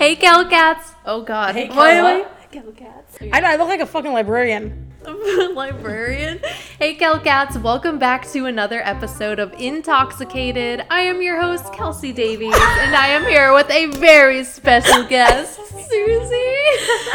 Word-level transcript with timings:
Hey, 0.00 0.16
Kel 0.16 0.48
Cats. 0.48 0.94
Oh 1.04 1.20
God. 1.20 1.54
Hey, 1.54 1.68
Kel 1.68 1.76
Wait, 1.76 2.00
what? 2.00 2.34
wait. 2.50 2.76
Cats. 2.78 3.18
I 3.20 3.38
know. 3.40 3.48
I 3.48 3.56
look 3.56 3.68
like 3.68 3.80
a 3.80 3.86
fucking 3.86 4.14
librarian. 4.14 4.94
librarian. 5.54 6.40
Hey, 6.78 6.94
Kel 6.94 7.20
Cats. 7.20 7.58
Welcome 7.58 7.98
back 7.98 8.26
to 8.32 8.46
another 8.46 8.80
episode 8.82 9.38
of 9.38 9.52
InTALKxicated. 9.52 10.86
I 10.88 11.02
am 11.02 11.20
your 11.20 11.38
host, 11.38 11.66
Kelsi 11.74 12.14
Davies, 12.14 12.54
and 12.54 12.96
I 12.96 13.08
am 13.08 13.26
here 13.26 13.52
with 13.52 13.70
a 13.70 13.88
very 13.98 14.42
special 14.44 15.04
guest, 15.04 15.60
Suzy. 15.68 16.56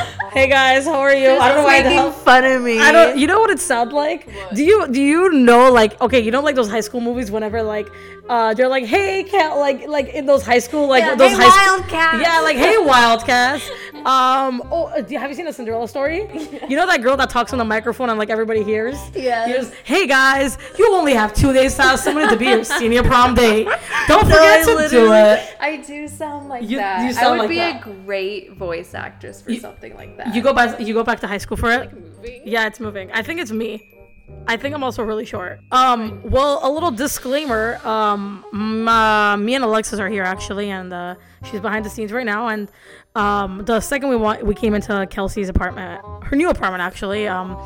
Hey 0.36 0.50
guys, 0.50 0.84
how 0.84 1.00
are 1.00 1.16
you? 1.16 1.30
I 1.30 1.48
don't 1.48 1.60
know 1.60 1.64
why 1.64 1.82
the 1.82 1.88
making 1.88 1.98
hell. 1.98 2.12
fun 2.12 2.44
of 2.44 2.62
me. 2.62 2.78
I 2.78 2.92
don't. 2.92 3.18
You 3.18 3.26
know 3.26 3.40
what 3.40 3.50
it 3.50 3.62
sounds 3.62 3.94
like? 3.94 4.28
Do 4.54 4.66
you 4.66 4.86
do 4.90 5.02
you 5.02 5.32
know 5.32 5.72
like 5.72 6.00
okay? 6.02 6.20
You 6.20 6.30
know 6.30 6.42
like 6.42 6.56
those 6.56 6.70
high 6.70 6.82
school 6.82 7.00
movies 7.00 7.32
whenever 7.32 7.64
like 7.64 7.88
uh 8.28 8.54
they're 8.56 8.68
like 8.68 8.86
hey 8.86 9.24
cat 9.24 9.56
like 9.58 9.88
like 9.88 10.08
in 10.10 10.26
those 10.26 10.44
high 10.44 10.58
school 10.60 10.88
like 10.88 11.04
Yeah, 11.04 11.16
those 11.16 11.32
hey, 11.32 11.38
high 11.44 11.50
school 11.66 11.78
Wildcats. 11.80 12.22
yeah 12.24 12.40
like 12.42 12.58
hey 12.58 12.78
wildcats 12.92 13.70
um 14.06 14.64
oh 14.72 14.86
uh, 14.88 15.04
you- 15.08 15.20
have 15.20 15.30
you 15.30 15.36
seen 15.36 15.48
a 15.48 15.54
Cinderella 15.54 15.88
story? 15.88 16.28
You 16.70 16.76
know 16.76 16.88
that 16.88 17.02
girl 17.04 17.16
that 17.18 17.30
talks 17.30 17.54
on 17.54 17.60
the 17.60 17.66
microphone 17.66 18.10
and 18.10 18.18
like 18.18 18.30
everybody 18.32 18.64
hears. 18.64 18.98
Yes. 19.14 19.72
He 19.84 19.94
hey 19.94 20.08
guys, 20.08 20.58
you 20.80 20.92
only 20.94 21.14
have 21.14 21.34
two 21.34 21.54
days 21.54 21.76
to 21.76 21.98
somebody 21.98 22.28
to 22.30 22.36
be 22.38 22.46
your 22.46 22.64
senior 22.64 23.04
prom 23.04 23.36
date. 23.36 23.66
Don't 24.08 24.28
No, 24.28 24.34
forget 24.36 24.66
to 24.66 24.88
do 24.90 25.14
it. 25.14 25.56
I 25.60 25.78
do 25.78 26.08
sound 26.08 26.50
like 26.50 26.64
You- 26.70 26.78
that. 26.78 27.14
you 27.14 27.20
I 27.20 27.30
would 27.32 27.40
like 27.40 27.50
be 27.50 27.56
that. 27.58 27.86
a 27.86 27.90
great 28.06 28.54
voice 28.54 28.94
actress 28.96 29.42
for 29.44 29.54
something 29.56 29.96
like 29.96 30.18
that. 30.18 30.34
You 30.36 30.42
go 30.42 30.54
back. 30.54 30.80
You 30.80 30.94
go 30.94 31.04
back 31.04 31.20
to 31.22 31.28
high 31.28 31.38
school 31.38 31.58
for 31.58 31.72
it. 31.72 31.94
moving. 31.94 32.42
Yeah, 32.46 32.66
it's 32.68 32.80
moving. 32.80 33.12
I 33.12 33.22
think 33.22 33.40
it's 33.40 33.52
me. 33.52 33.84
I 34.48 34.58
think 34.58 34.76
I'm 34.76 34.84
also 34.84 35.02
really 35.04 35.26
short. 35.26 35.60
Um, 35.72 36.22
well, 36.24 36.60
a 36.64 36.70
little 36.70 36.92
disclaimer. 36.92 37.80
Um, 37.86 38.46
m- 38.54 38.88
uh, 38.88 39.38
me 39.38 39.56
and 39.56 39.64
Alexis 39.64 40.00
are 40.00 40.10
here 40.10 40.24
actually, 40.24 40.70
and 40.70 40.94
uh, 40.94 41.16
she's 41.50 41.60
behind 41.62 41.84
the 41.86 41.90
scenes 41.90 42.12
right 42.12 42.26
now. 42.26 42.48
And 42.50 42.72
um, 43.16 43.64
the 43.66 43.80
second 43.82 44.10
we 44.10 44.16
want, 44.16 44.46
we 44.46 44.54
came 44.54 44.74
into 44.76 44.92
Kelsi's 45.08 45.50
apartment, 45.50 46.02
her 46.26 46.36
new 46.36 46.50
apartment 46.50 46.82
actually. 46.84 47.28
Um, 47.28 47.58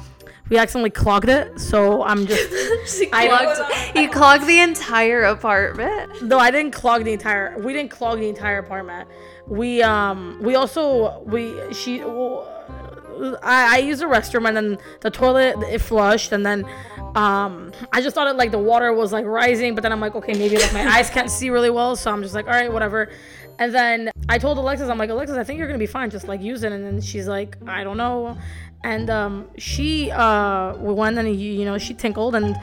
we 0.50 0.58
accidentally 0.58 0.90
clogged 0.90 1.30
it, 1.30 1.60
so 1.60 2.02
I'm 2.04 2.26
just. 2.26 2.50
I- 3.14 3.28
clogged, 3.28 3.74
he 3.98 4.08
clogged 4.20 4.48
the 4.48 4.60
entire 4.60 5.24
apartment. 5.24 6.22
No, 6.24 6.40
I 6.40 6.50
didn't 6.50 6.72
clog 6.72 7.04
the 7.04 7.14
entire. 7.14 7.56
We 7.60 7.72
didn't 7.74 7.92
clog 7.92 8.20
the 8.20 8.30
entire 8.30 8.58
apartment. 8.60 9.08
We 9.48 9.82
um 9.84 10.40
we 10.42 10.56
also 10.56 11.22
we 11.26 11.56
she. 11.74 12.00
Well, 12.00 12.56
I, 13.44 13.76
I 13.76 13.78
used 13.80 14.02
the 14.02 14.06
restroom 14.06 14.48
and 14.48 14.56
then 14.56 14.78
the 15.02 15.10
toilet 15.10 15.58
it 15.70 15.80
flushed 15.80 16.32
and 16.32 16.46
then 16.46 16.66
um 17.16 17.72
I 17.92 18.02
just 18.02 18.16
thought 18.16 18.28
it 18.28 18.36
like 18.36 18.52
the 18.52 18.60
water 18.60 18.94
was 18.94 19.12
like 19.12 19.26
rising 19.26 19.76
but 19.76 19.82
then 19.82 19.92
I'm 19.92 20.00
like 20.00 20.16
okay 20.16 20.34
maybe 20.34 20.58
like 20.58 20.74
my 20.74 20.88
eyes 20.88 21.10
can't 21.10 21.30
see 21.30 21.50
really 21.50 21.70
well 21.70 21.96
so 21.96 22.12
I'm 22.12 22.22
just 22.24 22.36
like 22.36 22.48
all 22.48 22.54
right 22.54 22.72
whatever. 22.72 23.10
And 23.58 23.76
then 23.76 24.12
I 24.30 24.38
told 24.38 24.58
Alexis 24.58 24.90
I'm 24.90 24.98
like 24.98 25.10
Alexis 25.10 25.38
I 25.38 25.44
think 25.44 25.60
you're 25.60 25.68
gonna 25.68 25.80
be 25.80 25.86
fine 25.86 26.10
just 26.10 26.28
like 26.28 26.42
use 26.42 26.64
it. 26.64 26.72
And 26.72 26.86
then 26.86 27.02
she's 27.02 27.28
like 27.28 27.58
I 27.68 27.84
don't 27.84 27.98
know. 27.98 28.38
And 28.84 29.10
um 29.10 29.50
she 29.58 30.12
uh 30.12 30.76
we 30.78 30.94
went 30.94 31.18
and 31.18 31.28
you, 31.40 31.52
you 31.52 31.66
know 31.66 31.78
she 31.78 31.94
tinkled 31.94 32.36
and 32.36 32.56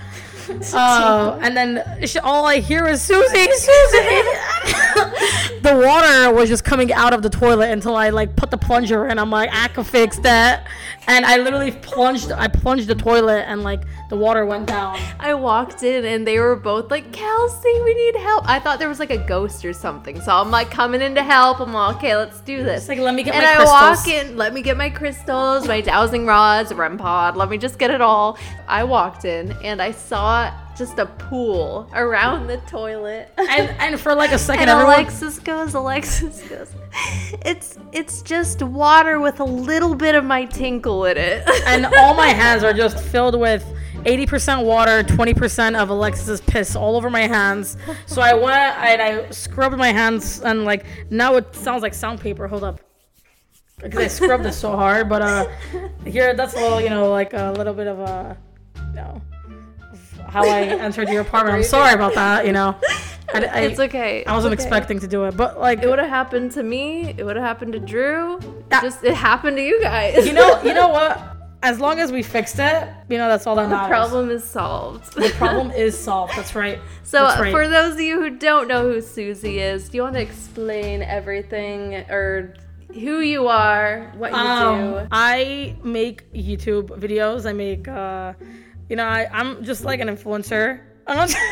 uh, 0.72 1.38
and 1.42 1.56
then 1.56 2.06
she, 2.06 2.18
all 2.20 2.46
I 2.46 2.60
hear 2.60 2.86
is 2.86 3.02
Suzy, 3.02 3.50
Suzy. 3.52 3.98
the 5.66 5.74
water 5.74 6.32
was 6.32 6.48
just 6.48 6.64
coming 6.64 6.92
out 6.92 7.12
of 7.12 7.22
the 7.22 7.30
toilet 7.30 7.70
until 7.70 7.96
I 7.96 8.10
like 8.10 8.36
put 8.36 8.52
the 8.52 8.56
plunger 8.56 9.08
in. 9.08 9.18
I'm 9.18 9.30
like, 9.30 9.50
I 9.52 9.66
can 9.68 9.82
fix 9.82 10.16
that. 10.20 10.66
And 11.08 11.26
I 11.26 11.38
literally 11.38 11.72
plunged. 11.72 12.30
I 12.30 12.46
plunged 12.46 12.86
the 12.86 12.94
toilet, 12.94 13.44
and 13.48 13.62
like 13.64 13.82
the 14.08 14.16
water 14.16 14.46
went 14.46 14.66
down. 14.66 14.98
I 15.18 15.34
walked 15.34 15.82
in 15.82 16.04
and 16.04 16.26
they 16.26 16.38
were 16.38 16.54
both 16.54 16.90
like, 16.90 17.10
Kelsi, 17.10 17.84
we 17.84 17.94
need 17.94 18.16
help. 18.16 18.48
I 18.48 18.60
thought 18.60 18.78
there 18.78 18.88
was 18.88 19.00
like 19.00 19.10
a 19.10 19.18
ghost 19.18 19.64
or 19.64 19.72
something. 19.72 20.20
So 20.20 20.32
I'm 20.32 20.50
like 20.50 20.70
coming 20.70 21.02
in 21.02 21.14
to 21.16 21.22
help. 21.24 21.60
I'm 21.60 21.72
like, 21.72 21.96
okay, 21.96 22.16
let's 22.16 22.40
do 22.40 22.62
this. 22.62 22.82
It's 22.82 22.88
like, 22.88 22.98
let 22.98 23.14
me 23.14 23.24
get 23.24 23.34
and 23.34 23.44
my 23.44 23.52
I 23.52 23.56
crystals. 23.56 24.06
walk 24.06 24.08
in, 24.08 24.36
let 24.36 24.54
me 24.54 24.62
get 24.62 24.76
my 24.76 24.90
crystals, 24.90 25.66
my 25.66 25.80
dowsing 25.80 26.26
rods, 26.26 26.72
REM 26.72 26.98
pod, 26.98 27.36
let 27.36 27.48
me 27.48 27.58
just 27.58 27.78
get 27.78 27.90
it 27.90 28.00
all. 28.00 28.38
I 28.68 28.84
walked 28.84 29.24
in 29.24 29.52
and 29.64 29.82
I 29.82 29.90
saw 29.90 30.52
just 30.76 30.98
a 30.98 31.06
pool 31.06 31.88
around 31.94 32.46
the 32.46 32.58
toilet. 32.58 33.32
And 33.38 33.70
and 33.80 34.00
for 34.00 34.14
like 34.14 34.32
a 34.32 34.38
second, 34.38 34.62
And 34.68 34.70
everyone. 34.70 34.94
Alexis 34.94 35.38
goes, 35.38 35.74
Alexis 35.74 36.42
goes, 36.48 36.72
it's 37.44 37.78
it's 37.92 38.22
just 38.22 38.62
water 38.62 39.20
with 39.20 39.40
a 39.40 39.44
little 39.44 39.94
bit 39.94 40.14
of 40.14 40.24
my 40.24 40.44
tinkle 40.44 41.04
in 41.06 41.16
it. 41.16 41.48
and 41.66 41.86
all 41.86 42.14
my 42.14 42.28
hands 42.28 42.62
are 42.62 42.72
just 42.72 42.98
filled 42.98 43.38
with 43.38 43.64
80% 44.04 44.64
water, 44.64 45.02
20% 45.02 45.76
of 45.76 45.88
Alexis's 45.90 46.40
piss 46.42 46.76
all 46.76 46.96
over 46.96 47.10
my 47.10 47.26
hands. 47.26 47.76
So 48.06 48.22
I 48.22 48.34
went 48.34 48.76
and 48.78 49.02
I 49.02 49.30
scrubbed 49.30 49.76
my 49.76 49.92
hands, 49.92 50.40
and 50.42 50.64
like 50.64 50.86
now 51.10 51.34
it 51.34 51.54
sounds 51.54 51.82
like 51.82 51.94
sandpaper. 51.94 52.46
Hold 52.46 52.64
up. 52.64 52.80
Because 53.82 54.00
I 54.00 54.06
scrubbed 54.08 54.46
it 54.46 54.54
so 54.54 54.74
hard, 54.74 55.08
but 55.08 55.20
uh, 55.20 55.48
here 56.06 56.34
that's 56.34 56.54
a 56.54 56.56
little, 56.56 56.80
you 56.80 56.88
know, 56.88 57.10
like 57.10 57.34
a 57.34 57.52
little 57.58 57.74
bit 57.74 57.86
of 57.86 57.98
a, 57.98 58.38
know, 58.94 59.20
how 60.36 60.48
I 60.48 60.60
entered 60.62 61.08
your 61.08 61.22
apartment. 61.22 61.56
I'm 61.56 61.62
sorry 61.62 61.94
about 61.94 62.14
that, 62.14 62.46
you 62.46 62.52
know. 62.52 62.76
I, 63.34 63.44
I, 63.44 63.60
it's 63.62 63.80
okay. 63.80 64.24
I 64.24 64.34
wasn't 64.34 64.52
okay. 64.52 64.62
expecting 64.62 65.00
to 65.00 65.08
do 65.08 65.24
it, 65.24 65.36
but 65.36 65.58
like, 65.58 65.82
It 65.82 65.88
would 65.88 65.98
have 65.98 66.08
happened 66.08 66.52
to 66.52 66.62
me. 66.62 67.14
It 67.16 67.24
would 67.24 67.36
have 67.36 67.44
happened 67.44 67.72
to 67.72 67.80
Drew. 67.80 68.38
Yeah. 68.70 68.80
Just 68.82 69.02
it 69.02 69.14
happened 69.14 69.56
to 69.56 69.62
you 69.62 69.80
guys. 69.80 70.26
you 70.26 70.32
know, 70.32 70.62
you 70.62 70.74
know 70.74 70.88
what? 70.88 71.20
As 71.62 71.80
long 71.80 71.98
as 71.98 72.12
we 72.12 72.22
fixed 72.22 72.58
it, 72.58 72.88
you 73.08 73.16
know, 73.18 73.28
that's 73.28 73.46
all 73.46 73.56
that 73.56 73.68
matters. 73.68 73.86
the 73.86 73.88
problem 73.88 74.30
is 74.30 74.44
solved. 74.44 75.14
The 75.14 75.30
problem 75.30 75.70
is 75.72 75.98
solved. 75.98 76.36
That's 76.36 76.54
right. 76.54 76.78
so 77.02 77.22
That's 77.24 77.40
right. 77.40 77.50
for 77.50 77.66
those 77.66 77.94
of 77.94 78.00
you 78.00 78.20
who 78.20 78.30
don't 78.30 78.68
know 78.68 78.82
who 78.88 79.00
Suzy 79.00 79.58
is, 79.58 79.88
do 79.88 79.96
you 79.96 80.02
want 80.02 80.14
to 80.14 80.20
explain 80.22 81.02
everything 81.02 81.94
or 82.10 82.54
who 82.92 83.20
you 83.20 83.48
are, 83.48 84.12
what 84.16 84.30
you 84.30 84.36
Um, 84.36 84.92
do? 84.92 85.08
I 85.10 85.76
make 85.82 86.30
YouTube 86.32 86.88
videos. 87.00 87.46
I 87.46 87.52
make, 87.52 87.88
uh, 87.88 88.34
you 88.88 88.96
know, 88.96 89.04
I, 89.04 89.28
I'm 89.32 89.64
just 89.64 89.84
like 89.84 90.00
an 90.00 90.08
influencer. 90.08 90.80
I'm 91.06 91.16
not- 91.16 91.34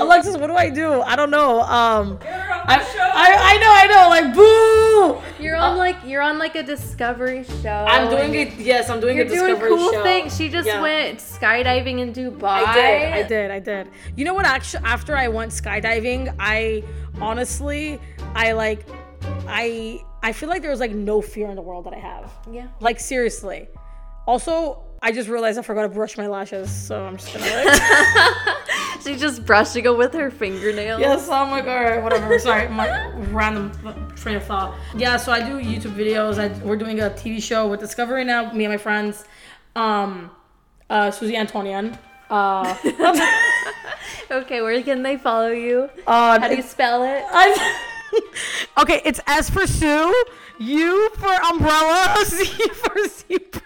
Alexis, 0.00 0.36
what 0.36 0.48
do 0.48 0.54
I 0.56 0.68
do? 0.68 1.00
I 1.02 1.14
don't 1.16 1.30
know. 1.30 1.60
Um, 1.62 2.18
I, 2.22 2.76
I, 3.14 3.36
I 3.40 3.56
know, 3.58 3.72
I 3.72 3.86
know. 3.86 4.08
Like, 4.08 4.34
boo! 4.34 5.42
You're 5.42 5.56
on 5.56 5.76
like 5.78 5.96
you're 6.04 6.20
on 6.22 6.38
like 6.38 6.54
a 6.56 6.62
discovery 6.62 7.44
show. 7.62 7.68
uh, 7.70 7.86
I'm 7.88 8.10
doing 8.10 8.34
it. 8.34 8.54
Yes, 8.58 8.90
I'm 8.90 8.98
doing 9.00 9.16
You're 9.16 9.26
a 9.26 9.28
doing 9.28 9.50
discovery 9.54 9.68
cool 9.68 9.92
show. 9.92 10.02
things. 10.02 10.36
She 10.36 10.48
just 10.48 10.66
Yeah. 10.66 10.82
went 10.82 11.18
skydiving 11.20 12.00
in 12.00 12.12
Dubai. 12.12 12.64
I 12.66 12.74
did. 12.74 13.12
I 13.12 13.22
did. 13.22 13.50
I 13.52 13.58
did. 13.60 13.88
You 14.16 14.24
know 14.24 14.34
what? 14.34 14.44
Actually, 14.44 14.84
after 14.84 15.16
I 15.16 15.28
went 15.28 15.52
skydiving, 15.52 16.34
I 16.38 16.82
honestly, 17.20 18.00
I 18.34 18.52
like, 18.52 18.84
I, 19.46 20.02
I 20.22 20.32
feel 20.32 20.48
like 20.48 20.62
there 20.62 20.70
was 20.72 20.80
like 20.80 20.92
no 20.92 21.20
fear 21.22 21.48
in 21.48 21.54
the 21.54 21.62
world 21.62 21.84
that 21.86 21.94
I 21.94 21.98
have. 22.00 22.32
Yeah. 22.50 22.66
Like 22.80 22.98
seriously. 22.98 23.68
Also, 24.26 24.82
I 25.02 25.12
just 25.12 25.28
realized 25.28 25.58
I 25.58 25.62
forgot 25.62 25.82
to 25.82 25.88
brush 25.88 26.16
my 26.16 26.26
lashes, 26.26 26.70
so 26.70 27.04
I'm 27.04 27.16
just 27.16 27.32
gonna 27.34 27.64
like. 27.64 28.56
She's 29.04 29.20
just 29.20 29.44
brushing 29.44 29.84
it 29.84 29.94
with 29.96 30.14
her 30.14 30.30
fingernails. 30.30 30.98
yes, 31.00 31.28
I'm 31.28 31.50
like, 31.50 31.64
all 31.64 31.74
right, 31.84 32.02
whatever. 32.02 32.38
Sorry, 32.38 32.68
my 32.68 33.08
random 33.30 33.70
train 34.16 34.36
of 34.36 34.44
thought. 34.44 34.74
Yeah, 34.96 35.18
so 35.18 35.30
I 35.30 35.40
do 35.40 35.58
YouTube 35.60 35.94
videos. 35.94 36.38
I, 36.38 36.48
we're 36.64 36.76
doing 36.76 37.00
a 37.00 37.10
TV 37.10 37.42
show 37.42 37.68
with 37.68 37.80
Discovery 37.80 38.24
now. 38.24 38.50
Me 38.52 38.64
and 38.64 38.72
my 38.72 38.78
friends, 38.78 39.24
um, 39.76 40.30
uh, 40.88 41.10
Suzy 41.10 41.34
Antonyan. 41.34 41.98
Uh, 42.30 42.74
Okay, 44.30 44.62
where 44.62 44.82
can 44.82 45.02
they 45.02 45.18
follow 45.18 45.50
you? 45.50 45.90
uh, 46.06 46.40
How 46.40 46.48
do 46.48 46.56
you 46.56 46.62
spell 46.62 47.02
it? 47.04 47.24
Okay, 48.78 49.02
it's 49.04 49.20
S 49.26 49.50
for 49.50 49.66
Sue, 49.66 50.14
U 50.60 51.10
for 51.16 51.32
umbrella, 51.50 52.16
Z 52.24 52.44
for 52.68 53.08
zebra. 53.08 53.60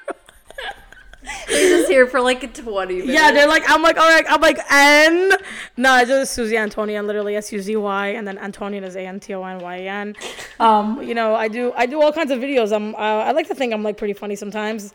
They're 1.49 1.79
just 1.79 1.91
here 1.91 2.07
for 2.07 2.21
like 2.21 2.53
20 2.55 2.93
minutes. 2.95 3.11
Yeah, 3.11 3.33
they're 3.33 3.49
like, 3.49 3.65
I'm 3.69 3.83
like, 3.83 3.97
all 3.97 4.09
right, 4.09 4.25
I'm 4.29 4.41
like, 4.41 4.59
N. 4.71 5.33
No, 5.77 5.97
it's 5.99 6.09
just 6.09 6.33
Suzy 6.35 6.57
Antonyan, 6.57 7.07
literally 7.07 7.37
S 7.37 7.53
U 7.53 7.61
Z 7.61 7.77
Y, 7.77 8.09
and 8.09 8.27
then 8.27 8.39
Antonyan 8.39 8.83
is 8.83 8.97
A 8.97 9.07
N 9.07 9.21
T 9.21 9.35
O 9.35 9.43
N 9.43 9.59
Y 9.61 9.79
N. 9.81 10.15
Um, 10.61 11.03
you 11.03 11.15
know, 11.15 11.35
I 11.35 11.49
do, 11.49 11.73
I 11.77 11.87
do 11.87 12.03
all 12.03 12.13
kinds 12.13 12.31
of 12.31 12.39
videos. 12.41 12.73
I'm, 12.75 12.95
uh, 12.95 12.99
I 12.99 13.33
like 13.33 13.49
to 13.49 13.55
think 13.55 13.73
I'm 13.73 13.83
like 13.83 13.97
pretty 13.97 14.15
funny 14.15 14.37
sometimes. 14.37 14.93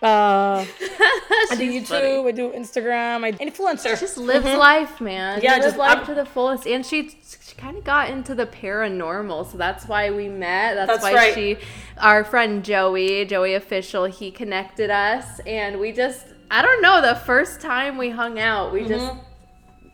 Uh, 0.00 0.64
I 0.64 1.54
do 1.58 1.70
YouTube, 1.72 1.86
funny. 1.86 2.28
I 2.28 2.30
do 2.32 2.50
Instagram, 2.52 3.24
I 3.24 3.32
influencer. 3.32 3.98
Just 3.98 4.16
lives 4.16 4.44
life, 4.46 5.00
man. 5.00 5.36
Mm-hmm. 5.38 5.44
Yeah, 5.44 5.50
Yeah, 5.52 5.56
just 5.56 5.66
just- 5.68 5.78
life 5.78 5.96
I'm- 5.98 6.06
to 6.06 6.14
the 6.14 6.24
fullest. 6.26 6.66
And 6.66 6.86
she, 6.86 7.10
she 7.10 7.54
kind 7.56 7.76
of 7.76 7.84
got 7.84 8.10
into 8.10 8.34
the 8.34 8.46
paranormal, 8.46 9.50
so 9.50 9.58
that's 9.58 9.86
why 9.88 10.10
we 10.10 10.28
met. 10.28 10.74
That's, 10.74 10.88
That's 10.90 11.02
why 11.02 11.14
right. 11.14 11.34
she, 11.34 11.56
our 11.98 12.22
friend 12.24 12.64
Joey, 12.64 13.24
Joey 13.24 13.54
official, 13.54 14.04
he 14.04 14.30
connected 14.30 14.90
us, 14.90 15.40
and 15.46 15.80
we 15.80 15.90
just, 15.92 16.26
I 16.50 16.62
don't 16.62 16.80
know, 16.80 17.00
the 17.02 17.16
first 17.16 17.60
time 17.60 17.98
we 17.98 18.10
hung 18.10 18.38
out, 18.38 18.72
we 18.72 18.86
just 18.86 19.04
Mm-hmm. 19.04 19.18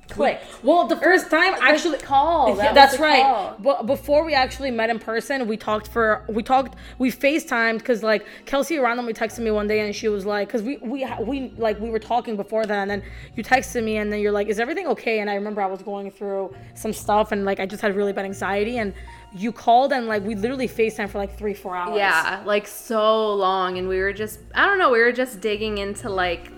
Clicked. 0.08 0.44
Well, 0.62 0.86
the 0.86 0.96
first 0.96 1.30
time 1.30 1.54
actually 1.60 1.98
call. 1.98 2.54
That 2.54 2.74
that's 2.74 2.98
right. 2.98 3.22
call. 3.22 3.56
But 3.58 3.86
before 3.86 4.24
we 4.24 4.34
actually 4.34 4.70
met 4.70 4.90
in 4.90 4.98
person, 4.98 5.46
we 5.46 5.56
talked 5.56 5.88
for 5.88 6.24
we 6.28 6.42
talked 6.42 6.76
we 6.98 7.10
FaceTimed 7.10 7.78
because 7.78 8.02
like 8.02 8.26
Kelsi 8.44 8.82
randomly 8.82 9.14
texted 9.14 9.40
me 9.40 9.50
one 9.50 9.66
day 9.66 9.80
and 9.80 9.94
she 9.94 10.08
was 10.08 10.26
like, 10.26 10.48
because 10.48 10.62
we 10.62 10.76
we 10.78 11.06
we 11.20 11.52
like 11.56 11.80
we 11.80 11.90
were 11.90 11.98
talking 11.98 12.36
before 12.36 12.66
then, 12.66 12.90
and 12.90 13.02
then 13.02 13.10
you 13.34 13.42
texted 13.42 13.82
me 13.82 13.96
and 13.96 14.12
then 14.12 14.20
you're 14.20 14.32
like, 14.32 14.48
is 14.48 14.60
everything 14.60 14.86
okay? 14.88 15.20
And 15.20 15.30
I 15.30 15.34
remember 15.34 15.62
I 15.62 15.66
was 15.66 15.82
going 15.82 16.10
through 16.10 16.54
some 16.74 16.92
stuff 16.92 17.32
and 17.32 17.44
like 17.44 17.58
I 17.58 17.66
just 17.66 17.80
had 17.80 17.96
really 17.96 18.12
bad 18.12 18.24
anxiety 18.24 18.78
and 18.78 18.92
you 19.36 19.52
called 19.52 19.92
and 19.92 20.06
like 20.06 20.22
we 20.22 20.34
literally 20.34 20.68
FaceTimed 20.68 21.10
for 21.10 21.18
like 21.18 21.36
three 21.36 21.54
four 21.54 21.74
hours. 21.74 21.96
Yeah, 21.96 22.42
like 22.44 22.66
so 22.66 23.34
long, 23.34 23.78
and 23.78 23.88
we 23.88 23.98
were 23.98 24.12
just 24.12 24.40
I 24.54 24.66
don't 24.66 24.78
know, 24.78 24.90
we 24.90 25.00
were 25.00 25.12
just 25.12 25.40
digging 25.40 25.78
into 25.78 26.08
like 26.08 26.50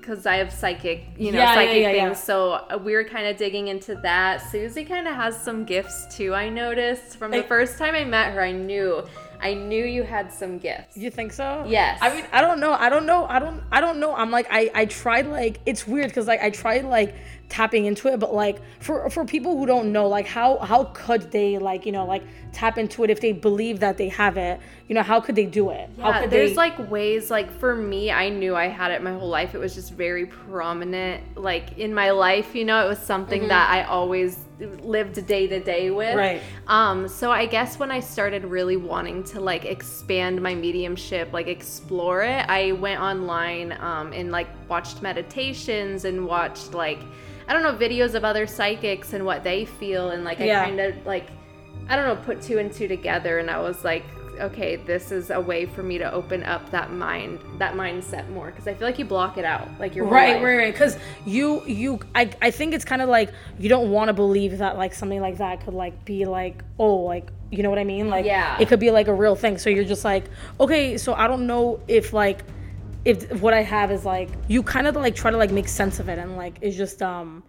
because 0.00 0.26
I 0.26 0.36
have 0.36 0.52
psychic, 0.52 1.04
you 1.18 1.32
know, 1.32 1.38
Yeah, 1.38 1.54
psychic 1.54 1.82
yeah, 1.82 1.92
things. 1.92 1.96
yeah. 2.10 2.12
So 2.14 2.52
uh, 2.52 2.78
we 2.82 2.94
were 2.94 3.04
kind 3.04 3.26
of 3.26 3.36
digging 3.36 3.68
into 3.68 3.94
that. 3.96 4.38
Susie 4.50 4.84
kind 4.84 5.06
of 5.08 5.14
has 5.14 5.40
some 5.40 5.64
gifts 5.64 6.06
too. 6.14 6.34
I 6.34 6.48
noticed 6.48 7.16
from 7.16 7.30
the 7.30 7.38
Like- 7.38 7.48
first 7.48 7.78
time 7.78 7.94
I 7.94 8.04
met 8.04 8.32
her, 8.32 8.42
I 8.42 8.52
knew, 8.52 9.02
I 9.40 9.54
knew 9.54 9.84
you 9.84 10.04
had 10.04 10.32
some 10.32 10.58
gifts. 10.58 10.96
You 10.96 11.10
think 11.10 11.32
so? 11.32 11.64
Yes. 11.66 11.98
I 12.00 12.14
mean, 12.14 12.24
I 12.32 12.40
don't 12.40 12.60
know. 12.60 12.72
I 12.74 12.88
don't 12.88 13.06
know. 13.06 13.26
I 13.26 13.38
don't. 13.40 13.60
I 13.72 13.80
don't 13.80 13.98
know. 13.98 14.14
I'm 14.14 14.30
like, 14.30 14.46
I. 14.50 14.70
I 14.72 14.84
tried 14.86 15.26
like. 15.26 15.58
It's 15.66 15.84
weird 15.86 16.08
because 16.08 16.28
like 16.28 16.40
I 16.42 16.50
tried 16.50 16.84
like 16.84 17.14
tapping 17.48 17.84
into 17.86 18.06
it, 18.08 18.20
but 18.20 18.32
like 18.32 18.58
for 18.78 19.10
for 19.10 19.24
people 19.24 19.58
who 19.58 19.66
don't 19.66 19.90
know, 19.90 20.06
like 20.06 20.26
how 20.28 20.58
how 20.58 20.84
could 20.94 21.32
they 21.32 21.58
like 21.58 21.84
you 21.86 21.90
know 21.92 22.06
like 22.06 22.22
tap 22.52 22.78
into 22.78 23.02
it 23.02 23.10
if 23.10 23.20
they 23.20 23.32
believe 23.32 23.80
that 23.80 23.96
they 23.98 24.08
have 24.10 24.36
it? 24.36 24.60
You 24.92 24.96
know, 24.96 25.02
how 25.02 25.20
could 25.20 25.36
they 25.36 25.46
do 25.46 25.70
it? 25.70 25.88
how 25.98 26.10
Yeah, 26.10 26.26
there's 26.26 26.50
they? 26.50 26.56
like 26.56 26.90
ways 26.90 27.30
like 27.30 27.50
for 27.58 27.74
me 27.74 28.10
i 28.10 28.28
knew 28.28 28.54
i 28.54 28.66
had 28.68 28.90
it 28.90 29.02
my 29.02 29.12
whole 29.18 29.28
life 29.30 29.54
it 29.54 29.58
was 29.58 29.74
just 29.74 29.92
very 29.94 30.26
prominent 30.26 31.22
like 31.34 31.78
in 31.78 31.94
my 31.94 32.10
life 32.10 32.54
you 32.54 32.66
know 32.66 32.84
it 32.84 32.88
was 32.88 32.98
something 32.98 33.48
that 33.48 33.70
i 33.70 33.84
always 33.84 34.40
lived 34.82 35.26
day 35.26 35.46
to 35.46 35.60
day 35.60 35.90
with 35.90 36.08
Mm-hmm. 36.08 36.18
Right. 36.18 36.42
um 36.66 37.08
so 37.08 37.30
i 37.30 37.46
guess 37.46 37.78
when 37.78 37.90
i 37.90 38.00
started 38.00 38.44
really 38.44 38.76
wanting 38.76 39.24
to 39.32 39.40
like 39.40 39.64
expand 39.64 40.42
my 40.42 40.54
mediumship 40.54 41.32
like 41.32 41.46
explore 41.46 42.20
it 42.22 42.44
i 42.50 42.72
went 42.72 43.00
online 43.00 43.72
um 43.80 44.12
and 44.12 44.30
like 44.30 44.48
watched 44.68 45.00
meditations 45.00 46.04
and 46.04 46.26
watched 46.26 46.74
like 46.74 47.00
i 47.48 47.52
don't 47.54 47.62
know 47.62 47.72
videos 47.74 48.14
of 48.14 48.24
other 48.26 48.46
psychics 48.46 49.14
and 49.14 49.24
what 49.24 49.42
they 49.42 49.64
feel 49.64 50.10
and 50.10 50.22
like 50.22 50.38
Yeah. 50.38 50.60
i 50.60 50.66
kind 50.66 50.80
of 50.80 51.06
like 51.06 51.28
I 51.88 51.96
don't 51.96 52.06
know, 52.06 52.14
put 52.24 52.40
two 52.40 52.58
and 52.58 52.72
two 52.72 52.86
together, 52.86 53.38
and 53.40 53.50
I 53.50 53.58
was 53.58 53.82
like, 53.82 54.04
okay, 54.42 54.76
this 54.76 55.12
is 55.12 55.30
a 55.30 55.40
way 55.40 55.66
for 55.66 55.82
me 55.82 55.98
to 55.98 56.12
open 56.12 56.42
up 56.42 56.70
that 56.70 56.92
mind, 56.92 57.38
that 57.58 57.74
mindset 57.74 58.28
more, 58.30 58.46
because 58.50 58.66
I 58.66 58.74
feel 58.74 58.86
like 58.88 58.98
you 58.98 59.04
block 59.04 59.38
it 59.38 59.44
out, 59.44 59.68
like 59.78 59.94
you're 59.94 60.04
Right, 60.06 60.34
life. 60.34 60.42
right, 60.42 60.56
right. 60.56 60.72
Because 60.74 60.98
you, 61.24 61.64
you, 61.66 62.00
I, 62.14 62.30
I 62.42 62.50
think 62.50 62.74
it's 62.74 62.84
kind 62.84 63.00
of 63.02 63.08
like 63.08 63.32
you 63.58 63.68
don't 63.68 63.90
want 63.90 64.08
to 64.08 64.12
believe 64.12 64.58
that 64.58 64.76
like 64.76 64.92
something 64.94 65.20
like 65.20 65.38
that 65.38 65.64
could 65.64 65.74
like 65.74 66.04
be 66.04 66.24
like, 66.24 66.62
oh, 66.78 66.96
like 66.96 67.30
you 67.50 67.62
know 67.62 67.68
what 67.70 67.78
I 67.78 67.84
mean? 67.84 68.08
Like, 68.08 68.24
Yeah. 68.24 68.56
it 68.58 68.68
could 68.68 68.80
be 68.80 68.90
like 68.90 69.08
a 69.08 69.14
real 69.14 69.36
thing. 69.36 69.58
So 69.58 69.68
you're 69.70 69.84
just 69.84 70.04
like, 70.04 70.24
okay, 70.58 70.96
so 70.96 71.12
I 71.12 71.26
don't 71.28 71.46
know 71.46 71.80
if 71.86 72.12
like, 72.14 72.44
if 73.04 73.40
what 73.42 73.52
I 73.52 73.62
have 73.62 73.90
is 73.90 74.04
like, 74.04 74.30
you 74.48 74.62
kind 74.62 74.86
of 74.86 74.96
like 74.96 75.14
try 75.14 75.30
to 75.30 75.36
like 75.36 75.50
make 75.50 75.68
sense 75.68 76.00
of 76.00 76.08
it, 76.08 76.18
and 76.18 76.36
like 76.36 76.56
it's 76.62 76.76
just 76.76 77.02
um, 77.02 77.42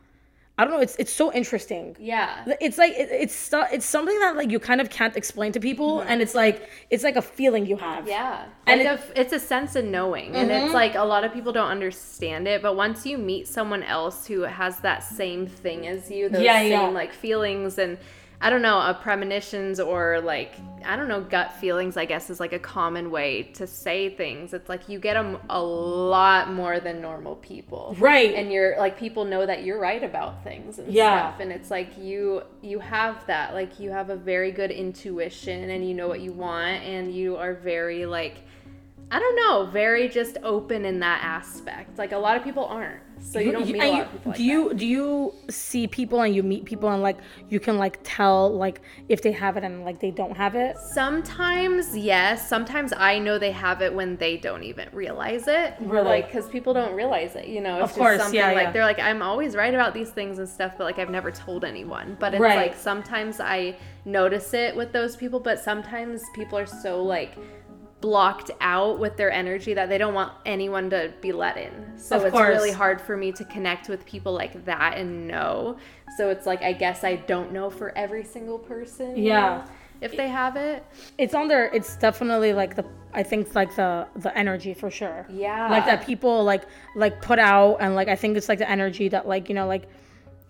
I 0.56 0.66
don't 0.66 0.74
know. 0.76 0.82
It's 0.82 0.96
it's 0.98 1.12
so 1.12 1.34
interesting. 1.34 1.96
Yeah. 2.00 2.46
It's 2.62 2.78
like 2.78 2.92
it, 2.92 3.10
it's 3.12 3.34
stu- 3.34 3.66
it's 3.72 3.88
something 3.88 4.18
that 4.20 4.36
like 4.36 4.52
you 4.52 4.60
kind 4.60 4.82
of 4.82 4.90
can't 4.92 5.16
explain 5.18 5.52
to 5.54 5.60
people, 5.60 6.02
and 6.02 6.22
it's 6.22 6.36
like 6.36 6.70
it's 6.92 7.04
like 7.04 7.16
a 7.16 7.24
feeling 7.24 7.66
you 7.66 7.78
have. 7.78 8.02
Mm-hmm. 8.02 8.10
Yeah. 8.10 8.46
And 8.68 8.82
And 8.82 8.82
it- 8.82 9.00
Mm-hmm. 9.00 9.12
it's 9.22 9.34
a 9.34 9.40
sense 9.40 9.76
of 9.76 9.84
knowing. 9.86 10.36
And 10.36 10.52
it's 10.52 10.72
like 10.74 10.94
a 10.94 11.04
lot 11.04 11.24
of 11.24 11.34
people 11.34 11.54
don't 11.54 11.70
understand 11.72 12.48
it, 12.48 12.62
but 12.62 12.76
once 12.76 13.04
you 13.04 13.18
meet 13.18 13.48
someone 13.48 13.82
else 13.82 14.28
who 14.28 14.42
has 14.42 14.78
that 14.82 15.04
same 15.04 15.48
thing 15.48 15.88
as 15.88 16.12
you, 16.12 16.30
those 16.30 16.44
Yeah, 16.44 16.60
same 16.60 16.72
yeah. 16.72 16.88
like 17.02 17.14
feelings 17.14 17.80
and 17.80 17.98
I 18.44 18.50
don't 18.50 18.62
know, 18.62 18.78
uh, 18.78 18.94
premonitions 18.94 19.80
or 19.80 20.20
like 20.22 20.52
I 20.86 20.98
don't 20.98 21.08
know, 21.08 21.22
gut 21.22 21.54
feelings. 21.54 21.96
I 21.96 22.04
guess 22.04 22.30
is 22.30 22.42
like 22.42 22.52
a 22.52 22.60
common 22.60 23.10
way 23.10 23.44
to 23.54 23.66
say 23.66 24.10
things. 24.10 24.54
It's 24.54 24.68
like 24.68 24.90
you 24.90 25.00
get 25.00 25.14
them 25.14 25.38
a 25.50 25.62
lot 25.64 26.52
more 26.52 26.82
than 26.82 27.02
normal 27.02 27.38
people, 27.38 27.96
Right. 27.98 28.34
And 28.36 28.52
you're 28.52 28.78
like 28.78 29.00
people 29.00 29.24
know 29.24 29.46
that 29.46 29.64
you're 29.64 29.80
right 29.80 30.04
about 30.04 30.44
things 30.44 30.80
and 30.80 30.92
Yeah. 30.92 31.32
stuff, 31.32 31.40
and 31.40 31.54
it's 31.54 31.72
like 31.72 31.98
you 31.98 32.44
you 32.62 32.80
have 32.80 33.26
that, 33.28 33.54
like 33.54 33.80
you 33.80 33.92
have 33.92 34.10
a 34.10 34.18
very 34.18 34.52
good 34.52 34.72
intuition, 34.72 35.70
and 35.70 35.88
you 35.88 35.94
know 35.94 36.10
what 36.10 36.20
you 36.20 36.34
want, 36.34 36.84
and 36.84 37.16
you 37.16 37.38
are 37.38 37.54
very 37.54 38.06
like. 38.06 38.40
I 39.16 39.20
don't 39.20 39.36
know, 39.36 39.66
very 39.72 40.10
just 40.10 40.38
open 40.44 40.86
in 40.86 41.00
that 41.02 41.22
aspect. 41.24 42.00
Like 42.00 42.14
a 42.14 42.18
lot 42.18 42.36
of 42.36 42.44
people 42.44 42.66
aren't, 42.66 43.00
so 43.22 43.38
you 43.40 43.52
don't 43.52 43.66
meet 43.68 43.76
a 43.76 43.88
lot 43.88 43.96
you- 43.96 44.02
of 44.02 44.12
people. 44.12 44.32
Like 44.32 44.38
do 44.38 44.44
you 44.44 44.74
do 44.74 44.86
you 44.88 45.34
see 45.50 45.86
people 45.88 46.22
and 46.22 46.34
you 46.36 46.42
meet 46.42 46.66
people 46.66 46.90
and 46.90 47.02
like 47.04 47.18
you 47.48 47.60
can 47.60 47.78
like 47.78 48.00
tell 48.04 48.52
like 48.66 48.82
if 49.10 49.22
they 49.22 49.32
have 49.32 49.56
it 49.56 49.64
and 49.64 49.86
like 49.86 50.00
they 50.00 50.10
don't 50.10 50.36
have 50.36 50.56
it? 50.56 50.78
Sometimes, 50.78 51.96
yes. 51.96 52.50
Sometimes 52.50 52.92
I 52.98 53.20
know 53.20 53.38
they 53.38 53.52
have 53.52 53.82
it 53.84 53.94
when 53.94 54.18
they 54.18 54.38
don't 54.38 54.64
even 54.64 54.90
realize 54.92 55.48
it. 55.48 55.76
Really? 55.80 56.06
Like, 56.08 56.26
because 56.28 56.50
people 56.50 56.74
don't 56.74 56.94
realize 56.96 57.36
it, 57.36 57.48
you 57.48 57.62
know? 57.62 57.84
It's 57.84 57.92
Of 57.92 57.98
course, 57.98 58.14
just 58.18 58.24
something 58.26 58.40
yeah, 58.40 58.52
like 58.52 58.64
yeah. 58.68 58.72
they're 58.72 58.84
like, 58.84 59.00
I'm 59.00 59.22
always 59.22 59.56
right 59.56 59.74
about 59.76 59.94
these 59.94 60.10
things 60.10 60.40
and 60.40 60.50
stuff, 60.50 60.74
but 60.78 60.86
like 60.86 60.98
I've 60.98 61.12
never 61.12 61.30
told 61.32 61.64
anyone. 61.64 62.18
But 62.20 62.34
it's 62.34 62.42
Right. 62.42 62.56
like 62.72 62.76
sometimes 62.76 63.40
I 63.40 63.76
notice 64.06 64.54
it 64.56 64.76
with 64.76 64.92
those 64.92 65.16
people, 65.16 65.40
but 65.40 65.60
sometimes 65.60 66.24
people 66.34 66.58
are 66.58 66.66
so 66.66 67.04
like 67.04 67.38
blocked 68.04 68.52
out 68.60 69.00
with 69.00 69.16
their 69.16 69.32
energy 69.32 69.74
that 69.74 69.88
they 69.88 69.98
don't 69.98 70.14
want 70.14 70.34
anyone 70.46 70.90
to 70.90 71.14
be 71.22 71.32
let 71.32 71.56
in. 71.56 71.72
So 71.98 72.18
Of 72.18 72.24
it's 72.26 72.34
course. 72.34 72.50
really 72.50 72.70
hard 72.74 73.00
for 73.00 73.16
me 73.16 73.32
to 73.32 73.46
connect 73.46 73.88
with 73.88 74.06
people 74.06 74.34
like 74.34 74.66
that 74.66 74.98
and 74.98 75.26
know. 75.26 75.78
So 76.18 76.30
it's 76.30 76.46
like, 76.46 76.62
I 76.62 76.74
guess 76.74 77.06
I 77.06 77.16
don't 77.16 77.54
know 77.54 77.70
for 77.70 77.98
every 77.98 78.26
single 78.26 78.60
person. 78.60 79.16
Yeah. 79.16 79.66
If 80.02 80.18
they 80.18 80.28
have 80.28 80.58
it. 80.58 80.86
It's 81.18 81.34
on 81.34 81.48
their. 81.48 81.68
It's 81.74 81.96
definitely 81.96 82.52
like 82.52 82.76
the. 82.76 82.84
I 83.14 83.24
think 83.24 83.48
it's 83.48 83.56
like 83.56 83.74
the 83.78 84.06
the 84.18 84.38
energy 84.38 84.74
for 84.74 84.92
sure. 84.92 85.26
Yeah. 85.30 85.70
Like 85.70 85.86
that 85.86 86.06
people 86.06 86.44
like 86.44 86.64
like 86.98 87.22
put 87.22 87.40
out 87.40 87.78
and 87.80 87.96
like 87.96 88.10
I 88.10 88.18
think 88.18 88.36
it's 88.36 88.50
like 88.50 88.60
the 88.60 88.70
energy 88.70 89.08
that 89.08 89.30
like 89.30 89.48
you 89.48 89.56
know 89.56 89.66
like 89.66 89.88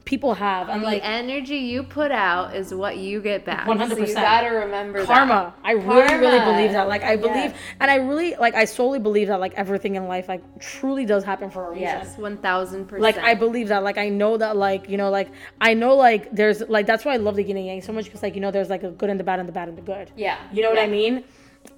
people 0.05 0.33
have 0.33 0.67
and 0.67 0.81
the 0.81 0.85
like 0.85 1.01
energy 1.01 1.55
you 1.55 1.81
put 1.81 2.11
out 2.11 2.53
is 2.53 2.73
what 2.73 2.97
you 2.97 3.21
get 3.21 3.45
back. 3.45 3.65
100%. 3.67 3.89
So 3.89 3.97
you 3.99 4.13
gotta 4.13 4.49
remember 4.49 5.05
karma. 5.05 5.53
I 5.63 5.71
really, 5.71 6.15
really 6.15 6.39
believe 6.39 6.73
that. 6.73 6.89
Like 6.89 7.03
I 7.03 7.15
believe, 7.15 7.35
Yes. 7.35 7.55
and 7.79 7.89
I 7.89 7.95
really 7.95 8.35
like. 8.35 8.53
I 8.53 8.65
solely 8.65 8.99
believe 8.99 9.27
that 9.29 9.39
like 9.39 9.53
everything 9.53 9.95
in 9.95 10.07
life 10.09 10.27
like 10.27 10.41
truly 10.59 11.05
does 11.05 11.23
happen 11.23 11.49
for 11.49 11.67
a 11.67 11.69
reason. 11.69 11.83
Yes, 11.83 12.17
one 12.17 12.37
thousand 12.37 12.85
percent. 12.87 13.01
Like 13.03 13.17
I 13.17 13.33
believe 13.33 13.69
that. 13.69 13.83
Like 13.83 13.97
I 13.97 14.09
know 14.09 14.35
that. 14.37 14.57
Like 14.57 14.89
you 14.89 14.97
know. 14.97 15.09
Like 15.09 15.31
I 15.61 15.73
know. 15.73 15.95
Like 15.95 16.29
there's 16.35 16.59
like 16.67 16.85
that's 16.85 17.05
why 17.05 17.13
I 17.13 17.17
love 17.17 17.35
the 17.37 17.43
yin 17.43 17.55
and 17.57 17.65
yang 17.65 17.81
so 17.81 17.93
much 17.93 18.05
because 18.05 18.21
like 18.23 18.35
you 18.35 18.41
know 18.41 18.51
there's 18.51 18.69
like 18.69 18.83
a 18.83 18.91
good 18.91 19.09
and 19.09 19.17
the 19.19 19.23
bad 19.23 19.39
and 19.39 19.47
the 19.47 19.53
bad 19.53 19.69
and 19.69 19.77
the 19.77 19.81
good. 19.81 20.11
Yeah. 20.17 20.37
You 20.51 20.63
know 20.63 20.69
what 20.69 20.79
I 20.79 20.87
mean? 20.87 21.23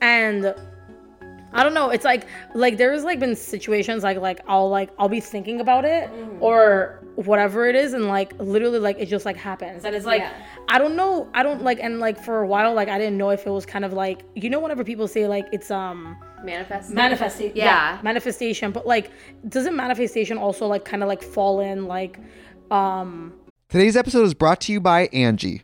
And 0.02 0.56
I 1.54 1.64
don't 1.64 1.74
know. 1.76 1.90
It's 1.92 2.04
like 2.06 2.26
like 2.56 2.78
there's 2.78 3.04
like 3.04 3.20
been 3.20 3.36
situations 3.36 4.04
like 4.04 4.18
like 4.18 4.42
I'll 4.48 4.70
like 4.70 4.90
I'll 4.98 5.10
be 5.10 5.20
thinking 5.22 5.62
about 5.62 5.86
it 5.86 6.10
Mm-hmm. 6.10 6.44
or 6.44 7.02
whatever 7.16 7.66
it 7.68 7.76
is 7.76 7.94
and 7.94 8.08
like 8.08 8.34
literally 8.40 8.80
like 8.80 8.98
it 9.00 9.06
just 9.08 9.26
like 9.26 9.38
happens 9.38 9.86
and 9.86 9.96
it's 9.96 10.06
like 10.06 10.20
Yeah. 10.22 10.34
I 10.68 10.78
don't 10.80 10.96
know. 10.96 11.30
I 11.34 11.44
don't 11.44 11.64
like 11.64 11.80
and 11.82 12.00
like 12.00 12.22
for 12.22 12.42
a 12.42 12.48
while 12.48 12.74
like 12.74 12.90
I 12.90 12.98
didn't 12.98 13.18
know 13.18 13.30
if 13.30 13.46
it 13.48 13.50
was 13.52 13.66
kind 13.66 13.86
of 13.86 13.94
like 13.94 14.24
you 14.36 14.50
know 14.50 14.60
whenever 14.60 14.84
people 14.84 15.08
say 15.08 15.28
like 15.28 15.46
it's 15.54 15.72
um 15.72 16.18
manifest. 16.44 16.92
manifestation 16.92 17.56
Yeah. 17.56 18.00
manifestation 18.04 18.72
but 18.72 18.86
like 18.86 19.12
doesn't 19.48 19.76
manifestation 19.76 20.38
also 20.38 20.68
like 20.68 20.84
kind 20.86 21.04
of 21.04 21.08
like 21.10 21.22
fall 21.24 21.60
in 21.62 21.86
like 21.86 22.20
um 22.72 23.34
Today's 23.70 23.96
episode 23.98 24.24
is 24.24 24.34
brought 24.34 24.62
to 24.62 24.72
you 24.74 24.80
by 24.80 25.08
Angie. 25.12 25.64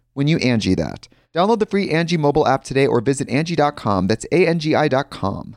when 0.13 0.27
you 0.27 0.37
Angie 0.37 0.75
that. 0.75 1.07
Download 1.33 1.59
the 1.59 1.65
free 1.65 1.89
Angie 1.89 2.17
mobile 2.17 2.47
app 2.47 2.63
today 2.63 2.87
or 2.87 3.01
visit 3.01 3.29
Angie.com. 3.29 4.07
That's 4.07 4.25
A 4.31 4.47
N 4.47 4.59
G 4.59 4.75
I.com. 4.75 5.55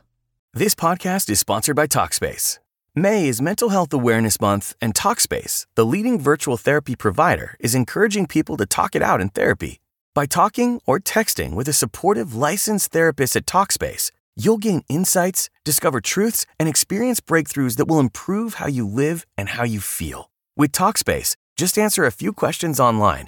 This 0.53 0.73
podcast 0.73 1.29
is 1.29 1.39
sponsored 1.39 1.75
by 1.75 1.87
Talkspace. 1.87 2.59
May 2.95 3.27
is 3.27 3.41
Mental 3.41 3.67
Health 3.69 3.91
Awareness 3.91 4.39
Month, 4.39 4.73
and 4.79 4.93
Talkspace, 4.93 5.65
the 5.75 5.85
leading 5.85 6.17
virtual 6.17 6.55
therapy 6.55 6.95
provider, 6.95 7.57
is 7.59 7.75
encouraging 7.75 8.25
people 8.25 8.55
to 8.55 8.65
talk 8.65 8.95
it 8.95 9.01
out 9.01 9.19
in 9.19 9.27
therapy. 9.27 9.81
By 10.13 10.25
talking 10.25 10.79
or 10.85 11.01
texting 11.01 11.55
with 11.55 11.67
a 11.67 11.73
supportive 11.73 12.33
licensed 12.33 12.93
therapist 12.93 13.35
at 13.35 13.45
Talkspace, 13.45 14.11
you'll 14.37 14.59
gain 14.59 14.81
insights, 14.87 15.49
discover 15.65 15.99
truths, 15.99 16.45
and 16.57 16.69
experience 16.69 17.19
breakthroughs 17.19 17.75
that 17.75 17.89
will 17.89 17.99
improve 17.99 18.53
how 18.55 18.67
you 18.67 18.87
live 18.87 19.25
and 19.37 19.49
how 19.49 19.65
you 19.65 19.81
feel. 19.81 20.31
With 20.55 20.71
Talkspace, 20.71 21.35
just 21.57 21.77
answer 21.77 22.05
a 22.05 22.13
few 22.13 22.31
questions 22.31 22.79
online 22.79 23.27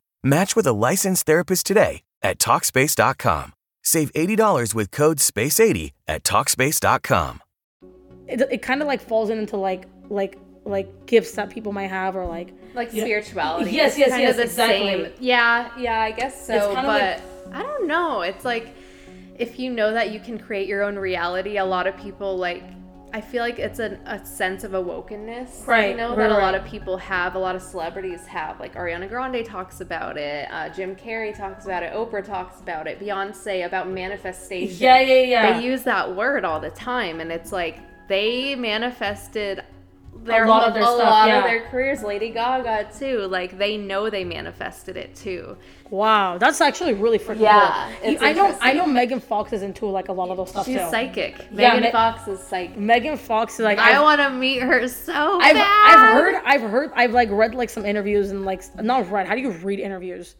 Match 0.23 0.55
with 0.55 0.67
a 0.67 0.73
licensed 0.73 1.25
therapist 1.25 1.65
today 1.65 2.03
at 2.21 2.37
Talkspace.com. 2.37 3.53
Save 3.83 4.13
$80 4.13 4.75
with 4.75 4.91
code 4.91 5.17
SPACE80 5.17 5.93
at 6.07 6.23
Talkspace.com. 6.23 7.41
It, 8.27 8.41
it 8.51 8.61
kind 8.61 8.81
of 8.83 8.87
like 8.87 9.01
falls 9.01 9.31
into 9.31 9.57
like 9.57 9.85
like 10.09 10.37
like 10.63 11.07
gifts 11.07 11.31
that 11.31 11.49
people 11.49 11.73
might 11.73 11.89
have 11.89 12.15
or 12.15 12.25
like 12.27 12.53
like 12.75 12.93
you 12.93 13.01
know- 13.01 13.07
spirituality. 13.07 13.71
Yes, 13.71 13.97
yes, 13.97 14.09
kind 14.09 14.21
yes, 14.21 14.35
the 14.35 14.43
exactly. 14.43 15.05
Same. 15.05 15.13
Yeah, 15.19 15.71
yeah, 15.77 16.01
I 16.01 16.11
guess 16.11 16.45
so. 16.45 16.53
It's 16.53 16.65
kind 16.75 16.87
of 16.87 17.23
but 17.49 17.55
I 17.55 17.63
don't 17.63 17.87
know. 17.87 18.21
It's 18.21 18.45
like 18.45 18.75
if 19.39 19.57
you 19.59 19.71
know 19.71 19.91
that 19.91 20.11
you 20.11 20.19
can 20.19 20.37
create 20.37 20.67
your 20.67 20.83
own 20.83 20.97
reality, 20.97 21.57
a 21.57 21.65
lot 21.65 21.87
of 21.87 21.97
people 21.97 22.37
like. 22.37 22.63
I 23.13 23.21
feel 23.21 23.41
like 23.43 23.59
it's 23.59 23.79
a, 23.79 23.99
a 24.05 24.25
sense 24.25 24.63
of 24.63 24.71
awokenness, 24.71 25.67
Right, 25.67 25.91
You 25.91 25.97
know 25.97 26.09
right, 26.09 26.17
that 26.17 26.31
a 26.31 26.33
lot 26.33 26.53
right. 26.53 26.55
of 26.55 26.65
people 26.65 26.97
have, 26.97 27.35
a 27.35 27.39
lot 27.39 27.55
of 27.55 27.61
celebrities 27.61 28.25
have. 28.27 28.59
Like 28.59 28.75
Ariana 28.75 29.09
Grande 29.09 29.45
talks 29.45 29.81
about 29.81 30.17
it, 30.17 30.47
uh, 30.51 30.69
Jim 30.69 30.95
Carrey 30.95 31.35
talks 31.35 31.65
about 31.65 31.83
it, 31.83 31.93
Oprah 31.93 32.25
talks 32.25 32.61
about 32.61 32.87
it, 32.87 32.99
Beyonce 32.99 33.65
about 33.65 33.89
manifestation. 33.89 34.77
Yeah, 34.77 34.99
yeah, 35.01 35.21
yeah. 35.23 35.59
They 35.59 35.65
use 35.65 35.83
that 35.83 36.15
word 36.15 36.45
all 36.45 36.59
the 36.59 36.71
time, 36.71 37.19
and 37.19 37.31
it's 37.31 37.51
like 37.51 37.79
they 38.07 38.55
manifested 38.55 39.63
their 40.23 40.47
lot 40.47 40.67
of 40.67 40.73
their 40.73 40.83
a 40.83 40.85
stuff, 40.85 40.99
lot 40.99 41.27
yeah. 41.27 41.39
of 41.39 41.43
their 41.45 41.61
careers. 41.69 42.03
Lady 42.03 42.29
Gaga 42.29 42.89
too. 42.97 43.27
Like 43.27 43.57
they 43.57 43.77
know 43.77 44.09
they 44.09 44.23
manifested 44.23 44.97
it 44.97 45.15
too. 45.15 45.57
wow, 45.89 46.37
that's 46.37 46.61
actually 46.61 46.93
really 46.93 47.19
freaking 47.19 47.41
Yeah, 47.41 47.91
cool. 48.01 48.17
I 48.21 48.33
know 48.33 48.57
I 48.61 48.73
know 48.73 48.85
Megan 48.85 49.19
Fox 49.19 49.53
is 49.53 49.61
into 49.61 49.85
like 49.87 50.07
a 50.09 50.13
lot 50.13 50.29
of 50.29 50.37
those 50.37 50.49
stuff 50.49 50.65
She's 50.65 50.77
too. 50.79 50.89
psychic. 50.89 51.35
Yeah, 51.51 51.69
Megan 51.73 51.83
Me- 51.83 51.91
Fox 51.91 52.27
is 52.27 52.39
psychic. 52.39 52.77
Megan 52.77 53.17
Fox 53.17 53.55
is 53.55 53.61
like 53.61 53.77
I 53.79 53.99
want 54.01 54.21
to 54.21 54.29
meet 54.29 54.61
her 54.61 54.87
so 54.87 55.39
I've, 55.41 55.55
bad. 55.55 55.95
I've 55.95 56.13
heard 56.13 56.35
I've 56.45 56.61
heard 56.61 56.91
I've 56.95 57.11
like 57.13 57.29
read 57.31 57.55
like 57.55 57.69
some 57.69 57.85
interviews 57.85 58.31
and 58.31 58.45
like 58.45 58.63
not 58.81 59.09
read. 59.11 59.27
How 59.27 59.35
do 59.35 59.41
you 59.41 59.51
read 59.51 59.79
interviews? 59.79 60.35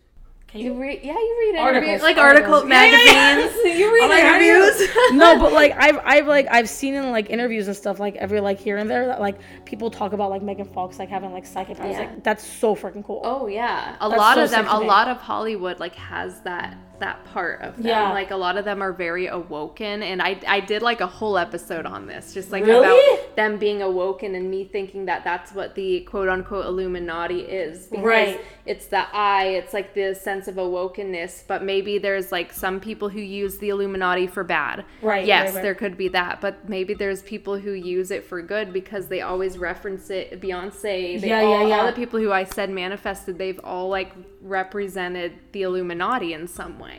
You 0.53 0.74
read, 0.74 1.00
yeah, 1.01 1.13
you 1.13 1.38
read 1.53 1.60
Articles, 1.60 1.84
interviews, 1.88 2.01
like 2.01 2.17
articles. 2.17 2.53
article 2.63 2.70
Yeah, 2.70 2.86
yeah, 2.86 3.05
yeah. 3.05 3.36
magazines. 3.38 3.77
You 3.79 3.93
read 3.93 4.03
I'm 4.03 4.10
like, 4.10 4.24
how 4.24 4.38
do 4.38 4.43
you- 4.43 4.63
interviews. 4.65 4.89
no, 5.13 5.39
but 5.39 5.53
like 5.53 5.74
I've 5.77 6.00
I've 6.03 6.27
like 6.27 6.48
I've 6.51 6.67
seen 6.67 6.93
in 6.93 7.10
like 7.12 7.29
interviews 7.29 7.67
and 7.67 7.75
stuff 7.77 8.00
like 8.00 8.15
every 8.17 8.41
like 8.41 8.60
here 8.60 8.75
and 8.77 8.89
there 8.89 9.08
that 9.08 9.22
like 9.22 9.39
people 9.65 9.89
talk 9.89 10.12
about 10.13 10.29
like 10.29 10.41
Megan 10.41 10.65
Fox 10.65 11.00
like 11.00 11.08
having 11.10 11.31
like 11.31 11.46
psychic 11.46 11.77
powers. 11.77 11.93
Yeah. 11.93 12.00
Like 12.01 12.24
that's 12.24 12.46
so 12.46 12.75
freaking 12.75 13.05
cool. 13.05 13.22
Oh 13.24 13.48
yeah, 13.48 13.96
a 14.01 14.10
That's 14.10 14.20
lot 14.20 14.36
so 14.36 14.43
of 14.43 14.50
them. 14.51 14.67
A 14.67 14.79
lot 14.79 15.08
of 15.08 15.17
Hollywood 15.17 15.79
like 15.79 15.96
has 15.96 16.41
that 16.41 16.75
that 17.01 17.24
part 17.25 17.62
of 17.62 17.75
them. 17.77 17.86
Yeah. 17.88 18.12
Like 18.13 18.31
a 18.31 18.36
lot 18.36 18.58
of 18.58 18.65
them 18.65 18.81
are 18.81 18.93
very 18.93 19.27
awoken, 19.27 20.01
and 20.01 20.22
I 20.22 20.39
I 20.48 20.60
did 20.62 20.81
like 20.81 21.01
a 21.01 21.08
whole 21.08 21.38
episode 21.38 21.86
on 21.86 22.08
this, 22.08 22.34
just 22.34 22.51
like 22.51 22.65
Really? 22.65 22.88
about 22.88 23.36
them 23.36 23.58
being 23.58 23.81
awoken 23.81 24.34
and 24.36 24.50
me 24.50 24.63
thinking 24.63 25.05
that 25.05 25.24
that's 25.24 25.51
what 25.53 25.75
the 25.75 26.01
quote 26.01 26.29
unquote 26.29 26.65
Illuminati 26.65 27.41
is. 27.41 27.88
Because 27.88 28.05
Right. 28.05 28.41
It's 28.65 28.86
the 28.88 29.03
eye. 29.13 29.48
It's 29.60 29.74
like 29.74 29.93
the 29.96 30.13
sense 30.15 30.48
of 30.48 30.55
awokenness, 30.58 31.43
but 31.48 31.63
maybe 31.63 31.98
there's 31.98 32.31
like 32.31 32.53
some 32.53 32.79
people 32.79 33.10
who 33.10 33.20
use 33.20 33.58
the 33.58 33.70
Illuminati 33.70 34.27
for 34.27 34.43
bad. 34.43 34.86
Right, 35.01 35.25
Yes, 35.25 35.48
right, 35.48 35.55
right. 35.55 35.63
there 35.63 35.75
could 35.75 35.98
be 35.98 36.08
that, 36.10 36.41
but 36.41 36.70
maybe 36.70 36.93
there's 36.93 37.22
people 37.24 37.58
who 37.58 37.72
use 37.72 38.12
it 38.12 38.24
for 38.24 38.39
good 38.41 38.72
because 38.72 39.08
they 39.08 39.22
always 39.22 39.58
reference 39.58 40.10
it. 40.12 40.39
Beyonce, 40.39 41.20
they 41.20 41.29
Yeah, 41.29 41.41
all, 41.41 41.62
yeah, 41.62 41.67
yeah. 41.70 41.79
all 41.79 41.88
the 41.88 41.93
people 42.03 42.20
who 42.20 42.31
I 42.31 42.43
said 42.43 42.70
manifested, 42.70 43.38
they've 43.39 43.60
all 43.63 43.89
like 43.89 44.12
represented 44.41 45.34
the 45.53 45.63
Illuminati 45.63 46.34
in 46.34 46.48
some 46.48 46.77
way. 46.79 46.90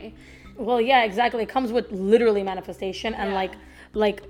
Well, 0.57 0.79
yeah, 0.79 1.03
exactly. 1.03 1.43
It 1.43 1.49
comes 1.49 1.71
with 1.71 1.91
literally 1.91 2.43
manifestation 2.43 3.13
and 3.13 3.33
like 3.33 3.53
like 3.93 4.23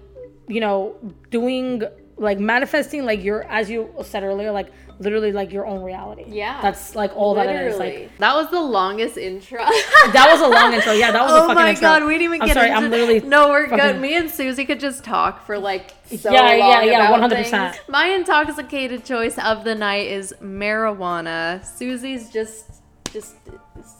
you 0.47 0.59
know 0.59 0.95
doing 1.31 1.83
like 2.17 2.39
manifesting 2.39 3.05
like 3.05 3.23
your 3.23 3.43
as 3.45 3.69
you 3.69 3.89
said 4.03 4.23
earlier 4.23 4.51
like 4.51 4.71
literally 4.99 5.31
like 5.31 5.51
your 5.51 5.65
own 5.65 5.83
reality. 5.83 6.25
Yeah. 6.27 6.61
that's 6.61 6.95
like 6.95 7.15
all 7.15 7.35
that 7.35 7.47
it 7.47 7.67
is. 7.67 7.77
Literally. 7.77 8.03
Like 8.03 8.17
that 8.19 8.35
was 8.35 8.49
the 8.51 8.61
longest 8.61 9.17
intro. 9.17 9.59
that 9.65 10.27
was 10.31 10.41
a 10.41 10.47
long 10.47 10.73
intro. 10.73 10.93
Yeah, 10.93 11.11
that 11.11 11.21
was 11.23 11.31
a 11.31 11.35
oh 11.37 11.39
fucking 11.47 11.55
my 11.55 11.69
intro. 11.71 11.81
god, 11.81 12.03
we 12.05 12.13
didn't 12.13 12.23
even 12.23 12.41
I'm 12.41 12.47
get 12.47 12.53
sorry, 12.53 12.69
into 12.69 12.77
I'm 12.77 12.91
literally 12.91 13.19
No, 13.21 13.49
we're 13.49 13.67
good. 13.67 13.99
Me 13.99 14.15
and 14.15 14.29
Suzy 14.29 14.65
could 14.65 14.79
just 14.79 15.03
talk 15.03 15.45
for 15.45 15.57
like 15.57 15.93
so 16.05 16.29
long. 16.29 16.35
Yeah, 16.35 16.81
yeah, 16.83 17.09
yeah, 17.09 17.73
100%. 17.73 17.89
My 17.89 18.07
intoxicated 18.07 19.03
choice 19.03 19.37
of 19.39 19.63
the 19.63 19.75
night 19.75 20.07
is 20.07 20.33
marijuana. 20.41 21.65
Suzy's 21.65 22.29
just 22.29 22.81
just 23.11 23.35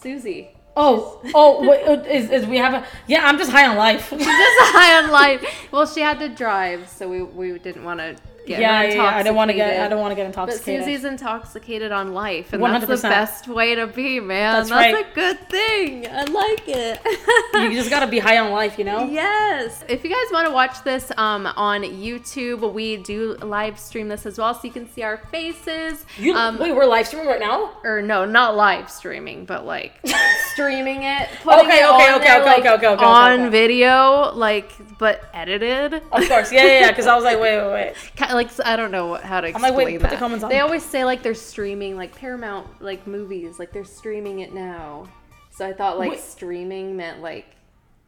Suzy. 0.02 0.56
Oh, 0.76 1.22
oh, 1.36 1.72
uh, 1.72 2.04
is, 2.10 2.32
is 2.32 2.46
we 2.48 2.58
have 2.58 2.74
a 2.74 2.86
yeah? 3.06 3.28
I'm 3.28 3.38
just 3.38 3.52
high 3.52 3.68
on 3.68 3.78
life. 3.78 4.10
She's 4.10 4.26
just 4.26 4.72
high 4.72 5.04
on 5.04 5.12
life. 5.12 5.46
Well, 5.72 5.86
she 5.86 6.02
had 6.02 6.20
to 6.20 6.30
drive, 6.30 6.90
so 6.90 7.08
we, 7.08 7.22
we 7.22 7.60
didn't 7.60 7.84
want 7.84 8.00
to 8.00 8.16
get 8.46 8.60
yeah, 8.60 8.82
her 8.82 8.88
yeah, 8.88 8.94
yeah, 8.96 9.18
I 9.18 9.24
don't 9.24 9.36
want 9.36 9.50
to 9.50 9.56
get 9.56 9.80
I 9.80 9.88
don't 9.88 10.00
want 10.00 10.12
to 10.12 10.16
get 10.16 10.26
intoxicated. 10.26 10.66
But 10.66 10.72
intoxicated. 10.72 11.02
Suzy's 11.02 11.06
intoxicated 11.06 11.92
on 11.92 12.14
life, 12.14 12.54
and 12.54 12.64
that's 12.64 12.86
the 12.86 13.08
best 13.08 13.48
way 13.48 13.76
to 13.76 13.88
be, 13.88 14.20
man. 14.20 14.54
That's 14.54 14.70
That's, 14.70 14.94
right. 14.94 15.06
a 15.06 15.16
good 15.16 15.50
thing. 15.50 16.08
I 16.08 16.24
like 16.24 16.64
it. 16.68 17.00
you 17.72 17.78
just 17.78 17.90
gotta 17.90 18.08
be 18.08 18.20
high 18.20 18.38
on 18.40 18.52
life, 18.52 18.78
you 18.78 18.86
know. 18.86 19.10
Yes. 19.10 19.84
If 19.88 20.04
you 20.04 20.10
guys 20.10 20.32
want 20.32 20.48
to 20.48 20.54
watch 20.54 20.84
this 20.84 21.12
um, 21.18 21.48
on 21.48 21.84
YouTube, 21.84 22.74
we 22.74 22.98
do 22.98 23.36
live 23.42 23.80
stream 23.80 24.08
this 24.08 24.26
as 24.26 24.38
well, 24.38 24.54
so 24.54 24.62
you 24.64 24.72
can 24.72 24.90
see 24.90 25.04
our 25.04 25.18
faces. 25.18 26.06
You 26.18 26.36
um, 26.36 26.60
wait, 26.60 26.74
we're 26.74 26.86
live 26.86 27.08
streaming 27.08 27.28
right 27.28 27.40
now. 27.40 27.72
or 27.84 28.02
no, 28.02 28.26
not 28.26 28.56
live 28.56 28.90
streaming, 28.90 29.46
but 29.46 29.66
like 29.66 30.00
streaming 30.54 31.04
it. 31.04 31.30
putting 31.44 31.66
Okay, 31.66 31.80
it 31.80 31.86
okay, 31.86 31.86
on 31.86 32.16
okay, 32.16 32.28
there, 32.28 32.42
okay, 32.42 32.46
like, 32.46 32.60
okay, 32.60 32.74
okay, 32.74 32.88
okay, 32.88 33.06
on 33.06 33.42
okay. 33.42 33.50
video, 33.50 34.34
like 34.34 34.72
but 34.98 35.24
edited. 35.34 35.94
Of 35.94 36.28
course, 36.28 36.52
yeah, 36.52 36.66
yeah, 36.66 36.80
yeah. 36.80 36.92
Because 36.92 37.08
I 37.08 37.16
was 37.16 37.24
like, 37.24 37.40
wait, 37.40 37.58
wait, 37.58 37.72
wait. 37.72 37.96
Like 38.34 38.50
I 38.66 38.76
don't 38.76 38.92
know 38.92 39.16
how 39.16 39.42
to 39.42 39.48
I'm 39.48 39.52
explain 39.56 39.74
like, 39.74 39.86
wait, 39.86 39.94
put 40.02 40.04
the 40.04 40.16
that. 40.16 40.20
comments 40.20 40.44
on. 40.44 40.50
They 40.50 40.60
always 40.60 40.84
say 40.84 41.06
like 41.06 41.24
they're 41.24 41.34
streaming 41.34 41.96
like 41.96 42.16
Paramount 42.16 42.82
like 42.82 43.06
movies, 43.08 43.60
like 43.60 43.72
they're 43.72 43.86
streaming 43.86 44.40
it 44.40 44.54
now. 44.54 45.08
So 45.52 45.68
I 45.68 45.74
thought 45.74 46.00
like 46.00 46.12
Wait. 46.12 46.20
streaming 46.20 46.96
meant 46.98 47.22
like, 47.22 47.46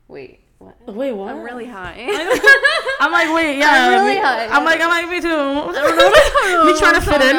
wait, 0.08 0.40
what? 0.58 0.76
Wait, 0.88 1.12
what? 1.12 1.30
I'm 1.32 1.44
really 1.44 1.66
high. 1.66 1.96
I'm 3.00 3.12
like, 3.12 3.34
wait, 3.36 3.58
yeah. 3.60 3.70
I'm 3.70 3.92
really 4.04 4.16
me- 4.16 4.22
high. 4.22 4.48
I'm 4.48 4.66
like, 4.66 4.82
I'm 4.82 4.90
like, 4.90 5.08
me 5.10 5.22
too. 5.22 5.28
I 5.30 5.72
don't 5.74 5.98
know. 5.98 6.66
Me 6.74 6.80
trying 6.80 6.96
to 6.96 7.02
fit 7.02 7.22
in. 7.22 7.38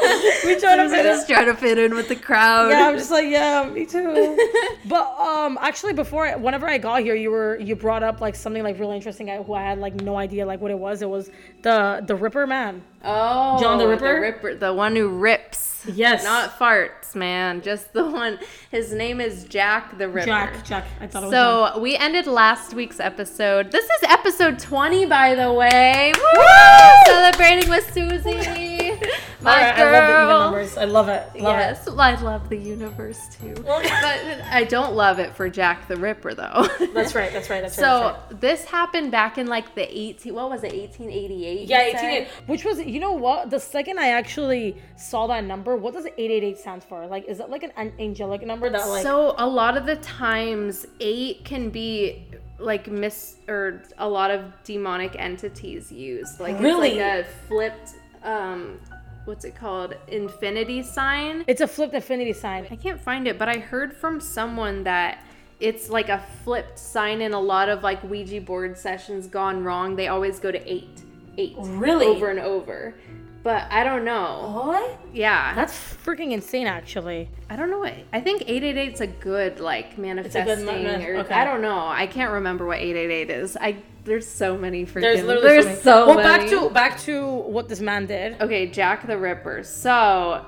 we 0.44 0.58
trying 0.58 0.78
to 0.78 0.88
fit 0.88 1.06
in. 1.06 1.12
Just 1.12 1.28
trying 1.28 1.46
to 1.46 1.54
fit 1.54 1.78
in 1.78 1.94
with 1.94 2.08
the 2.08 2.16
crowd. 2.16 2.70
Yeah, 2.70 2.88
I'm 2.88 2.96
just 2.96 3.10
like, 3.10 3.28
yeah, 3.28 3.68
me 3.68 3.86
too. 3.86 4.38
but 4.86 5.06
um, 5.18 5.58
actually, 5.60 5.92
before 5.92 6.26
I, 6.26 6.36
whenever 6.36 6.68
I 6.68 6.78
got 6.78 7.02
here, 7.02 7.14
you 7.14 7.30
were 7.30 7.58
you 7.58 7.76
brought 7.76 8.02
up 8.02 8.20
like 8.20 8.34
something 8.34 8.62
like 8.62 8.78
really 8.78 8.96
interesting. 8.96 9.30
I, 9.30 9.42
who 9.42 9.54
I 9.54 9.62
had 9.62 9.78
like 9.78 9.94
no 9.94 10.16
idea 10.16 10.46
like 10.46 10.60
what 10.60 10.70
it 10.70 10.78
was. 10.78 11.02
It 11.02 11.08
was 11.08 11.30
the 11.62 12.02
the 12.06 12.14
Ripper 12.14 12.46
man. 12.46 12.82
Oh, 13.02 13.58
John 13.60 13.78
the 13.78 13.88
Ripper? 13.88 14.14
The 14.14 14.20
Ripper, 14.20 14.54
the 14.56 14.74
one 14.74 14.94
who 14.94 15.08
rips. 15.08 15.86
Yes. 15.86 16.24
Not 16.24 16.58
farts, 16.58 17.14
man. 17.14 17.62
Just 17.62 17.92
the 17.92 18.04
one. 18.04 18.38
His 18.70 18.92
name 18.92 19.20
is 19.20 19.44
Jack 19.44 19.96
the 19.96 20.08
Ripper. 20.08 20.26
Jack. 20.26 20.64
Jack. 20.64 20.84
I 21.00 21.06
thought 21.06 21.22
it 21.22 21.26
was. 21.26 21.32
Jack. 21.32 21.74
So 21.74 21.80
we 21.80 21.96
ended 21.96 22.26
last 22.26 22.74
week's 22.74 23.00
episode. 23.00 23.72
This 23.72 23.84
is 23.84 24.02
episode 24.02 24.58
20, 24.58 25.06
by 25.06 25.34
the 25.34 25.52
way. 25.52 26.12
Woo! 26.14 27.06
Celebrating 27.06 27.70
with 27.70 27.92
Suzy, 27.92 28.34
my 29.40 29.62
right, 29.62 29.76
girl. 29.76 29.94
I 29.94 30.24
love 30.24 30.28
the 30.28 30.44
numbers. 30.44 30.76
I 30.76 30.84
love 30.84 31.08
it. 31.08 31.42
Love 31.42 31.58
yes, 31.58 31.86
it. 31.86 31.94
I 31.96 32.20
love 32.20 32.48
the 32.48 32.56
universe 32.56 33.28
too. 33.40 33.54
but 33.64 33.86
I 33.86 34.66
don't 34.68 34.94
love 34.94 35.18
it 35.18 35.34
for 35.34 35.48
Jack 35.48 35.88
the 35.88 35.96
Ripper 35.96 36.34
though. 36.34 36.68
That's 36.94 37.14
right. 37.14 37.32
That's 37.32 37.48
right. 37.48 37.62
That's 37.62 37.78
right. 37.78 37.84
So 37.84 38.02
right. 38.02 38.40
this 38.40 38.64
happened 38.64 39.10
back 39.10 39.38
in 39.38 39.46
like 39.46 39.74
the 39.74 39.86
18 39.98 40.34
what 40.34 40.50
was 40.50 40.62
it 40.62 40.72
1888? 40.74 41.68
Yeah, 41.68 41.78
1888. 41.84 42.48
Which 42.48 42.64
was, 42.64 42.80
you 42.90 43.00
know 43.00 43.12
what? 43.12 43.50
The 43.50 43.58
second 43.60 43.98
I 43.98 44.08
actually 44.08 44.76
saw 44.96 45.26
that 45.28 45.44
number, 45.44 45.76
what 45.76 45.94
does 45.94 46.06
888 46.06 46.58
stand 46.58 46.84
for? 46.84 47.06
Like, 47.06 47.26
is 47.28 47.38
that 47.38 47.50
like 47.50 47.62
an 47.62 47.72
an 47.76 47.92
angelic 47.98 48.42
number 48.42 48.68
that 48.70 48.88
like? 48.88 49.02
so 49.02 49.34
a 49.38 49.46
lot 49.46 49.76
of 49.76 49.86
the 49.86 49.96
times 49.96 50.86
eight 51.00 51.44
can 51.44 51.70
be 51.70 52.26
like 52.58 52.88
miss 52.88 53.36
or 53.48 53.82
a 53.98 54.08
lot 54.08 54.30
of 54.30 54.40
demonic 54.64 55.16
entities 55.18 55.90
use 55.90 56.38
like 56.38 56.60
Really? 56.60 56.98
like 56.98 57.24
a 57.24 57.26
flipped 57.48 57.94
um 58.22 58.78
what's 59.24 59.46
it 59.46 59.54
called 59.56 59.94
infinity 60.08 60.82
sign 60.82 61.42
it's 61.46 61.62
a 61.62 61.66
flipped 61.66 61.94
infinity 61.94 62.34
sign. 62.34 62.66
i 62.70 62.76
can't 62.76 63.00
find 63.00 63.26
it 63.26 63.38
but 63.38 63.48
i 63.48 63.56
heard 63.58 63.94
from 63.96 64.20
someone 64.20 64.84
that 64.84 65.24
it's 65.58 65.88
like 65.88 66.10
a 66.10 66.22
flipped 66.44 66.78
sign 66.78 67.22
in 67.22 67.32
a 67.32 67.40
lot 67.40 67.70
of 67.70 67.82
like 67.82 68.02
ouija 68.04 68.42
board 68.42 68.76
sessions 68.76 69.26
gone 69.26 69.64
wrong 69.64 69.96
they 69.96 70.08
always 70.08 70.38
go 70.38 70.50
to 70.52 70.60
eight 70.70 71.02
eight 71.38 71.54
Really? 71.58 72.06
over 72.06 72.28
and 72.30 72.38
over 72.40 72.94
but 73.42 73.66
i 73.70 73.82
don't 73.84 74.04
know 74.04 74.52
What? 74.66 75.00
yeah 75.12 75.54
That's 75.54 75.72
freaking 75.72 76.32
insane, 76.32 76.66
actually. 76.66 77.28
I 77.48 77.56
don't 77.56 77.70
know 77.70 77.78
what 77.78 77.94
I 78.12 78.20
think 78.20 78.42
888 78.42 78.94
is 78.94 79.00
a 79.00 79.06
good 79.06 79.60
like 79.60 79.96
a 79.96 80.00
manifesting 80.00 80.44
good 80.44 80.66
man- 80.66 81.02
or 81.02 81.16
okay. 81.20 81.34
I 81.34 81.44
don't 81.44 81.62
know. 81.62 81.78
I 81.86 82.06
can't 82.06 82.32
remember 82.32 82.64
what 82.66 82.78
888 82.78 83.30
is. 83.30 83.56
I 83.56 83.76
there's 84.04 84.26
so 84.26 84.56
many 84.56 84.86
freaking 84.86 85.00
There's 85.02 85.22
literally 85.22 85.48
there's 85.62 85.64
so, 85.64 85.70
many. 85.70 85.80
so 85.82 86.06
well, 86.06 86.16
many. 86.16 86.28
back 86.28 86.50
to 86.50 86.70
back 86.70 87.00
to 87.00 87.26
what 87.54 87.68
this 87.68 87.80
man 87.80 88.06
did. 88.06 88.40
Okay, 88.40 88.66
Jack 88.66 89.06
the 89.06 89.16
Ripper. 89.18 89.62
So 89.62 90.44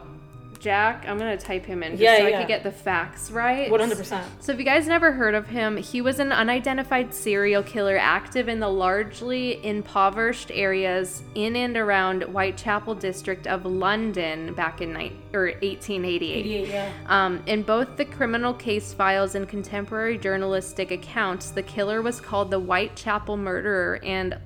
Jack, 0.62 1.04
I'm 1.08 1.18
gonna 1.18 1.36
type 1.36 1.66
him 1.66 1.82
in 1.82 1.92
just 1.92 2.02
Yeah, 2.02 2.18
so 2.18 2.24
I 2.24 2.28
yeah. 2.28 2.38
can 2.38 2.46
get 2.46 2.62
the 2.62 2.70
facts 2.70 3.32
right. 3.32 3.68
One 3.68 3.80
hundred 3.80 3.98
percent. 3.98 4.24
So 4.40 4.52
if 4.52 4.58
you 4.60 4.64
guys 4.64 4.86
never 4.86 5.10
heard 5.10 5.34
of 5.34 5.48
him, 5.48 5.76
he 5.76 6.00
was 6.00 6.20
an 6.20 6.30
unidentified 6.30 7.12
serial 7.12 7.64
killer 7.64 7.98
active 7.98 8.48
in 8.48 8.60
the 8.60 8.68
largely 8.68 9.64
impoverished 9.66 10.52
areas 10.54 11.24
in 11.34 11.56
and 11.56 11.76
around 11.76 12.22
Whitechapel 12.22 12.94
district 12.94 13.48
of 13.48 13.66
London 13.66 14.54
back 14.54 14.80
in 14.80 14.92
ni- 14.92 15.16
or 15.34 15.46
1888. 15.62 16.68
Yeah. 16.68 16.92
Um, 17.06 17.42
in 17.46 17.62
both 17.64 17.96
the 17.96 18.04
criminal 18.04 18.54
case 18.54 18.94
files 18.94 19.34
and 19.34 19.48
contemporary 19.48 20.16
journalistic 20.16 20.92
accounts, 20.92 21.50
the 21.50 21.62
killer 21.64 22.02
was 22.02 22.20
called 22.20 22.52
the 22.52 22.60
Whitechapel 22.60 23.36
Murderer 23.36 23.98
and 24.04 24.38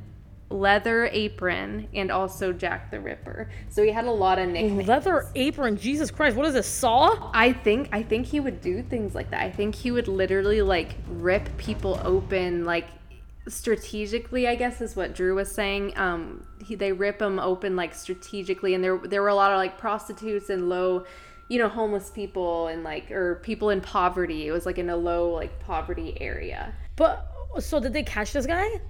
Leather 0.48 1.06
Apron, 1.12 1.88
and 1.92 2.10
also 2.10 2.52
Jack 2.52 2.90
the 2.90 3.00
Ripper. 3.00 3.50
So 3.68 3.82
he 3.82 3.90
had 3.90 4.04
a 4.04 4.12
lot 4.12 4.38
of 4.38 4.48
nicknames. 4.48 4.86
Leather 4.86 5.26
apron. 5.34 5.76
Jesus 5.76 6.10
Christ. 6.10 6.36
What 6.36 6.46
is 6.46 6.54
this? 6.54 6.68
Saw? 6.68 7.30
I 7.34 7.52
think 7.52 7.88
I 7.92 8.02
think 8.02 8.26
he 8.26 8.38
would 8.38 8.60
do 8.60 8.82
things 8.82 9.14
like 9.14 9.30
that. 9.30 9.42
I 9.42 9.50
think 9.50 9.74
he 9.74 9.90
would 9.90 10.06
literally 10.06 10.62
like 10.62 10.94
rip 11.08 11.56
people 11.56 12.00
open 12.04 12.64
like 12.64 12.86
strategically, 13.48 14.46
I 14.46 14.54
guess 14.54 14.80
is 14.80 14.94
what 14.94 15.14
Drew 15.14 15.34
was 15.34 15.50
saying. 15.50 15.94
Um 15.96 16.46
he, 16.64 16.76
they 16.76 16.92
rip 16.92 17.18
them 17.18 17.40
open 17.40 17.74
like 17.74 17.92
strategically 17.94 18.74
and 18.74 18.84
there 18.84 18.98
there 18.98 19.22
were 19.22 19.28
a 19.28 19.34
lot 19.34 19.50
of 19.50 19.56
like 19.56 19.78
prostitutes 19.78 20.48
and 20.48 20.68
low 20.68 21.06
you 21.48 21.58
know 21.58 21.68
homeless 21.68 22.10
people 22.10 22.68
and 22.68 22.84
like 22.84 23.10
or 23.10 23.36
people 23.42 23.70
in 23.70 23.80
poverty. 23.80 24.46
It 24.46 24.52
was 24.52 24.64
like 24.64 24.78
in 24.78 24.90
a 24.90 24.96
low 24.96 25.30
like 25.30 25.58
poverty 25.58 26.16
area. 26.20 26.72
But 26.94 27.32
so 27.58 27.80
did 27.80 27.92
they 27.92 28.04
catch 28.04 28.32
this 28.32 28.46
guy? 28.46 28.80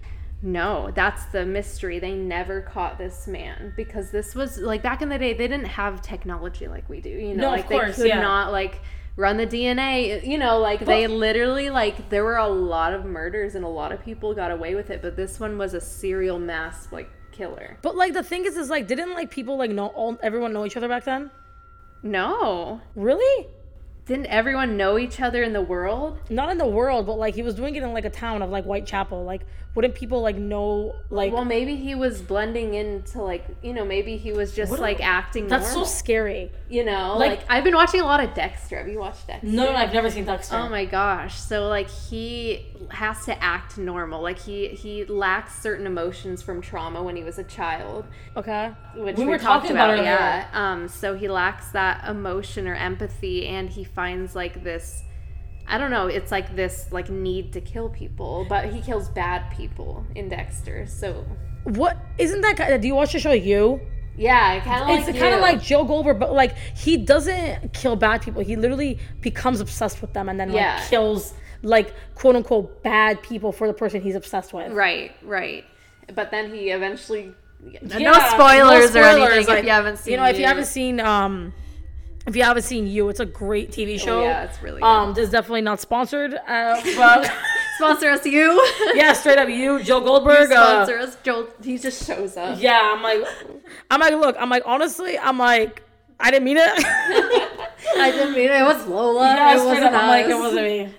No, 0.43 0.91
that's 0.95 1.25
the 1.27 1.47
mystery. 1.47 1.99
They 1.99 2.13
never 2.13 2.61
caught 2.61 2.99
this 2.99 3.27
man 3.27 3.73
because 3.77 4.11
this 4.11 4.35
was 4.35 4.59
like 4.59 4.83
back 4.83 5.03
in 5.03 5.09
the 5.09 5.19
day. 5.19 5.33
They 5.33 5.49
didn't 5.49 5.67
have 5.67 6.03
technology 6.03 6.69
like 6.69 6.89
we 6.89 7.01
do. 7.01 7.09
You 7.09 7.35
know, 7.35 7.45
No, 7.45 7.51
like 7.51 7.67
course, 7.67 7.97
they 7.97 8.03
could 8.03 8.09
yeah. 8.09 8.21
not 8.21 8.53
like 8.53 8.81
run 9.17 9.39
the 9.39 9.47
DNA. 9.47 10.27
You 10.27 10.39
know, 10.39 10.59
like 10.59 10.85
they 10.85 11.07
literally 11.07 11.71
like 11.71 12.11
there 12.11 12.23
were 12.23 12.37
a 12.37 12.49
lot 12.49 12.93
of 12.93 13.05
murders 13.05 13.55
and 13.55 13.65
a 13.65 13.69
lot 13.69 13.93
of 13.93 14.05
people 14.05 14.35
got 14.35 14.51
away 14.51 14.75
with 14.75 14.91
it. 14.91 15.01
But 15.01 15.17
this 15.17 15.41
one 15.41 15.57
was 15.57 15.75
a 15.75 15.81
serial 15.81 16.39
mass 16.39 16.89
like 16.93 17.11
killer. 17.33 17.79
But 17.83 17.97
like 17.97 18.13
the 18.13 18.23
thing 18.23 18.45
is, 18.45 18.57
is 18.57 18.69
like 18.69 18.87
didn't 18.87 19.15
like 19.15 19.31
people 19.31 19.57
like 19.57 19.71
know 19.71 19.87
all 19.89 20.19
everyone 20.23 20.53
know 20.53 20.67
each 20.67 20.77
other 20.77 20.89
back 20.89 21.05
then? 21.05 21.31
No, 22.03 22.81
Really? 22.95 23.49
Didn't 24.07 24.27
everyone 24.27 24.77
know 24.77 24.99
each 24.99 25.21
other 25.21 25.43
in 25.43 25.53
the 25.53 25.61
world? 25.61 26.19
Not 26.31 26.49
in 26.51 26.59
the 26.59 26.67
world, 26.67 27.07
but 27.07 27.19
like 27.19 27.35
he 27.35 27.43
was 27.43 27.55
doing 27.55 27.75
it 27.75 27.83
in 27.83 27.93
like 27.93 28.05
a 28.05 28.11
town 28.11 28.41
of 28.41 28.51
like 28.51 28.65
Whitechapel. 28.65 29.25
Like, 29.25 29.43
wouldn't 29.75 29.95
people 29.97 30.23
like 30.23 30.37
know 30.37 30.95
like? 31.11 31.33
Well, 31.33 31.45
maybe 31.45 31.75
he 31.77 31.95
was 31.97 32.23
blending 32.23 32.75
into 32.75 33.21
like 33.21 33.45
you 33.63 33.73
know 33.73 33.85
maybe 33.85 34.17
he 34.17 34.33
was 34.33 34.55
just 34.55 34.71
What 34.71 34.79
a- 34.79 34.83
like 34.83 35.01
acting. 35.01 35.49
that's 35.49 35.73
so 35.73 35.83
scary. 35.85 36.53
you 36.69 36.85
know. 36.85 37.17
like- 37.19 37.39
Like, 37.41 37.41
I've 37.51 37.65
been 37.65 37.75
watching 37.75 38.01
a 38.01 38.05
lot 38.05 38.23
of 38.23 38.33
Dexter. 38.33 38.79
Have 38.79 38.89
you 38.89 39.01
watched 39.01 39.27
Dexter? 39.27 39.47
No, 39.49 39.71
I've 39.75 39.93
never 39.93 40.09
seen 40.11 40.25
Dexter. 40.25 40.57
Oh 40.57 40.69
my 40.69 40.85
gosh. 40.85 41.39
So 41.41 41.67
like 41.69 41.91
he 41.91 42.65
has 42.91 43.25
to 43.27 43.43
act 43.43 43.79
normal. 43.79 44.23
Like 44.23 44.39
he 44.39 44.69
he 44.69 45.05
lacks 45.05 45.61
certain 45.61 45.87
emotions 45.87 46.43
from 46.43 46.61
trauma 46.61 47.03
when 47.03 47.17
he 47.17 47.25
was 47.25 47.39
a 47.39 47.45
child, 47.45 48.05
okay. 48.37 48.73
which 48.95 49.17
We 49.17 49.25
we, 49.25 49.31
were 49.31 49.39
talked 49.39 49.65
talking 49.65 49.73
about. 49.77 49.95
about 49.95 50.05
yeah. 50.05 50.49
Um 50.53 50.89
so 50.89 51.15
he 51.15 51.29
lacks 51.29 51.69
that 51.71 52.09
emotion 52.09 52.67
or 52.69 52.75
empathy 52.75 53.47
and 53.47 53.69
he 53.69 53.85
finds 53.85 54.35
like 54.35 54.63
this 54.63 55.03
I 55.69 55.79
don't 55.79 55.91
know, 55.91 56.07
it's 56.07 56.31
like 56.31 56.55
this 56.55 56.87
like 56.93 57.11
need 57.11 57.53
to 57.55 57.61
kill 57.61 57.89
people, 57.89 58.47
but 58.49 58.73
he 58.73 58.81
kills 58.81 59.09
bad 59.09 59.51
people 59.57 60.07
in 60.15 60.29
Dexter. 60.29 60.87
So 60.87 61.25
What 61.65 61.97
isn't 62.19 62.41
that? 62.43 62.81
Do 62.81 62.87
you 62.87 62.95
watch 62.95 63.13
the 63.13 63.19
show 63.19 63.33
You? 63.33 63.81
yeah, 64.19 64.61
kind 64.61 64.83
of 64.83 64.89
like 64.89 65.09
It's 65.09 65.19
kind 65.19 65.35
of 65.35 65.41
like 65.41 65.61
Joe 65.61 65.85
Goldberg, 65.85 66.19
but 66.19 66.33
like 66.33 66.57
he 66.77 66.97
doesn't 66.97 67.73
kill 67.75 67.97
bad 67.97 68.23
people. 68.23 68.43
He 68.43 68.57
literally 68.57 68.99
becomes 69.21 69.61
obsessed 69.61 70.01
with 70.01 70.13
them 70.13 70.29
and 70.29 70.39
then 70.41 70.49
like 70.49 70.57
Yeah. 70.57 70.87
kills 70.89 71.35
like 71.63 71.95
quote 72.15 72.37
unquote 72.37 72.83
bad 72.83 73.23
people 73.23 73.53
for 73.53 73.67
the 73.67 73.75
person 73.75 74.01
he's 74.01 74.15
obsessed 74.15 74.53
with. 74.53 74.73
right, 74.73 75.13
right. 75.23 75.65
But 76.15 76.31
then 76.31 76.53
he 76.55 76.71
eventually 76.71 77.35
no 77.61 78.13
spoilers, 78.31 78.95
no 78.95 79.01
or 79.01 79.31
anything 79.31 79.47
like, 79.49 79.59
if 79.61 79.65
you 79.65 79.71
haven't 79.71 79.99
seen 79.99 80.13
You 80.13 80.17
know, 80.19 80.27
if 80.27 80.37
you 80.37 80.43
You. 80.43 80.47
haven't 80.49 80.67
seen 80.67 81.01
um 81.01 81.53
if 82.27 82.35
you 82.35 82.43
haven't 82.43 82.65
seen 82.65 82.87
you, 82.89 83.09
it's 83.09 83.21
a 83.21 83.27
great 83.27 83.71
TV 83.71 84.01
show. 84.01 84.21
Oh, 84.21 84.25
yeah, 84.25 84.43
it's 84.45 84.61
really 84.61 84.81
good. 84.81 84.87
Um, 84.87 85.15
this 85.15 85.27
is 85.27 85.31
definitely 85.31 85.61
not 85.61 85.81
sponsored, 85.81 86.35
uh, 86.35 86.81
but 86.97 87.33
sponsor 87.77 88.11
us 88.11 88.27
you. 88.27 88.67
yeah, 88.95 89.13
straight 89.13 89.39
up 89.39 89.49
you, 89.49 89.81
Joe 89.83 90.01
Goldberg. 90.01 90.51
Uh, 90.51 90.85
sponsor 90.85 90.99
us. 90.99 91.17
Joel, 91.23 91.49
he 91.63 91.79
just 91.79 92.05
shows 92.05 92.37
up. 92.37 92.61
yeah, 92.61 92.93
I'm 92.97 93.01
like, 93.03 93.23
I'm 93.93 94.01
like, 94.01 94.15
look, 94.15 94.37
I'm 94.41 94.51
like, 94.51 94.65
honestly, 94.67 95.17
I'm 95.17 95.39
like, 95.39 95.85
I 96.19 96.33
didn't 96.33 96.45
mean 96.45 96.57
it. 96.59 97.49
I 97.97 98.11
didn't 98.11 98.35
mean 98.35 98.51
it. 98.51 98.61
It 98.61 98.65
was 98.65 98.87
Lola. 98.87 99.27
yeah, 99.27 99.53
it 99.53 99.65
wasn't 99.65 99.85
up, 99.85 99.93
I'm 99.93 100.09
like, 100.09 100.27
it 100.27 100.35
wasn't 100.35 100.67
me. 100.67 100.95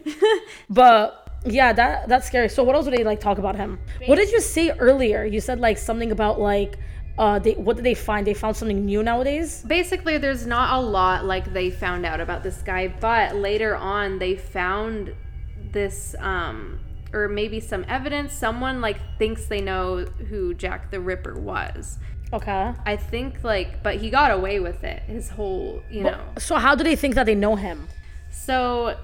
but 0.70 1.28
yeah, 1.46 1.74
that 1.74 2.08
that's 2.08 2.28
scary. 2.28 2.50
So 2.50 2.64
what 2.64 2.76
else 2.76 2.86
would 2.86 2.94
they 2.94 3.04
like 3.04 3.20
talk 3.20 3.38
about 3.38 3.56
him? 3.56 3.80
What 4.06 4.18
did 4.18 4.32
you 4.32 4.42
say 4.42 4.72
earlier? 4.72 5.24
You 5.26 5.42
said 5.42 5.60
like 5.60 5.78
something 5.78 6.12
about 6.12 6.40
like, 6.40 6.78
uh, 7.18 7.40
they 7.40 7.54
what 7.54 7.76
did 7.76 7.86
they 7.86 7.94
find? 7.94 8.26
They 8.26 8.34
found 8.34 8.56
something 8.56 8.86
new 8.86 9.04
nowadays. 9.04 9.64
Basically, 9.68 10.18
there's 10.18 10.46
not 10.46 10.78
a 10.78 10.82
lot 10.82 11.26
like 11.26 11.54
they 11.54 11.70
found 11.70 12.06
out 12.06 12.20
about 12.20 12.44
this 12.44 12.62
guy, 12.62 12.88
but 12.88 13.36
later 13.36 13.76
on 13.76 14.20
they 14.20 14.36
found 14.36 15.14
this, 15.72 16.16
um, 16.20 16.80
or 17.14 17.28
maybe 17.28 17.60
some 17.60 17.86
evidence. 17.88 18.34
Someone 18.34 18.82
like 18.82 18.98
thinks 19.18 19.46
they 19.46 19.62
know 19.62 20.06
who 20.30 20.54
Jack 20.54 20.92
the 20.92 21.00
Ripper 21.00 21.40
was. 21.40 21.98
Okay. 22.34 22.74
I 22.86 22.96
think 22.98 23.44
like, 23.44 23.82
but 23.84 23.96
he 23.96 24.10
got 24.10 24.32
away 24.32 24.60
with 24.60 24.84
it. 24.84 25.04
His 25.04 25.30
whole, 25.30 25.82
you 25.90 26.04
know. 26.04 26.20
So 26.38 26.56
how 26.56 26.76
do 26.76 26.84
they 26.84 26.96
think 26.96 27.16
that 27.16 27.26
they 27.26 27.36
know 27.36 27.56
him? 27.56 27.88
So 28.32 28.98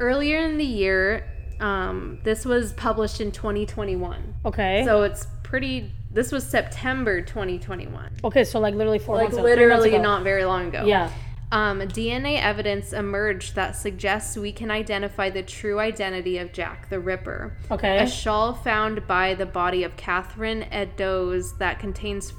earlier 0.00 0.38
in 0.38 0.58
the 0.58 0.64
year, 0.64 1.24
um, 1.60 2.18
this 2.24 2.44
was 2.44 2.72
published 2.72 3.20
in 3.20 3.30
2021. 3.32 4.34
Okay. 4.44 4.82
So 4.84 5.02
it's 5.02 5.26
pretty. 5.42 5.92
This 6.10 6.30
was 6.30 6.44
September 6.46 7.20
2021. 7.22 8.10
okay, 8.22 8.44
so 8.44 8.60
like 8.60 8.74
literally 8.74 9.00
four 9.00 9.16
Like 9.16 9.24
months. 9.24 9.36
ago- 9.36 9.42
three 9.42 9.66
months 9.66 9.82
literally 9.82 9.94
ago. 9.96 10.02
not 10.02 10.22
very 10.22 10.44
long 10.44 10.68
ago. 10.68 10.84
Yeah. 10.84 11.10
Um, 11.52 11.80
DNA 11.80 12.40
evidence 12.40 12.92
emerged 12.92 13.54
that 13.56 13.76
suggests 13.76 14.36
we 14.36 14.50
can 14.52 14.70
identify 14.70 15.30
the 15.30 15.42
true 15.42 15.78
identity 15.80 16.38
of 16.38 16.52
Jack 16.52 16.88
the 16.88 16.98
Ripper. 17.00 17.56
Okay. 17.70 17.98
A 17.98 18.06
shawl 18.08 18.54
found 18.54 19.06
by 19.06 19.34
the 19.34 19.46
body 19.46 19.82
of 19.84 19.96
Catherine 19.96 20.64
Eddowes 20.72 21.56
that 21.58 21.78
contains 21.80 22.32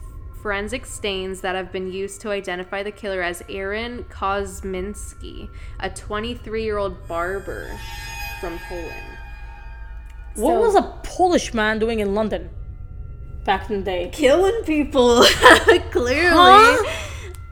forensic 0.50 0.86
stains 0.86 1.42
that 1.42 1.56
have 1.56 1.72
been 1.72 1.92
used 1.92 2.22
to 2.22 2.30
identify 2.30 2.84
the 2.84 2.92
killer 2.92 3.24
as 3.24 3.42
Aaron 3.50 4.04
Kozminski, 4.12 5.50
a 5.80 5.90
23 5.90 6.64
year 6.64 6.78
old 6.78 7.08
barber 7.08 7.68
from 8.40 8.60
Poland. 8.70 9.18
What 10.36 10.54
So- 10.54 10.60
was 10.60 10.76
a 10.76 10.84
Polish 11.02 11.56
man 11.56 11.80
doing 11.80 12.00
in 12.00 12.14
London 12.14 12.52
back 13.44 13.72
in 13.72 13.80
the 13.80 13.86
day? 13.86 14.10
Killing 14.14 14.62
people, 14.66 15.24
clearly. 15.90 16.30
Huh? 16.30 16.92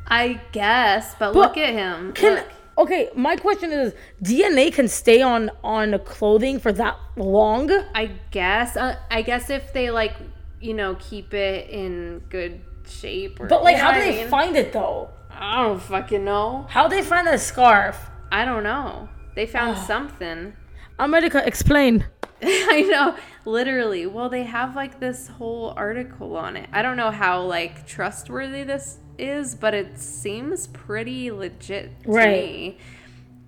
I 0.05 0.39
guess, 0.51 1.15
but, 1.17 1.33
But 1.33 1.39
look 1.39 1.57
at 1.57 1.73
him. 1.73 2.13
Can 2.13 2.35
Look. 2.35 2.45
okay, 2.77 3.09
my 3.15 3.35
question 3.37 3.71
is 3.71 3.95
DNA 4.21 4.71
can 4.71 4.87
stay 4.87 5.19
on 5.23 5.49
on 5.63 5.97
clothing 6.05 6.59
for 6.59 6.71
that 6.73 6.95
long? 7.17 7.71
I 7.95 8.11
guess. 8.29 8.77
Uh, 8.77 8.97
I 9.09 9.23
guess 9.23 9.49
if 9.49 9.73
they 9.73 9.89
like, 9.89 10.13
you 10.61 10.75
know, 10.75 10.95
keep 10.99 11.33
it 11.33 11.71
in 11.71 12.21
good 12.29 12.61
shape. 12.87 13.39
Or, 13.39 13.47
But 13.47 13.63
like 13.63 13.77
how 13.77 13.91
do 13.91 13.99
what 13.99 14.07
I 14.07 14.11
they 14.11 14.17
mean? 14.21 14.27
find 14.29 14.55
it 14.55 14.73
though? 14.73 15.09
I 15.29 15.63
don't 15.63 15.81
fucking 15.81 16.23
know. 16.23 16.67
How 16.69 16.87
they 16.87 17.01
find 17.01 17.27
that 17.27 17.39
scarf? 17.39 18.09
I 18.31 18.45
don't 18.45 18.63
know. 18.63 19.09
They 19.35 19.45
found 19.45 19.77
something. 19.77 20.53
America, 20.99 21.41
explain. 21.45 22.05
I 22.41 22.81
know, 22.81 23.15
literally. 23.45 24.05
Well, 24.05 24.29
they 24.29 24.43
have 24.43 24.75
like 24.75 24.99
this 24.99 25.27
whole 25.27 25.73
article 25.75 26.35
on 26.37 26.55
it. 26.55 26.69
I 26.71 26.81
don't 26.81 26.97
know 26.97 27.09
how 27.11 27.41
like 27.41 27.87
trustworthy 27.87 28.63
this 28.63 28.99
is, 29.17 29.55
but 29.55 29.73
it 29.73 29.97
seems 29.99 30.67
pretty 30.67 31.31
legit 31.31 32.03
to 32.03 32.11
Right. 32.11 32.31
me. 32.43 32.77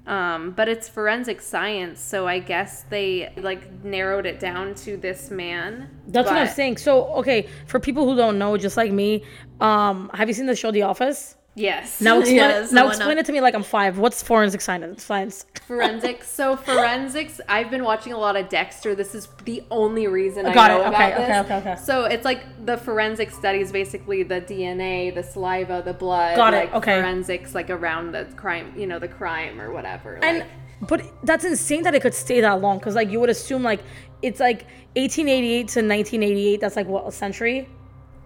Um, 0.07 0.51
but 0.51 0.69
it's 0.69 0.87
forensic 0.87 1.41
science, 1.41 1.99
so 1.99 2.27
I 2.27 2.37
guess 2.39 2.83
they 2.83 3.33
like 3.37 3.83
narrowed 3.83 4.27
it 4.27 4.39
down 4.39 4.75
to 4.75 4.97
this 4.97 5.31
man. 5.31 5.89
That's 6.07 6.29
what 6.29 6.37
I'm 6.37 6.47
saying. 6.47 6.77
So 6.77 7.07
okay, 7.15 7.47
for 7.65 7.79
people 7.79 8.05
who 8.05 8.15
don't 8.15 8.37
know, 8.37 8.55
just 8.57 8.77
like 8.77 8.91
me, 8.91 9.23
um, 9.59 10.11
have 10.13 10.27
you 10.27 10.35
seen 10.35 10.45
the 10.45 10.55
show 10.55 10.69
The 10.71 10.83
Office? 10.83 11.35
Yes. 11.55 12.01
Now 12.01 12.19
explain, 12.19 12.35
Yes, 12.37 12.71
now 12.71 12.87
explain 12.89 13.17
it 13.17 13.25
to 13.27 13.31
me 13.31 13.39
like 13.41 13.53
I'm 13.55 13.63
five. 13.63 13.97
What's 13.97 14.21
forensic 14.21 14.59
science? 14.61 15.05
Forensics. 15.67 16.29
So 16.29 16.57
forensics. 16.57 17.39
I've 17.47 17.71
been 17.71 17.83
watching 17.83 18.11
a 18.13 18.17
lot 18.17 18.35
of 18.35 18.49
Dexter. 18.49 18.93
This 18.93 19.15
is 19.15 19.27
the 19.45 19.63
only 19.71 20.05
reason 20.07 20.45
I 20.45 20.53
Got 20.53 20.71
know 20.71 20.81
it. 20.83 20.87
about 20.87 20.93
Okay, 20.93 21.09
this. 21.17 21.29
okay, 21.45 21.55
okay, 21.57 21.71
okay. 21.71 21.81
So 21.81 22.05
it's 22.05 22.25
like 22.25 22.65
the 22.65 22.77
forensic 22.77 23.31
studies, 23.31 23.71
basically 23.71 24.23
the 24.23 24.41
DNA, 24.41 25.15
the 25.15 25.23
saliva, 25.23 25.81
the 25.83 25.93
blood. 25.93 26.35
Got 26.35 26.53
it, 26.53 26.57
like 26.57 26.73
okay. 26.75 26.99
Forensics, 27.01 27.55
like 27.55 27.69
around 27.69 28.11
the 28.11 28.25
crime, 28.35 28.73
you 28.77 28.85
know, 28.85 28.99
the 28.99 29.07
crime 29.07 29.59
or 29.61 29.71
whatever. 29.71 30.19
And 30.23 30.39
like- 30.39 30.47
but 30.89 31.01
that's 31.23 31.45
insane 31.45 31.83
that 31.83 31.95
it 31.95 32.01
could 32.01 32.13
stay 32.13 32.41
that 32.41 32.59
long 32.61 32.77
because 32.79 32.95
like 32.95 33.09
you 33.09 33.19
would 33.21 33.29
assume 33.29 33.63
like 33.63 33.79
it's 34.21 34.41
like 34.41 34.63
1888 34.97 35.57
to 35.69 35.79
1988. 35.79 36.59
That's 36.59 36.75
like 36.75 36.87
what 36.87 37.07
a 37.07 37.11
century. 37.13 37.69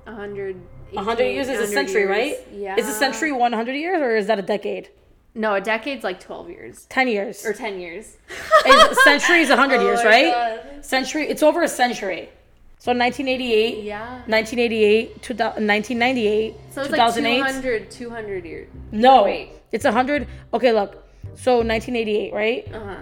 a 0.08 0.13
hundred. 0.15 0.60
100 0.91 1.23
years 1.23 1.47
is 1.49 1.60
a 1.60 1.67
century, 1.67 2.02
years. 2.02 2.10
right? 2.10 2.47
Yeah. 2.54 2.75
Is 2.78 2.88
a 2.88 2.93
century 2.93 3.32
100 3.32 3.73
years 3.73 4.02
or 4.02 4.15
is 4.15 4.28
that 4.28 4.39
a 4.39 4.41
decade? 4.43 4.89
No, 5.36 5.54
a 5.54 5.62
decade's 5.62 6.04
like 6.04 6.19
twelve 6.19 6.49
years 6.49 6.86
10 6.89 7.08
years. 7.08 7.45
or 7.45 7.54
ten 7.54 7.80
years. 7.80 8.17
Is- 8.65 9.04
century 9.04 9.41
is 9.41 9.49
100 9.49 9.82
years, 9.88 9.99
Oh 9.99 10.04
my 10.04 10.10
right? 10.10 10.34
God. 10.73 10.86
Century. 10.86 11.28
It's 11.30 11.43
over 11.43 11.62
a 11.63 11.67
century. 11.67 12.30
So 12.80 12.91
1988. 12.93 13.84
Yeah. 13.84 14.10
1988, 14.25 15.21
2000, 15.21 15.67
1998, 15.67 16.56
So 16.71 16.82
it's 16.82 16.91
like 16.91 17.13
200, 17.13 17.91
200 17.91 18.45
years. 18.45 18.67
no, 18.91 19.23
Wait. 19.25 19.49
it's 19.71 19.86
100. 19.86 20.28
Okay, 20.54 20.71
look. 20.73 21.06
So 21.36 21.58
1988, 21.58 22.34
right? 22.34 22.67
Uh 22.73 22.80
huh. 22.80 22.95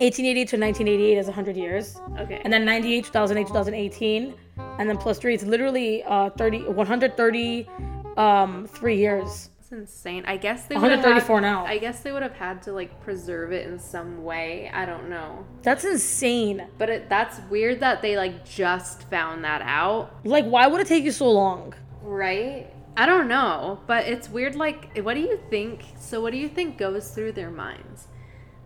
1888 0.00 0.48
to 0.48 0.56
1988 0.58 1.18
is 1.18 1.26
100 1.26 1.56
years. 1.56 2.00
Okay. 2.18 2.40
And 2.44 2.52
then 2.52 2.64
98, 2.64 3.04
2008, 3.06 3.46
2018. 3.48 4.34
And 4.78 4.88
then 4.88 4.96
plus 4.96 5.18
three, 5.18 5.34
it's 5.34 5.44
literally 5.44 6.02
uh, 6.04 6.30
30, 6.30 6.64
130, 6.68 7.68
um, 8.16 8.66
three 8.66 8.96
years. 8.96 9.50
It's 9.60 9.72
insane. 9.72 10.24
I 10.26 10.36
guess 10.36 10.64
they 10.64 10.76
would 10.76 10.90
have 10.90 11.00
134 11.00 11.36
had- 11.36 11.42
now. 11.42 11.66
I 11.66 11.78
guess 11.78 12.00
they 12.00 12.12
would 12.12 12.22
have 12.22 12.32
had 12.32 12.62
to 12.62 12.72
like 12.72 13.00
preserve 13.02 13.52
it 13.52 13.66
in 13.66 13.78
some 13.78 14.24
way. 14.24 14.70
I 14.72 14.86
don't 14.86 15.08
know. 15.10 15.44
That's 15.62 15.84
insane. 15.84 16.66
But 16.78 16.88
it, 16.90 17.08
that's 17.08 17.38
weird 17.50 17.80
that 17.80 18.00
they 18.00 18.16
like 18.16 18.44
just 18.48 19.02
found 19.10 19.44
that 19.44 19.62
out, 19.62 20.14
Like, 20.24 20.46
why 20.46 20.66
would 20.68 20.80
it 20.80 20.86
take 20.86 21.04
you 21.04 21.12
so 21.12 21.30
long? 21.30 21.74
right? 22.02 22.66
I 22.96 23.06
don't 23.06 23.28
know, 23.28 23.78
but 23.86 24.08
it's 24.08 24.28
weird. 24.28 24.56
Like, 24.56 24.98
what 25.02 25.14
do 25.14 25.20
you 25.20 25.38
think? 25.50 25.84
So, 26.00 26.20
what 26.20 26.32
do 26.32 26.36
you 26.38 26.48
think 26.48 26.78
goes 26.78 27.10
through 27.10 27.30
their 27.30 27.50
minds? 27.50 28.07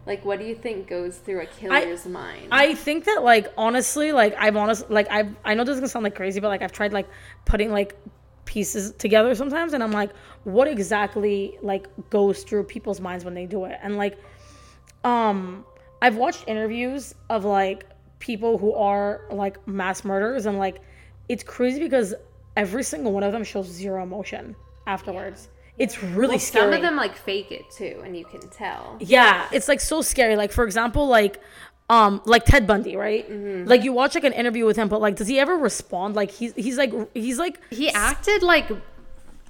Like, 0.04 0.24
what 0.24 0.38
do 0.40 0.44
you 0.44 0.54
think 0.54 0.88
goes 0.88 1.18
through 1.18 1.42
a 1.42 1.46
killer's 1.46 2.06
mind? 2.06 2.48
I 2.50 2.74
think 2.74 3.04
that 3.04 3.22
like 3.22 3.52
honestly, 3.56 4.12
like 4.12 4.34
I've 4.36 4.56
honest 4.56 4.90
like 4.90 5.06
I 5.10 5.30
I 5.44 5.54
know 5.54 5.64
this 5.64 5.74
is 5.74 5.80
gonna 5.80 5.88
sound 5.88 6.02
like 6.04 6.16
crazy, 6.16 6.40
but 6.40 6.48
like 6.48 6.62
I've 6.62 6.72
tried 6.72 6.92
like 6.92 7.08
putting 7.44 7.70
like 7.70 7.96
pieces 8.44 8.92
together 8.92 9.34
sometimes, 9.34 9.72
and 9.72 9.82
I'm 9.82 9.92
like, 9.92 10.10
what 10.44 10.66
exactly 10.66 11.56
like 11.62 11.86
goes 12.10 12.42
through 12.42 12.64
people's 12.64 13.00
minds 13.00 13.24
when 13.24 13.34
they 13.34 13.46
do 13.46 13.64
it? 13.64 13.78
And 13.80 13.96
like, 13.96 14.18
um, 15.04 15.64
I've 16.00 16.16
watched 16.16 16.44
interviews 16.48 17.14
of 17.30 17.44
like 17.44 17.84
people 18.18 18.58
who 18.58 18.74
are 18.74 19.22
like 19.30 19.66
mass 19.68 20.04
murderers, 20.04 20.46
and 20.46 20.58
like, 20.58 20.80
it's 21.28 21.44
crazy 21.44 21.78
because 21.78 22.12
every 22.56 22.82
single 22.82 23.12
one 23.12 23.22
of 23.22 23.30
them 23.30 23.44
shows 23.44 23.66
zero 23.68 24.02
emotion 24.02 24.56
afterwards. 24.88 25.48
It's 25.78 26.02
really 26.02 26.38
scary. 26.38 26.64
Some 26.66 26.74
of 26.74 26.82
them 26.82 26.96
like 26.96 27.16
fake 27.16 27.50
it 27.50 27.70
too, 27.70 28.02
and 28.04 28.16
you 28.16 28.24
can 28.24 28.40
tell. 28.50 28.96
Yeah, 29.00 29.48
it's 29.52 29.68
like 29.68 29.80
so 29.80 30.02
scary. 30.02 30.36
Like 30.36 30.52
for 30.52 30.64
example, 30.64 31.08
like 31.08 31.40
um 31.88 32.20
like 32.26 32.44
Ted 32.44 32.66
Bundy, 32.66 32.96
right? 32.96 33.28
Mm-hmm. 33.28 33.68
Like 33.68 33.82
you 33.82 33.92
watch 33.92 34.14
like 34.14 34.24
an 34.24 34.32
interview 34.34 34.66
with 34.66 34.76
him, 34.76 34.88
but 34.88 35.00
like 35.00 35.16
does 35.16 35.28
he 35.28 35.38
ever 35.38 35.56
respond? 35.56 36.14
Like 36.14 36.30
he's 36.30 36.52
he's 36.54 36.76
like 36.76 36.92
he's 37.14 37.38
like 37.38 37.58
He 37.70 37.90
acted 37.90 38.42
like 38.42 38.70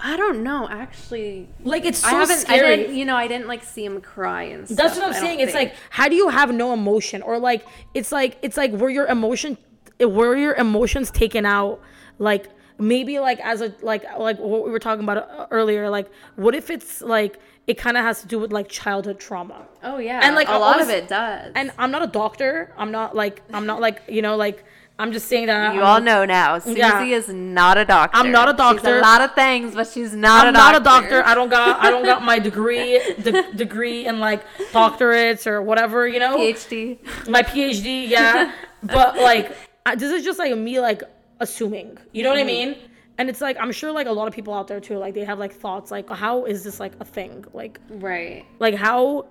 I 0.04 0.16
don't 0.16 0.42
know. 0.42 0.68
Actually, 0.68 1.48
like 1.62 1.84
it's 1.84 1.98
so 1.98 2.08
I 2.08 2.12
haven't. 2.12 2.38
scary. 2.38 2.72
I 2.72 2.76
didn't. 2.76 2.96
You 2.96 3.04
know, 3.04 3.16
I 3.16 3.28
didn't 3.28 3.46
like 3.46 3.62
see 3.62 3.84
him 3.84 4.00
cry 4.00 4.44
and 4.44 4.66
stuff. 4.66 4.76
That's 4.76 4.96
what 4.96 5.06
I'm 5.06 5.14
I 5.14 5.18
saying. 5.18 5.40
It's 5.40 5.52
think. 5.52 5.70
like 5.70 5.78
how 5.90 6.08
do 6.08 6.14
you 6.16 6.28
have 6.28 6.52
no 6.52 6.72
emotion 6.72 7.22
or 7.22 7.38
like 7.38 7.66
it's 7.94 8.10
like 8.12 8.38
it's 8.42 8.56
like 8.56 8.72
were 8.72 8.90
your 8.90 9.06
emotion 9.06 9.58
were 10.00 10.36
your 10.36 10.54
emotions 10.54 11.10
taken 11.10 11.46
out 11.46 11.80
like 12.18 12.48
maybe 12.78 13.18
like 13.20 13.38
as 13.40 13.60
a 13.60 13.72
like 13.82 14.04
like 14.18 14.38
what 14.38 14.64
we 14.64 14.70
were 14.70 14.78
talking 14.78 15.04
about 15.04 15.48
earlier 15.50 15.88
like 15.90 16.10
what 16.36 16.54
if 16.54 16.70
it's 16.70 17.00
like 17.02 17.38
it 17.66 17.78
kind 17.78 17.96
of 17.96 18.02
has 18.04 18.20
to 18.22 18.26
do 18.26 18.38
with 18.38 18.52
like 18.52 18.68
childhood 18.68 19.20
trauma 19.20 19.66
Oh 19.84 19.98
yeah, 19.98 20.20
And, 20.24 20.34
like, 20.34 20.48
a 20.48 20.52
I 20.52 20.56
lot 20.56 20.74
always- 20.80 20.88
of 20.88 20.94
it 20.94 21.08
does. 21.08 21.52
and 21.54 21.70
I'm 21.78 21.90
not 21.90 22.02
a 22.02 22.06
doctor 22.08 22.72
I'm 22.76 22.90
not 22.90 23.14
like 23.14 23.42
I'm 23.52 23.66
not 23.66 23.80
like 23.80 24.02
you 24.08 24.22
know 24.22 24.36
like 24.36 24.64
I'm 24.98 25.10
just 25.12 25.26
saying 25.26 25.46
that 25.46 25.74
you 25.74 25.80
I'm- 25.80 25.88
all 25.88 26.00
know 26.00 26.24
now, 26.24 26.58
Suzy 26.58 26.78
Yeah. 26.78 27.02
is 27.02 27.28
not 27.28 27.78
a 27.78 27.84
doctor. 27.84 28.16
I'm 28.16 28.30
not 28.30 28.48
a 28.48 28.52
She's 28.52 28.56
doctor. 28.58 28.98
a 28.98 29.00
lot 29.00 29.20
of 29.22 29.34
things, 29.34 29.74
but 29.74 29.86
she's 29.88 30.12
not 30.14 30.46
I'm 30.46 30.54
a 30.54 30.58
not 30.58 30.76
a 30.76 30.80
doctor. 30.80 31.24
I 31.24 31.34
don't 31.34 31.48
got 31.48 31.80
I 31.82 31.90
don't 31.90 32.04
got 32.04 32.22
my 32.22 32.38
degree 32.38 33.00
de- 33.22 33.52
degree 33.54 34.06
in 34.06 34.20
like 34.20 34.42
doctorates 34.70 35.46
or 35.46 35.62
whatever, 35.62 36.06
you 36.06 36.18
know. 36.20 36.36
PhD. 36.36 36.98
My 37.28 37.42
PhD, 37.42 38.06
yeah. 38.08 38.52
but 38.82 39.16
like 39.16 39.56
I, 39.86 39.94
this 39.96 40.12
is 40.12 40.24
just 40.24 40.38
like 40.38 40.56
me 40.56 40.78
like 40.78 41.02
assuming. 41.40 41.98
You 42.12 42.22
know 42.22 42.30
what 42.30 42.38
I 42.38 42.42
mm-hmm. 42.42 42.70
mean? 42.70 42.76
And 43.18 43.28
it's 43.28 43.40
like 43.40 43.56
I'm 43.60 43.72
sure 43.72 43.92
like 43.92 44.06
a 44.06 44.12
lot 44.12 44.28
of 44.28 44.34
people 44.34 44.54
out 44.54 44.68
there 44.68 44.80
too 44.80 44.96
like 44.98 45.14
they 45.14 45.24
have 45.24 45.38
like 45.38 45.52
thoughts 45.52 45.90
like 45.90 46.08
how 46.08 46.44
is 46.44 46.64
this 46.64 46.80
like 46.80 46.92
a 47.00 47.04
thing? 47.04 47.44
Like 47.52 47.78
Right. 47.88 48.44
like 48.58 48.74
how 48.74 49.26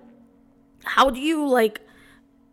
how 0.84 1.10
do 1.10 1.20
you 1.20 1.46
like 1.46 1.80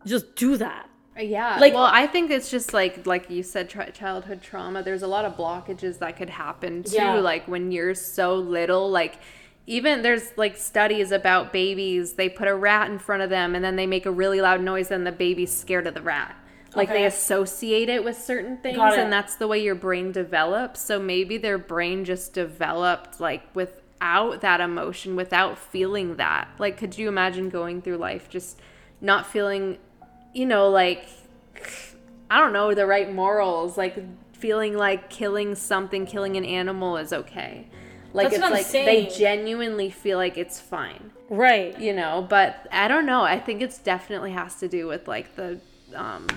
just 0.05 0.35
do 0.35 0.57
that? 0.57 0.89
Uh, 1.17 1.21
yeah. 1.21 1.57
Like- 1.59 1.73
well, 1.73 1.89
I 1.91 2.07
think 2.07 2.31
it's 2.31 2.49
just 2.49 2.73
like 2.73 3.05
like 3.05 3.29
you 3.29 3.43
said, 3.43 3.69
tri- 3.69 3.89
childhood 3.89 4.41
trauma. 4.41 4.83
There's 4.83 5.03
a 5.03 5.07
lot 5.07 5.25
of 5.25 5.35
blockages 5.35 5.99
that 5.99 6.17
could 6.17 6.29
happen 6.29 6.83
too. 6.83 6.95
Yeah. 6.95 7.15
Like 7.15 7.47
when 7.47 7.71
you're 7.71 7.95
so 7.95 8.35
little, 8.35 8.89
like 8.89 9.19
even 9.67 10.01
there's 10.01 10.35
like 10.35 10.57
studies 10.57 11.11
about 11.11 11.53
babies. 11.53 12.13
They 12.13 12.27
put 12.27 12.47
a 12.47 12.55
rat 12.55 12.89
in 12.89 12.97
front 12.97 13.21
of 13.21 13.29
them, 13.29 13.53
and 13.53 13.63
then 13.63 13.75
they 13.75 13.85
make 13.85 14.07
a 14.07 14.11
really 14.11 14.41
loud 14.41 14.61
noise, 14.61 14.89
and 14.89 15.05
the 15.05 15.11
baby's 15.11 15.55
scared 15.55 15.85
of 15.85 15.93
the 15.93 16.01
rat. 16.01 16.35
Like 16.79 16.89
Okay. 16.89 16.99
they 16.99 17.05
associate 17.05 17.89
it 17.89 18.03
with 18.03 18.17
certain 18.17 18.57
things, 18.57 18.77
and 18.77 19.11
that's 19.11 19.35
the 19.35 19.47
way 19.47 19.59
your 19.61 19.75
brain 19.75 20.11
develops. 20.11 20.79
So 20.81 20.99
maybe 20.99 21.37
their 21.37 21.57
brain 21.57 22.05
just 22.05 22.33
developed 22.33 23.19
like 23.19 23.43
without 23.55 24.41
that 24.41 24.61
emotion, 24.61 25.15
without 25.15 25.57
feeling 25.57 26.15
that. 26.15 26.47
Like, 26.57 26.77
could 26.77 26.97
you 26.97 27.07
imagine 27.07 27.49
going 27.49 27.81
through 27.81 27.97
life 27.97 28.29
just 28.29 28.59
not 29.01 29.25
feeling 29.27 29.77
you 30.33 30.45
know, 30.45 30.69
like 30.69 31.07
I 32.29 32.39
don't 32.39 32.53
know, 32.53 32.73
the 32.73 32.85
right 32.85 33.11
morals, 33.13 33.77
like 33.77 33.97
feeling 34.33 34.77
like 34.77 35.09
killing 35.09 35.55
something, 35.55 36.05
killing 36.05 36.37
an 36.37 36.45
animal 36.45 36.97
is 36.97 37.11
okay. 37.11 37.67
Like 38.13 38.31
That's 38.31 38.41
it's 38.43 38.73
like 38.73 38.85
they 38.85 39.07
genuinely 39.07 39.89
feel 39.89 40.17
like 40.17 40.37
it's 40.37 40.59
fine, 40.59 41.11
Right. 41.29 41.79
you 41.79 41.93
know. 41.93 42.25
But 42.27 42.67
I 42.71 42.87
don't 42.87 43.05
know. 43.05 43.21
I 43.21 43.39
think 43.39 43.61
it's 43.61 43.77
definitely 43.77 44.31
has 44.31 44.55
to 44.61 44.67
do 44.67 44.87
with 44.87 45.07
like 45.07 45.35
the 45.35 45.59
um, 45.93 46.27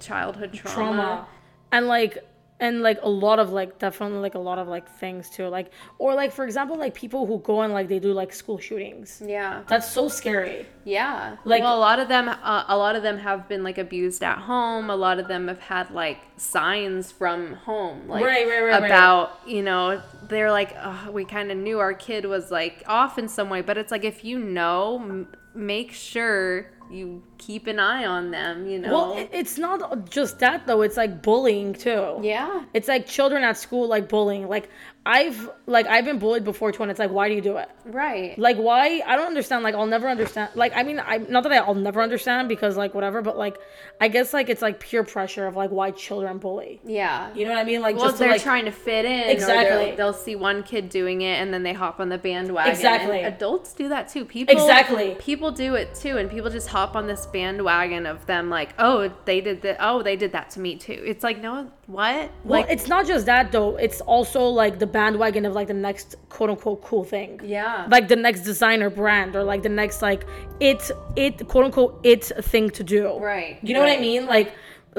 childhood 0.00 0.52
trauma. 0.52 0.74
trauma. 0.74 1.28
And 1.72 1.86
like 1.86 2.24
and 2.60 2.82
like 2.82 2.98
a 3.02 3.08
lot 3.08 3.38
of 3.38 3.52
like 3.52 3.78
definitely 3.78 4.18
like 4.18 4.34
a 4.34 4.38
lot 4.40 4.58
of 4.58 4.66
like 4.66 4.88
things 4.98 5.30
too 5.30 5.46
like 5.46 5.70
or 5.98 6.14
like 6.16 6.32
for 6.32 6.44
example 6.44 6.76
like 6.76 6.92
people 6.92 7.24
who 7.24 7.38
go 7.38 7.60
and 7.60 7.72
like 7.72 7.86
they 7.86 8.00
do 8.00 8.12
like 8.12 8.32
school 8.32 8.58
shootings 8.58 9.22
Yeah. 9.24 9.62
that's 9.68 9.88
so 9.88 10.08
scary 10.08 10.66
Yeah. 10.84 11.36
Like- 11.44 11.62
well, 11.62 11.76
a 11.76 11.78
lot 11.78 12.00
of 12.00 12.08
them 12.08 12.28
uh, 12.28 12.64
a 12.66 12.76
lot 12.76 12.96
of 12.96 13.04
them 13.04 13.18
have 13.18 13.46
been 13.48 13.62
like 13.62 13.78
abused 13.78 14.24
at 14.24 14.38
home. 14.38 14.90
A 14.90 14.96
lot 14.96 15.20
of 15.20 15.28
them 15.28 15.46
have 15.46 15.60
had 15.60 15.92
like 15.92 16.18
signs 16.36 17.12
from 17.12 17.52
home 17.54 18.08
like 18.08 18.24
Right, 18.24 18.48
right, 18.48 18.62
right, 18.62 18.82
about, 18.84 19.38
you 19.46 19.62
know, 19.62 20.02
they're 20.28 20.50
like 20.50 20.74
"Ugh, 20.80 21.10
we 21.14 21.24
kind 21.24 21.52
of 21.52 21.58
knew 21.58 21.78
our 21.78 21.94
kid 21.94 22.24
was 22.24 22.50
like 22.50 22.82
off 22.88 23.18
in 23.18 23.28
some 23.28 23.50
way, 23.50 23.60
but 23.60 23.78
it's 23.78 23.92
like 23.92 24.02
if 24.02 24.24
you 24.24 24.36
know, 24.40 24.96
m- 25.00 25.28
make 25.54 25.92
sure 25.92 26.72
you 26.90 27.22
keep 27.38 27.66
an 27.66 27.78
eye 27.78 28.04
on 28.06 28.30
them, 28.30 28.66
you 28.66 28.78
know. 28.78 28.92
well 28.92 29.16
it, 29.16 29.28
it's 29.32 29.58
not 29.58 30.10
just 30.10 30.38
that 30.38 30.66
though 30.66 30.82
it's 30.82 30.96
like 30.96 31.22
bullying 31.22 31.72
too 31.72 32.18
yeah. 32.22 32.64
it's 32.74 32.88
like 32.88 33.06
children 33.06 33.42
at 33.42 33.56
school 33.56 33.86
like 33.88 34.08
bullying 34.08 34.48
like 34.48 34.70
i've 35.08 35.50
like 35.66 35.86
i've 35.88 36.04
been 36.04 36.18
bullied 36.18 36.44
before 36.44 36.70
too 36.70 36.82
and 36.82 36.90
it's 36.90 37.00
like 37.00 37.10
why 37.10 37.28
do 37.28 37.34
you 37.34 37.40
do 37.40 37.56
it 37.56 37.68
Right. 37.84 38.38
like 38.38 38.56
why 38.56 39.02
i 39.06 39.16
don't 39.16 39.26
understand 39.26 39.64
like 39.64 39.74
i'll 39.74 39.86
never 39.86 40.08
understand 40.08 40.50
like 40.54 40.72
i 40.76 40.82
mean 40.82 41.00
i 41.00 41.16
not 41.16 41.42
that 41.42 41.52
i'll 41.52 41.74
never 41.74 42.00
understand 42.00 42.48
because 42.48 42.76
like 42.76 42.94
whatever 42.94 43.22
but 43.22 43.36
like 43.36 43.56
i 44.00 44.08
guess 44.08 44.32
like 44.32 44.48
it's 44.48 44.62
like 44.62 44.78
peer 44.80 45.02
pressure 45.02 45.46
of 45.46 45.56
like 45.56 45.70
why 45.70 45.90
children 45.90 46.38
bully 46.38 46.80
yeah. 46.84 47.34
you 47.34 47.44
know 47.44 47.50
what 47.50 47.58
i 47.58 47.64
mean 47.64 47.80
like 47.80 47.96
well, 47.96 48.06
just 48.06 48.18
they're 48.18 48.30
like 48.30 48.42
trying 48.42 48.64
to 48.64 48.70
fit 48.70 49.04
in. 49.04 49.28
Exactly. 49.28 49.94
They'll 49.96 50.12
see 50.12 50.36
one 50.36 50.62
kid 50.62 50.88
doing 50.88 51.22
it, 51.22 51.40
and 51.40 51.52
then 51.52 51.62
they 51.62 51.72
hop 51.72 52.00
on 52.00 52.08
the 52.08 52.18
bandwagon. 52.18 52.72
Exactly. 52.72 53.18
And 53.18 53.34
adults 53.34 53.72
do 53.72 53.88
that 53.88 54.08
too. 54.08 54.24
People 54.24 54.54
Exactly. 54.54 55.16
People 55.18 55.50
do 55.50 55.74
it 55.74 55.94
too, 55.94 56.16
and 56.16 56.30
people 56.30 56.50
just 56.50 56.68
hop 56.68 56.96
on 56.96 57.06
this 57.06 57.26
bandwagon 57.26 58.06
of 58.06 58.24
them 58.26 58.50
like, 58.50 58.74
oh, 58.78 59.10
they 59.24 59.40
did 59.40 59.62
that. 59.62 59.76
Oh, 59.80 60.02
they 60.02 60.16
did 60.16 60.32
that 60.32 60.50
to 60.50 60.60
me 60.60 60.76
too. 60.76 61.02
It's 61.04 61.24
like, 61.24 61.40
no, 61.40 61.70
what? 61.86 62.30
well, 62.44 62.60
like, 62.60 62.70
it's 62.70 62.88
not 62.88 63.06
just 63.06 63.26
that 63.26 63.52
though. 63.52 63.76
It's 63.76 64.00
also 64.02 64.44
like 64.44 64.78
the 64.78 64.86
bandwagon 64.98 65.42
of 65.48 65.52
like 65.58 65.68
the 65.74 65.80
next 65.88 66.08
quote 66.34 66.50
unquote 66.52 66.80
cool 66.88 67.04
thing. 67.14 67.30
yeah, 67.56 67.86
Like 67.96 68.06
the 68.14 68.16
next 68.26 68.40
designer 68.50 68.90
brand 69.00 69.30
or 69.36 69.42
like 69.52 69.62
the 69.68 69.74
next 69.82 70.02
like 70.10 70.22
it 70.60 70.80
it 71.24 71.34
quote 71.50 71.64
unquote 71.66 71.92
it 72.12 72.24
thing 72.50 72.66
to 72.78 72.82
do. 72.96 73.00
Right, 73.32 73.54
You 73.66 73.72
know 73.74 73.80
what 73.84 73.90
I 73.98 74.00
mean? 74.08 74.22
Like 74.26 74.48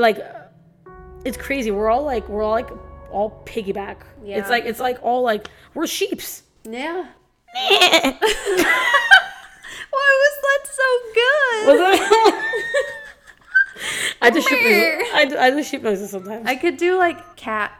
like 0.05 0.17
it's 1.27 1.38
crazy. 1.47 1.69
We're 1.71 1.89
all 1.93 2.05
like 2.13 2.25
we're 2.31 2.43
all 2.47 2.57
like 2.62 2.69
all 3.12 3.29
piggyback. 3.45 3.97
Yeah. 4.23 4.38
It's 4.39 4.49
like 4.55 4.63
it's 4.69 4.79
like 4.79 4.97
all 5.07 5.21
like 5.31 5.43
we're 5.73 5.88
sheeps. 5.88 6.43
yeah. 6.63 6.99
Why 9.95 10.09
was 10.21 10.35
that 10.45 10.62
so 10.79 10.89
good? 11.19 11.63
I 14.21 14.29
just 14.35 14.47
sheep? 14.49 14.59
I 15.19 15.25
do, 15.29 15.38
I 15.38 15.49
do 15.49 15.63
sheep 15.63 15.81
noises 15.81 16.09
sometimes. 16.12 16.45
I 16.47 16.55
could 16.55 16.77
do 16.77 16.97
like 16.97 17.17
cat. 17.35 17.71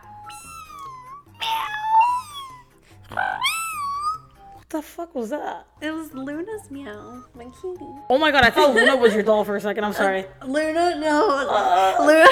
What 3.12 4.70
the 4.70 4.82
fuck 4.82 5.16
was 5.16 5.30
that? 5.32 5.66
It 5.82 5.92
was 5.92 6.14
Luna's 6.14 6.70
meow, 6.70 7.24
my 7.34 7.46
kitty. 7.46 7.86
Oh 8.10 8.18
my 8.20 8.32
god, 8.32 8.44
I 8.44 8.52
thought 8.52 8.76
Luna 8.76 8.96
was 8.98 9.14
your 9.14 9.24
doll 9.24 9.44
for 9.44 9.56
a 9.56 9.62
second. 9.62 9.84
I'm 9.84 9.92
uh, 9.92 9.96
sorry. 9.96 10.26
Luna, 10.46 11.00
no. 11.00 11.28
Uh. 11.50 11.96
Luna, 12.06 12.28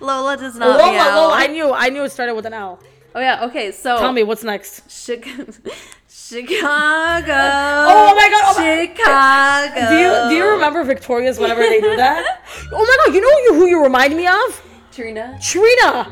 Lola 0.00 0.36
does 0.36 0.56
not 0.56 0.78
Lola, 0.78 0.92
meow. 0.92 1.16
Lola, 1.16 1.34
I 1.34 1.46
knew, 1.48 1.72
I 1.72 1.90
knew 1.90 2.04
it 2.04 2.10
started 2.10 2.34
with 2.34 2.46
an 2.46 2.54
L. 2.54 2.80
oh 3.14 3.20
yeah. 3.20 3.44
Okay. 3.44 3.70
So 3.70 3.98
Tell 3.98 4.12
me 4.12 4.22
what's 4.22 4.42
next. 4.44 4.90
Chicago. 4.90 5.52
Chicago. 6.08 7.32
Oh 7.34 8.14
my 8.16 8.28
God, 8.30 8.44
oh 8.44 8.54
my- 8.58 8.86
Chicago. 8.86 9.88
Do 9.90 9.96
you 9.96 10.30
do 10.30 10.34
you 10.36 10.50
remember 10.52 10.84
Victorious 10.84 11.38
whenever 11.38 11.60
they 11.60 11.80
do 11.80 11.96
that? 11.96 12.42
oh 12.72 12.84
my 12.86 13.04
god, 13.04 13.14
you 13.14 13.20
know 13.20 13.28
you, 13.28 13.54
who 13.60 13.66
you 13.66 13.82
remind 13.82 14.16
me 14.16 14.26
of? 14.26 14.62
Trina? 14.90 15.38
Trina. 15.42 16.10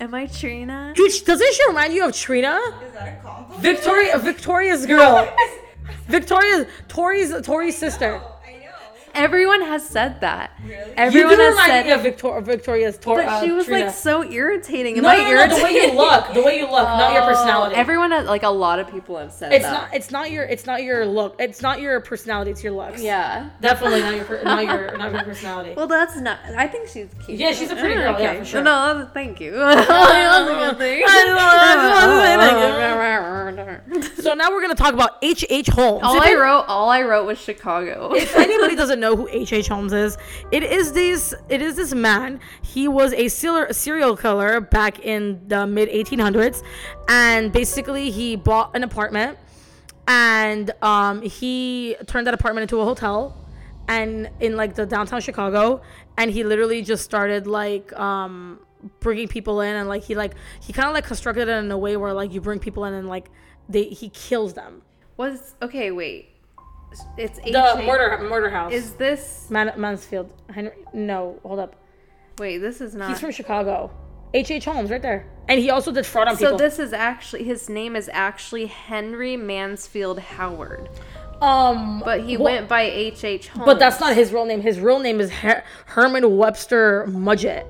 Am 0.00 0.14
I 0.14 0.26
Trina? 0.26 0.92
Dude, 0.94 1.12
doesn't 1.24 1.54
she 1.54 1.66
remind 1.66 1.92
you 1.92 2.06
of 2.06 2.14
Trina? 2.14 2.58
Is 2.86 2.92
that 2.92 3.18
a 3.18 3.22
compliment? 3.22 3.62
Victoria, 3.62 4.18
Victorious 4.18 4.86
girl. 4.86 5.28
Victorious 6.06 6.66
Tori's 6.86 7.34
Tori's 7.42 7.76
sister. 7.76 8.20
Everyone 9.18 9.62
has 9.62 9.86
said 9.86 10.20
that. 10.20 10.52
You 10.66 10.74
Everyone 10.96 11.36
do 11.36 11.40
has 11.42 11.50
remind 11.52 11.70
said. 11.70 11.86
me 11.86 11.92
of 11.92 12.02
Victor- 12.02 12.40
Victorious 12.40 12.96
Tor- 12.98 13.16
but 13.18 13.26
uh, 13.26 13.40
she 13.42 13.50
was 13.50 13.66
Trina. 13.66 13.86
like 13.86 13.94
so 13.94 14.24
irritating. 14.24 14.96
Am 14.96 15.02
no, 15.02 15.08
I 15.08 15.16
no, 15.16 15.46
no, 15.46 15.56
the 15.58 15.62
way 15.64 15.72
you 15.72 15.92
look, 15.92 16.32
the 16.34 16.42
way 16.42 16.56
you 16.58 16.64
look, 16.64 16.82
not 16.82 17.12
your 17.12 17.22
personality. 17.24 17.74
Everyone, 17.74 18.10
has, 18.12 18.26
like 18.26 18.42
a 18.44 18.48
lot 18.48 18.78
of 18.78 18.90
people 18.90 19.16
have 19.18 19.32
said 19.32 19.52
it's 19.52 19.64
that. 19.64 19.72
not. 19.72 19.94
It's 19.94 20.10
not 20.10 20.30
your. 20.30 20.44
It's 20.44 20.66
not 20.66 20.82
your 20.82 21.04
look. 21.06 21.36
It's 21.38 21.60
not 21.62 21.80
your 21.80 22.00
personality. 22.00 22.50
It's 22.52 22.62
your 22.62 22.72
looks. 22.72 23.02
yeah. 23.02 23.50
Definitely 23.60 24.00
not 24.00 24.14
your. 24.16 24.24
per- 24.24 24.42
Not 24.42 24.64
your. 24.64 24.96
Not 24.96 25.12
your 25.12 25.22
personality. 25.24 25.74
Well, 25.76 25.86
that's 25.88 26.16
not. 26.16 26.38
I 26.56 26.66
think 26.68 26.88
she's 26.88 27.08
cute. 27.26 27.38
Yeah, 27.38 27.52
she's 27.52 27.70
a 27.70 27.76
pretty 27.76 27.94
girl, 27.94 28.18
yeah, 28.20 28.38
for 28.38 28.44
sure. 28.44 28.62
No, 28.62 29.08
thank 29.12 29.40
you. 29.40 29.52
that's 29.52 29.90
a 29.90 30.54
good 30.54 30.78
thing. 30.78 31.04
so 34.20 34.34
now 34.34 34.50
we're 34.50 34.60
gonna 34.60 34.74
talk 34.74 34.94
about 34.94 35.12
H. 35.22 35.44
H. 35.48 35.68
Holmes. 35.68 36.02
all 36.04 36.16
If 36.16 36.22
I 36.22 36.34
wrote, 36.34 36.64
all 36.68 36.88
I 36.90 37.02
wrote 37.02 37.26
was 37.26 37.38
Chicago. 37.38 38.12
if 38.14 38.34
anybody 38.36 38.76
doesn't 38.76 39.00
know 39.00 39.07
who 39.16 39.28
H. 39.28 39.52
H. 39.52 39.68
Holmes 39.68 39.92
is, 39.92 40.16
it 40.50 40.62
is 40.62 40.92
this 40.92 41.34
it 41.48 41.62
is 41.62 41.76
this 41.76 41.94
man. 41.94 42.40
He 42.62 42.88
was 42.88 43.12
a 43.12 43.28
serial 43.28 43.72
serial 43.72 44.16
killer 44.16 44.60
back 44.60 45.00
in 45.00 45.40
the 45.48 45.66
mid 45.66 45.88
1800s, 45.88 46.62
and 47.08 47.52
basically 47.52 48.10
he 48.10 48.36
bought 48.36 48.74
an 48.76 48.84
apartment, 48.84 49.38
and 50.06 50.70
um, 50.82 51.22
he 51.22 51.96
turned 52.06 52.26
that 52.26 52.34
apartment 52.34 52.62
into 52.62 52.80
a 52.80 52.84
hotel, 52.84 53.36
and 53.88 54.30
in 54.40 54.56
like 54.56 54.74
the 54.74 54.86
downtown 54.86 55.20
Chicago, 55.20 55.82
and 56.16 56.30
he 56.30 56.44
literally 56.44 56.82
just 56.82 57.04
started 57.04 57.46
like 57.46 57.92
um 57.98 58.60
bringing 59.00 59.26
people 59.26 59.60
in 59.60 59.74
and 59.74 59.88
like 59.88 60.04
he 60.04 60.14
like 60.14 60.34
he 60.62 60.72
kind 60.72 60.86
of 60.86 60.94
like 60.94 61.04
constructed 61.04 61.48
it 61.48 61.52
in 61.52 61.70
a 61.72 61.78
way 61.78 61.96
where 61.96 62.12
like 62.12 62.32
you 62.32 62.40
bring 62.40 62.60
people 62.60 62.84
in 62.84 62.94
and 62.94 63.08
like 63.08 63.28
they 63.68 63.84
he 63.84 64.08
kills 64.10 64.54
them 64.54 64.82
was 65.18 65.56
okay. 65.60 65.90
Wait, 65.90 66.30
it's 67.16 67.38
H- 67.44 67.52
the 67.52 67.82
murder 67.86 68.22
murder 68.28 68.50
house 68.50 68.72
Is 68.72 68.92
this? 68.94 69.46
Man- 69.50 69.72
Mansfield. 69.76 70.32
Henry. 70.52 70.72
No, 70.92 71.38
hold 71.44 71.58
up. 71.60 71.76
Wait, 72.38 72.58
this 72.58 72.80
is 72.80 72.94
not. 72.94 73.08
He's 73.10 73.20
from 73.20 73.30
Chicago. 73.32 73.90
H. 74.34 74.50
H. 74.50 74.64
Holmes, 74.66 74.90
right 74.90 75.00
there. 75.02 75.26
And 75.48 75.58
he 75.58 75.70
also 75.70 75.90
did 75.90 76.04
fraud 76.04 76.28
on 76.28 76.36
so 76.36 76.44
people. 76.46 76.58
So 76.58 76.64
this 76.64 76.78
is 76.78 76.92
actually 76.92 77.44
his 77.44 77.68
name 77.68 77.96
is 77.96 78.10
actually 78.12 78.66
Henry 78.66 79.36
Mansfield 79.36 80.18
Howard, 80.18 80.90
um, 81.40 82.02
but 82.04 82.20
he 82.24 82.36
wha- 82.36 82.44
went 82.44 82.68
by 82.68 82.82
H. 82.82 83.24
H. 83.24 83.48
Holmes. 83.48 83.64
But 83.64 83.78
that's 83.78 84.00
not 84.00 84.14
his 84.14 84.32
real 84.32 84.44
name. 84.44 84.60
His 84.60 84.78
real 84.80 84.98
name 84.98 85.20
is 85.20 85.30
Her- 85.30 85.64
Herman 85.86 86.36
Webster 86.36 87.06
Mudgett. 87.08 87.66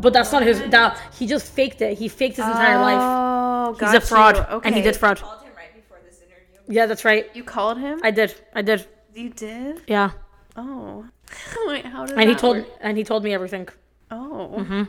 But 0.00 0.12
that's 0.12 0.32
not 0.32 0.42
his. 0.42 0.60
That 0.70 1.00
he 1.16 1.26
just 1.28 1.46
faked 1.52 1.80
it. 1.80 1.96
He 1.98 2.08
faked 2.08 2.36
his 2.36 2.44
entire 2.46 2.80
life. 2.80 2.98
Oh, 3.00 3.72
He's 3.74 3.80
got 3.80 3.94
a 3.94 4.00
fraud, 4.00 4.36
you. 4.36 4.60
and 4.64 4.74
he 4.74 4.82
did 4.82 4.96
fraud. 4.96 5.20
called 5.20 5.42
him 5.44 5.52
right 5.56 5.72
before 5.72 5.98
this 6.04 6.16
interview. 6.20 6.53
Yeah, 6.68 6.86
that's 6.86 7.04
right. 7.04 7.30
You 7.34 7.44
called 7.44 7.78
him? 7.78 8.00
I 8.02 8.10
did. 8.10 8.34
I 8.54 8.62
did. 8.62 8.86
you 9.14 9.30
did? 9.30 9.82
Yeah. 9.86 10.10
Oh. 10.56 11.04
Wait, 11.66 11.84
how 11.86 12.06
did 12.06 12.18
And 12.18 12.28
he 12.28 12.34
told. 12.34 12.58
work? 12.58 12.66
And 12.80 12.96
he 12.96 13.04
told 13.04 13.24
me 13.24 13.32
everything. 13.34 13.68
Oh. 14.10 14.54
Mm-hmm. 14.58 14.82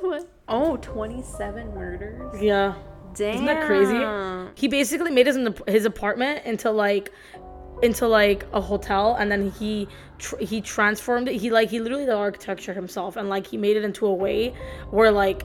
what? 0.06 0.28
Oh, 0.48 0.76
27 0.78 1.74
murders? 1.74 2.42
Yeah. 2.42 2.74
Damn. 3.14 3.34
Isn't 3.34 3.46
that 3.46 3.66
crazy? 3.66 4.50
He 4.60 4.68
basically 4.68 5.10
made 5.10 5.26
his 5.26 5.38
his 5.66 5.84
apartment 5.84 6.44
into 6.44 6.70
like 6.70 7.10
into 7.82 8.06
like 8.06 8.44
a 8.52 8.60
hotel, 8.60 9.14
and 9.18 9.30
then 9.30 9.50
he 9.50 9.88
tr- 10.18 10.36
he 10.38 10.60
transformed 10.60 11.28
it. 11.28 11.36
He 11.36 11.50
like 11.50 11.68
he 11.70 11.80
literally 11.80 12.04
did 12.04 12.12
the 12.12 12.16
architecture 12.16 12.72
himself, 12.74 13.16
and 13.16 13.28
like 13.28 13.46
he 13.46 13.56
made 13.56 13.76
it 13.76 13.84
into 13.84 14.06
a 14.06 14.12
way 14.12 14.54
where 14.90 15.10
like 15.10 15.42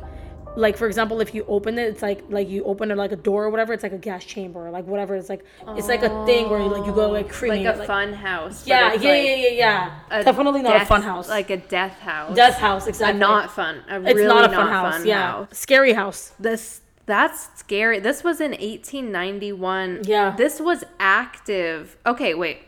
like 0.55 0.77
for 0.77 0.87
example, 0.87 1.19
if 1.21 1.33
you 1.33 1.45
open 1.47 1.77
it, 1.79 1.87
it's 1.89 2.01
like 2.01 2.23
like 2.29 2.47
you 2.49 2.63
open 2.65 2.91
it 2.91 2.97
like 2.97 3.11
a 3.11 3.15
door 3.15 3.45
or 3.45 3.49
whatever. 3.49 3.73
It's 3.73 3.83
like 3.83 3.91
a 3.93 3.97
gas 3.97 4.23
chamber 4.23 4.67
or 4.67 4.71
like 4.71 4.85
whatever. 4.85 5.15
It's 5.15 5.29
like 5.29 5.43
it's 5.69 5.87
like 5.87 6.03
a 6.03 6.25
thing 6.25 6.49
where 6.49 6.59
you, 6.59 6.67
like 6.67 6.85
you 6.85 6.93
go 6.93 7.09
like 7.09 7.29
creepy. 7.29 7.63
Like 7.65 7.75
a 7.75 7.79
like- 7.79 7.87
fun 7.87 8.13
house. 8.13 8.67
Yeah, 8.67 8.89
yeah, 8.89 8.93
it's 8.93 9.03
yeah, 9.03 9.11
like 9.11 9.23
yeah, 9.25 9.91
yeah, 10.11 10.23
Definitely 10.23 10.61
not 10.61 10.75
a 10.75 10.79
death- 10.79 10.87
fun 10.87 11.01
house. 11.01 11.29
Like 11.29 11.49
a 11.49 11.57
death 11.57 11.99
house. 11.99 12.35
death 12.35 12.55
house, 12.57 12.85
A 12.85 12.89
exactly. 12.89 13.19
not 13.19 13.51
fun. 13.51 13.83
A 13.89 13.95
It's 14.03 14.13
really 14.15 14.27
not 14.27 14.45
a 14.45 14.55
fun 14.55 14.67
house. 14.69 15.05
yeah, 15.05 15.31
house. 15.31 15.47
scary 15.51 15.93
house. 15.93 16.33
This 16.39 16.81
that's 17.05 17.49
scary. 17.59 17.99
This 17.99 18.23
was 18.23 18.39
in 18.39 18.51
1891. 18.51 20.01
Yeah. 20.05 20.35
This 20.37 20.59
was 20.61 20.83
active. 20.99 21.97
Okay, 22.05 22.33
wait. 22.33 22.59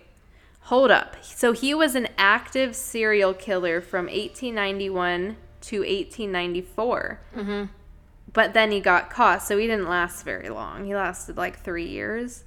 Hold 0.64 0.90
up. 0.92 1.16
So 1.24 1.52
he 1.52 1.74
was 1.76 1.94
an 1.96 2.08
active 2.18 2.76
serial 2.76 3.34
killer 3.34 3.80
from 3.82 4.08
1891 4.08 5.38
to 5.68 5.80
1894. 5.80 7.22
Mm-hmm. 7.36 7.64
But 8.34 8.54
then 8.54 8.72
he 8.72 8.82
got 8.82 9.10
caught, 9.10 9.44
so 9.44 9.58
he 9.58 9.68
didn't 9.68 9.88
last 9.88 10.24
very 10.24 10.50
long. 10.50 10.86
He 10.86 10.96
lasted 10.96 11.38
like 11.38 11.64
three 11.64 11.88
years. 11.88 12.44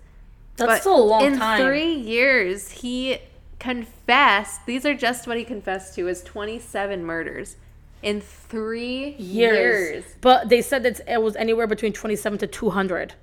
That's 0.57 0.69
But 0.69 0.81
still 0.81 1.03
a 1.03 1.05
long 1.05 1.25
in 1.25 1.39
time. 1.39 1.63
three 1.63 1.95
years, 1.95 2.71
he 2.71 3.19
confessed. 3.59 4.67
These 4.67 4.85
are 4.85 4.95
just 4.95 5.27
what 5.27 5.37
he 5.37 5.45
confessed 5.45 5.95
to: 5.95 6.09
is 6.09 6.23
27 6.23 7.05
murders 7.05 7.57
in 8.03 8.21
three 8.21 9.15
years. 9.19 9.91
years. 9.91 10.05
But 10.21 10.49
they 10.49 10.63
said 10.63 10.83
that 10.83 11.01
it 11.07 11.23
was 11.23 11.37
anywhere 11.37 11.67
between 11.67 11.93
27 11.93 12.39
to 12.41 12.47
200. 12.47 13.15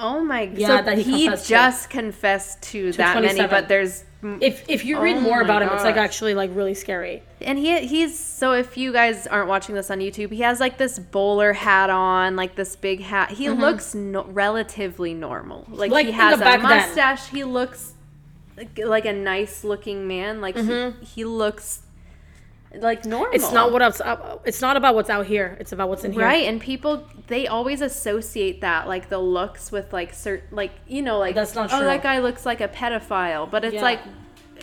Oh 0.00 0.20
my! 0.20 0.46
God! 0.46 0.58
Yeah, 0.58 0.66
so 0.68 0.82
that 0.82 0.98
he 0.98 1.02
he, 1.02 1.24
confessed 1.24 1.44
to. 1.44 1.48
just 1.48 1.90
confessed 1.90 2.62
to, 2.64 2.92
that 2.92 3.22
many, 3.22 3.46
but 3.46 3.68
there's 3.68 4.04
If 4.20 4.68
if 4.68 4.84
you 4.84 5.00
read 5.00 5.18
Oh 5.18 5.20
more 5.20 5.38
my 5.38 5.44
about 5.44 5.62
him, 5.62 5.68
it's 5.72 5.84
like 5.84 5.96
actually 5.96 6.34
like 6.34 6.50
really 6.52 6.74
scary. 6.74 7.22
And 7.40 7.56
he 7.56 7.86
he's 7.86 8.18
so 8.18 8.52
if 8.52 8.76
you 8.76 8.92
guys 8.92 9.28
aren't 9.28 9.48
watching 9.48 9.76
this 9.76 9.90
on 9.92 10.00
YouTube, 10.00 10.32
he 10.32 10.40
has 10.42 10.58
like 10.58 10.76
this 10.76 10.98
bowler 10.98 11.52
hat 11.52 11.88
on, 11.88 12.34
like 12.34 12.56
this 12.56 12.74
big 12.74 13.00
hat. 13.00 13.30
He 13.30 13.48
looks 13.48 13.94
no, 13.94 14.24
relatively 14.24 15.14
normal. 15.14 15.66
Like, 15.68 15.88
Mm-hmm. 15.88 15.92
Like 15.92 16.06
he 16.06 16.12
has 16.12 16.34
a 16.40 16.42
back 16.42 16.60
then. 16.60 16.68
mustache. 16.68 17.28
He 17.28 17.44
looks 17.44 17.92
like, 18.56 18.76
like 18.78 19.04
a 19.04 19.12
nice 19.12 19.62
looking 19.62 20.08
man. 20.08 20.40
Like 20.40 20.56
he, 20.56 20.90
he 21.00 21.24
looks 21.24 21.82
like 22.74 23.04
normal. 23.04 23.32
It's 23.34 23.50
not 23.52 23.72
what 23.72 23.82
else. 23.82 24.00
It's 24.44 24.60
not 24.60 24.76
about 24.76 24.94
what's 24.94 25.10
out 25.10 25.26
here. 25.26 25.56
It's 25.60 25.72
about 25.72 25.88
what's 25.88 26.04
in 26.04 26.12
here. 26.12 26.22
Right, 26.22 26.46
and 26.46 26.60
people 26.60 27.04
they 27.26 27.46
always 27.46 27.80
associate 27.80 28.60
that 28.60 28.86
like 28.88 29.08
the 29.08 29.18
looks 29.18 29.72
with 29.72 29.92
like 29.92 30.12
certain 30.14 30.48
like 30.54 30.72
you 30.86 31.02
know 31.02 31.18
like 31.18 31.34
That's 31.34 31.54
not 31.54 31.72
oh 31.72 31.78
true. 31.78 31.86
that 31.86 32.02
guy 32.02 32.18
looks 32.20 32.44
like 32.46 32.60
a 32.60 32.68
pedophile, 32.68 33.50
but 33.50 33.64
it's 33.64 33.74
Yeah. 33.74 33.82
like 33.82 34.00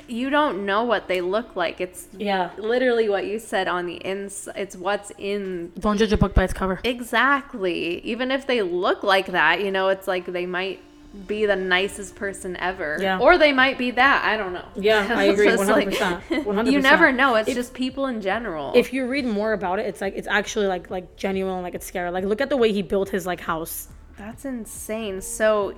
you 0.08 0.30
don't 0.30 0.66
know 0.66 0.84
what 0.84 1.08
they 1.08 1.22
look 1.22 1.56
like. 1.56 1.82
It's 1.82 2.08
Yeah. 2.18 2.52
literally 2.58 3.10
what 3.10 3.26
you 3.26 3.40
said 3.40 3.68
on 3.68 3.86
the 3.88 3.96
inside. 4.06 4.54
It's 4.58 4.76
what's 4.76 5.12
in 5.18 5.72
Don't 5.80 5.98
judge 5.98 6.12
a 6.14 6.18
book 6.18 6.34
by 6.36 6.44
its 6.44 6.54
cover. 6.54 6.80
exactly. 6.84 8.02
Even 8.06 8.30
if 8.30 8.46
they 8.46 8.62
look 8.62 9.04
like 9.04 9.28
that, 9.28 9.62
you 9.64 9.72
know, 9.72 9.90
it's 9.90 10.08
like 10.08 10.26
they 10.26 10.46
might 10.46 10.80
be 11.28 11.46
the 11.46 11.56
nicest 11.56 12.16
person 12.16 12.56
ever, 12.58 12.98
Yeah. 13.00 13.20
or 13.20 13.38
they 13.38 13.54
might 13.54 13.78
be 13.78 13.92
that. 13.92 14.24
I 14.24 14.38
don't 14.38 14.54
know. 14.54 14.66
Yeah, 14.76 15.08
I 15.16 15.26
agree, 15.26 15.48
It's 15.48 15.58
just 15.58 15.72
like- 15.72 15.90
100%, 15.90 16.44
100%. 16.44 16.72
You 16.72 16.82
never 16.82 17.12
know. 17.12 17.36
It's 17.36 17.50
If- 17.50 17.56
just 17.56 17.74
people 17.74 18.08
in 18.08 18.22
general. 18.22 18.74
If 18.76 18.94
you 18.94 19.08
read 19.08 19.26
more 19.26 19.54
about 19.54 19.80
it, 19.80 19.86
it's 19.86 20.02
like 20.02 20.14
it's 20.16 20.28
actually 20.28 20.68
like 20.68 20.90
like 20.90 21.16
genuine, 21.16 21.62
like 21.64 21.76
it's 21.76 21.86
scary. 21.86 22.12
Like 22.12 22.26
look 22.26 22.42
at 22.42 22.50
the 22.50 22.58
way 22.58 22.72
he 22.72 22.82
built 22.82 23.10
his 23.10 23.26
like 23.26 23.42
house. 23.42 23.88
That's 24.18 24.46
insane. 24.46 25.22
So 25.22 25.76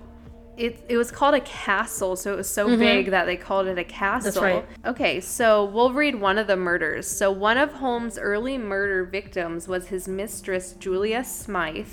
it 0.58 0.84
it 0.90 0.98
was 0.98 1.12
called 1.12 1.36
a 1.36 1.40
castle, 1.42 2.16
so 2.16 2.34
it 2.34 2.38
was 2.38 2.50
so 2.50 2.68
mm-hmm. 2.68 2.80
big 2.80 3.12
that 3.12 3.26
they 3.26 3.38
called 3.38 3.68
it 3.68 3.78
a 3.78 3.84
castle. 3.84 4.32
That's 4.32 4.38
right. 4.38 4.66
Okay, 4.86 5.20
so 5.22 5.66
we'll 5.66 5.94
read 5.94 6.16
one 6.16 6.38
of 6.38 6.48
the 6.48 6.58
murders. 6.58 7.08
So 7.08 7.32
one 7.32 7.58
of 7.58 7.74
Holmes' 7.74 8.18
early 8.18 8.58
murder 8.58 9.06
victims 9.06 9.68
was 9.68 9.88
his 9.88 10.08
mistress 10.08 10.74
Julia 10.74 11.24
Smythe. 11.24 11.88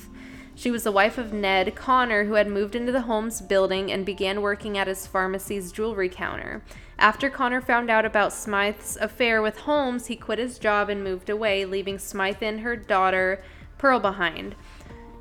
She 0.57 0.71
was 0.71 0.85
the 0.85 0.93
wife 0.93 1.19
of 1.19 1.33
Ned 1.33 1.75
Connor, 1.75 2.25
who 2.25 2.35
had 2.35 2.47
moved 2.47 2.75
into 2.75 2.93
the 2.93 3.03
Holmes 3.03 3.41
building 3.41 3.91
and 3.91 4.07
began 4.07 4.41
working 4.41 4.79
at 4.79 4.87
his 4.87 5.07
pharmacy's 5.07 5.73
jewelry 5.73 6.09
counter. 6.09 6.63
After 6.99 7.29
Connor 7.29 7.61
found 7.61 7.91
out 7.91 8.05
about 8.05 8.33
Smythe's 8.33 8.97
affair 8.97 9.43
with 9.43 9.59
Holmes, 9.59 10.07
he 10.07 10.17
quit 10.17 10.39
his 10.39 10.59
job 10.59 10.89
and 10.89 11.03
moved 11.03 11.29
away, 11.29 11.65
leaving 11.65 11.99
Smythe 11.99 12.43
and 12.43 12.61
her 12.61 12.77
daughter 12.77 13.43
Pearl 13.79 13.99
behind. 13.99 14.55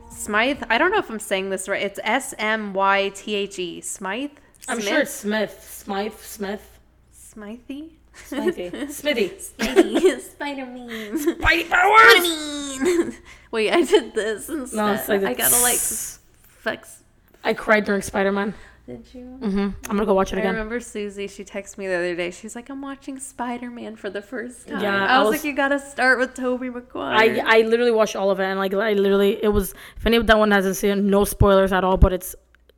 Smythe, 0.10 0.64
I 0.70 0.78
don't 0.78 0.92
know 0.92 1.00
if 1.00 1.10
I'm 1.10 1.20
saying 1.20 1.50
this 1.50 1.68
right. 1.68 1.82
It's 1.82 2.00
S 2.04 2.36
M 2.38 2.74
Y 2.74 3.10
T 3.10 3.34
H 3.34 3.58
E. 3.58 3.82
Smythe? 3.82 4.32
I'm 4.68 4.80
sure 4.80 5.02
it's 5.02 5.12
Smith, 5.12 5.68
Smythe, 5.68 6.14
Smith, 6.20 6.80
Smythe? 7.12 7.90
Smithy, 8.26 8.88
Smithy. 8.90 10.20
Spider 10.20 10.66
Man. 10.66 11.40
Mighty 11.40 11.64
powers. 11.66 12.22
mean. 12.22 13.14
Wait, 13.52 13.72
I 13.72 13.82
did 13.84 14.14
this 14.14 14.50
instead. 14.50 14.78
No, 14.78 14.94
it's 14.94 15.10
like 15.10 15.24
I 15.24 15.34
gotta 15.34 15.62
like 15.62 15.78
flex. 15.78 17.04
I 17.44 17.54
cried 17.54 17.86
during 17.86 18.02
Spider 18.02 18.32
Man. 18.32 18.54
Did 18.86 19.06
you? 19.14 19.38
Mm-hmm. 19.42 19.60
I'm 19.60 19.74
gonna 19.86 20.06
go 20.06 20.14
watch 20.14 20.34
it 20.34 20.40
again. 20.40 20.48
I 20.50 20.58
remember 20.58 20.80
Suzy. 20.82 21.28
She 21.28 21.46
texted 21.46 21.78
me 21.78 21.88
the 21.88 21.96
other 21.96 22.16
day. 22.16 22.32
She's 22.32 22.54
like, 22.56 22.70
"I'm 22.70 22.82
watching 22.82 23.18
Spider 23.18 23.70
Man 23.72 23.96
for 23.96 24.10
the 24.10 24.22
first 24.22 24.68
time." 24.68 24.82
Yeah, 24.82 25.06
I 25.06 25.16
I 25.16 25.20
was, 25.20 25.30
was- 25.30 25.38
like, 25.40 25.46
"You 25.46 25.54
gotta 25.56 25.80
start 25.80 26.20
with 26.20 26.34
Tobey 26.34 26.68
I, 26.68 26.72
Maguire." 26.72 27.44
I 27.48 27.62
literally 27.62 27.92
watched 27.92 28.16
all 28.18 28.30
of 28.30 28.40
it 28.42 28.44
and 28.44 28.60
like 28.60 28.74
I 28.74 28.92
literally 28.94 29.42
it 29.42 29.48
was 29.48 29.74
if 29.98 30.06
anyone 30.06 30.26
that 30.26 30.38
one 30.38 30.52
hasn't 30.52 30.76
seen 30.76 30.92
it, 30.92 30.96
no 31.02 31.24
spoilers 31.24 31.72
at 31.72 31.84
all, 31.86 31.96
but 31.96 32.12
it's 32.12 32.36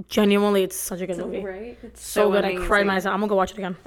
genuinely 0.07 0.61
it's 0.61 0.75
such 0.75 1.01
a 1.01 1.07
good 1.07 1.17
movie. 1.17 1.43
right? 1.43 1.77
It's 1.81 2.05
So, 2.05 2.29
good. 2.31 2.45
I 2.45 2.53
cried 2.55 2.81
amazing. 2.81 2.87
myself. 2.87 3.13
I'm 3.13 3.19
gonna 3.21 3.29
go 3.29 3.35
watch 3.35 3.51
it 3.53 3.57
again. 3.57 3.75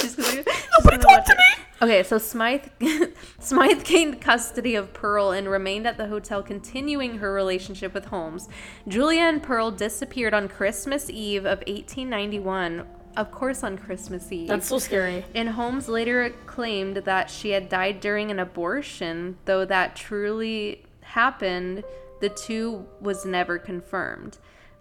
She's 0.00 0.14
gonna, 0.16 0.30
she's 0.30 0.44
gonna 0.84 1.04
watch 1.06 1.28
it. 1.28 1.36
Okay, 1.82 2.02
so 2.02 2.18
Smythe 2.18 2.66
Smythe 3.38 3.84
gained 3.84 4.20
custody 4.20 4.74
of 4.74 4.92
Pearl 4.92 5.30
and 5.30 5.48
remained 5.48 5.86
at 5.86 5.96
the 5.96 6.08
hotel, 6.08 6.42
continuing 6.42 7.18
her 7.18 7.32
relationship 7.32 7.94
with 7.94 8.06
Holmes. 8.06 8.48
Julia 8.86 9.22
and 9.22 9.42
Pearl 9.42 9.70
disappeared 9.70 10.34
on 10.34 10.48
Christmas 10.48 11.08
Eve 11.08 11.46
of 11.46 11.58
1891. 11.60 12.86
Of 13.16 13.30
course, 13.30 13.64
on 13.64 13.76
Christmas 13.76 14.30
Eve. 14.30 14.48
That's 14.48 14.68
so 14.68 14.78
scary. 14.78 15.24
And 15.34 15.48
Holmes 15.48 15.88
later 15.88 16.30
claimed 16.46 16.98
that 16.98 17.28
she 17.30 17.50
had 17.50 17.68
died 17.68 18.00
during 18.00 18.30
an 18.30 18.38
abortion, 18.38 19.38
though 19.46 19.64
that 19.64 19.96
truly 19.96 20.84
happened, 21.00 21.82
the 22.20 22.28
two 22.28 22.86
was 23.00 23.24
never 23.24 23.58
confirmed. 23.58 24.38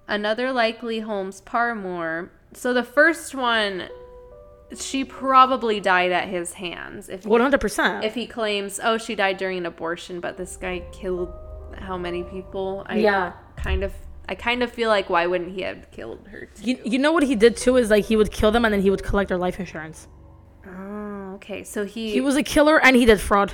Another 0.08 0.52
likely 0.52 1.00
Holmes 1.00 1.42
Parmore. 1.42 2.30
So 2.54 2.74
the 2.74 2.84
first 2.84 3.34
one, 3.34 3.90
she 4.78 5.04
probably 5.04 5.80
died 5.80 6.12
at 6.12 6.28
his 6.28 6.54
hands. 6.54 7.10
If 7.10 7.26
100. 7.26 7.60
percent 7.60 8.04
if 8.06 8.14
he 8.16 8.28
claims, 8.28 8.80
oh, 8.84 8.98
she 8.98 9.16
died 9.16 9.38
during 9.38 9.58
an 9.60 9.66
abortion, 9.66 10.20
but 10.20 10.38
this 10.38 10.58
guy 10.58 10.84
killed 10.92 11.32
how 11.78 11.98
many 11.98 12.24
people? 12.24 12.84
I 12.88 12.98
Yeah. 12.98 13.34
kind 13.58 13.84
of, 13.84 13.94
I 14.28 14.36
kind 14.36 14.62
of 14.64 14.72
feel 14.72 14.90
like 14.90 15.10
why 15.10 15.26
wouldn't 15.28 15.52
he 15.52 15.62
have 15.64 15.90
killed 15.92 16.28
her? 16.28 16.46
Too? 16.48 16.64
You, 16.72 16.80
you 16.84 17.00
know 17.00 17.12
what 17.12 17.24
he 17.24 17.36
did 17.36 17.58
too 17.58 17.78
is 17.78 17.90
like 17.90 18.06
he 18.06 18.16
would 18.16 18.32
kill 18.32 18.52
them 18.52 18.66
and 18.66 18.74
then 18.74 18.82
he 18.82 18.90
would 18.90 19.04
collect 19.04 19.30
their 19.30 19.38
life 19.38 19.60
insurance. 19.60 20.08
Oh, 20.68 21.34
okay. 21.36 21.64
So 21.64 21.86
he 21.86 22.12
He 22.12 22.22
was 22.22 22.36
a 22.36 22.44
killer 22.44 22.80
and 22.84 22.96
he 22.96 23.06
did 23.06 23.20
fraud. 23.22 23.54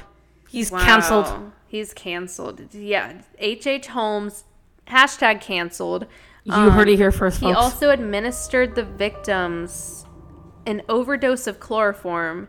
He's 0.50 0.70
canceled. 0.70 1.52
He's 1.68 1.94
canceled. 1.94 2.74
Yeah. 2.74 3.22
H.H. 3.40 3.68
H. 3.68 3.88
Holmes, 3.88 4.46
hashtag 4.88 5.42
canceled. 5.42 6.08
You 6.44 6.54
heard 6.54 6.88
it 6.88 6.98
here 6.98 7.12
first, 7.12 7.42
Um, 7.42 7.50
He 7.50 7.56
also 7.56 7.90
administered 7.90 8.76
the 8.76 8.84
victims 8.84 10.06
an 10.66 10.82
overdose 10.90 11.48
of 11.48 11.60
chloroform, 11.60 12.48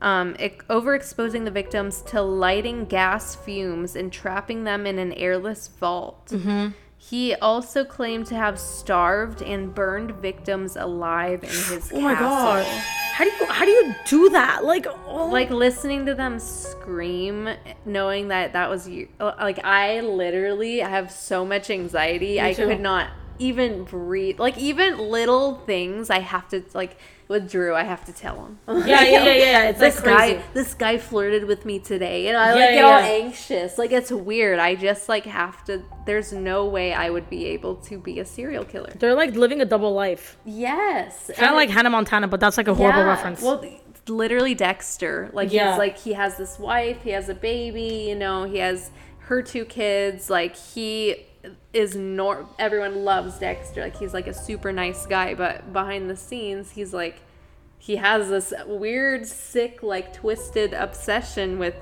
um, 0.00 0.36
ex- 0.38 0.64
overexposing 0.66 1.44
the 1.44 1.50
victims 1.50 2.02
to 2.02 2.22
lighting 2.22 2.84
gas 2.84 3.34
fumes 3.34 3.96
and 3.96 4.12
trapping 4.12 4.64
them 4.64 4.86
in 4.86 4.98
an 4.98 5.12
airless 5.14 5.68
vault. 5.68 6.28
Mm-hmm. 6.28 6.68
He 6.96 7.34
also 7.36 7.84
claimed 7.84 8.26
to 8.26 8.34
have 8.34 8.58
starved 8.58 9.40
and 9.40 9.74
burned 9.74 10.12
victims 10.16 10.76
alive 10.76 11.44
in 11.44 11.50
his 11.50 11.90
oh 11.94 12.00
my 12.00 12.14
god. 12.14 12.64
How 12.64 13.24
do 13.24 13.30
you 13.30 13.46
how 13.46 13.64
do 13.64 13.70
you 13.70 13.94
do 14.06 14.30
that? 14.30 14.64
Like 14.64 14.86
oh 15.06 15.26
like 15.26 15.50
listening 15.50 16.06
to 16.06 16.14
them 16.14 16.38
scream 16.38 17.48
knowing 17.84 18.28
that 18.28 18.52
that 18.52 18.70
was 18.70 18.88
you 18.88 19.08
like 19.20 19.62
i 19.64 20.00
literally 20.00 20.78
have 20.78 21.10
so 21.10 21.44
much 21.44 21.70
anxiety 21.70 22.40
i 22.40 22.54
could 22.54 22.80
not 22.80 23.10
even 23.38 23.84
breathe 23.84 24.38
like 24.40 24.56
even 24.58 24.98
little 24.98 25.56
things 25.66 26.10
i 26.10 26.18
have 26.18 26.48
to 26.48 26.62
like 26.74 26.96
with 27.28 27.50
drew 27.50 27.74
i 27.74 27.82
have 27.84 28.04
to 28.04 28.12
tell 28.12 28.36
him 28.46 28.58
Yeah, 28.86 29.02
yeah, 29.02 29.24
yeah, 29.24 29.32
yeah. 29.34 29.68
It's 29.68 29.78
this 29.78 29.96
like 29.96 30.04
guy 30.04 30.28
crazy. 30.34 30.44
this 30.54 30.74
guy 30.74 30.98
flirted 30.98 31.44
with 31.44 31.64
me 31.64 31.78
today 31.78 32.28
and 32.28 32.36
i 32.36 32.50
like 32.52 32.58
Yeah, 32.60 32.70
get 32.72 32.76
yeah, 32.76 32.86
all 32.86 32.98
anxious 32.98 33.78
like 33.78 33.92
it's 33.92 34.10
weird 34.10 34.58
i 34.58 34.74
just 34.74 35.08
like 35.08 35.24
have 35.26 35.64
to 35.66 35.82
there's 36.06 36.32
no 36.32 36.66
way 36.66 36.92
i 36.92 37.10
would 37.10 37.28
be 37.30 37.46
able 37.46 37.76
to 37.76 37.98
be 37.98 38.18
a 38.20 38.24
serial 38.24 38.64
killer 38.64 38.92
They're 38.98 39.14
like 39.14 39.34
living 39.34 39.60
a 39.60 39.64
double 39.64 39.92
life. 39.94 40.36
yes 40.44 41.30
Kind 41.36 41.50
of 41.50 41.56
like 41.56 41.70
Hannah 41.70 41.90
Montana, 41.90 42.28
but 42.28 42.40
that's 42.40 42.56
like 42.56 42.68
a 42.68 42.74
horrible 42.74 43.00
yeah. 43.00 43.06
reference. 43.08 43.42
Well, 43.42 43.62
literally 44.08 44.54
Dexter. 44.54 45.28
Like 45.32 45.52
Yeah. 45.52 45.70
he's 45.72 45.78
like 45.78 45.98
he 45.98 46.14
has 46.14 46.36
this 46.38 46.58
wife, 46.58 47.02
he 47.02 47.10
has 47.10 47.28
a 47.28 47.34
baby, 47.34 48.06
you 48.08 48.14
know, 48.16 48.44
he 48.44 48.58
has 48.58 48.90
her 49.28 49.42
two 49.42 49.64
kids. 49.66 50.30
Like 50.30 50.56
he 50.56 51.26
is 51.72 51.94
nor 51.96 52.48
everyone 52.58 53.04
loves 53.04 53.38
Dexter. 53.38 53.82
Like 53.82 53.96
he's 53.96 54.14
like 54.14 54.26
a 54.26 54.34
super 54.34 54.72
nice 54.72 55.06
guy, 55.06 55.34
but 55.34 55.72
behind 55.72 56.08
the 56.10 56.16
scenes, 56.16 56.72
he's 56.72 56.92
like 56.92 57.20
he 57.80 57.96
has 57.96 58.28
this 58.28 58.52
weird, 58.66 59.24
sick, 59.26 59.82
like 59.82 60.12
twisted 60.12 60.72
obsession 60.74 61.58
with 61.58 61.74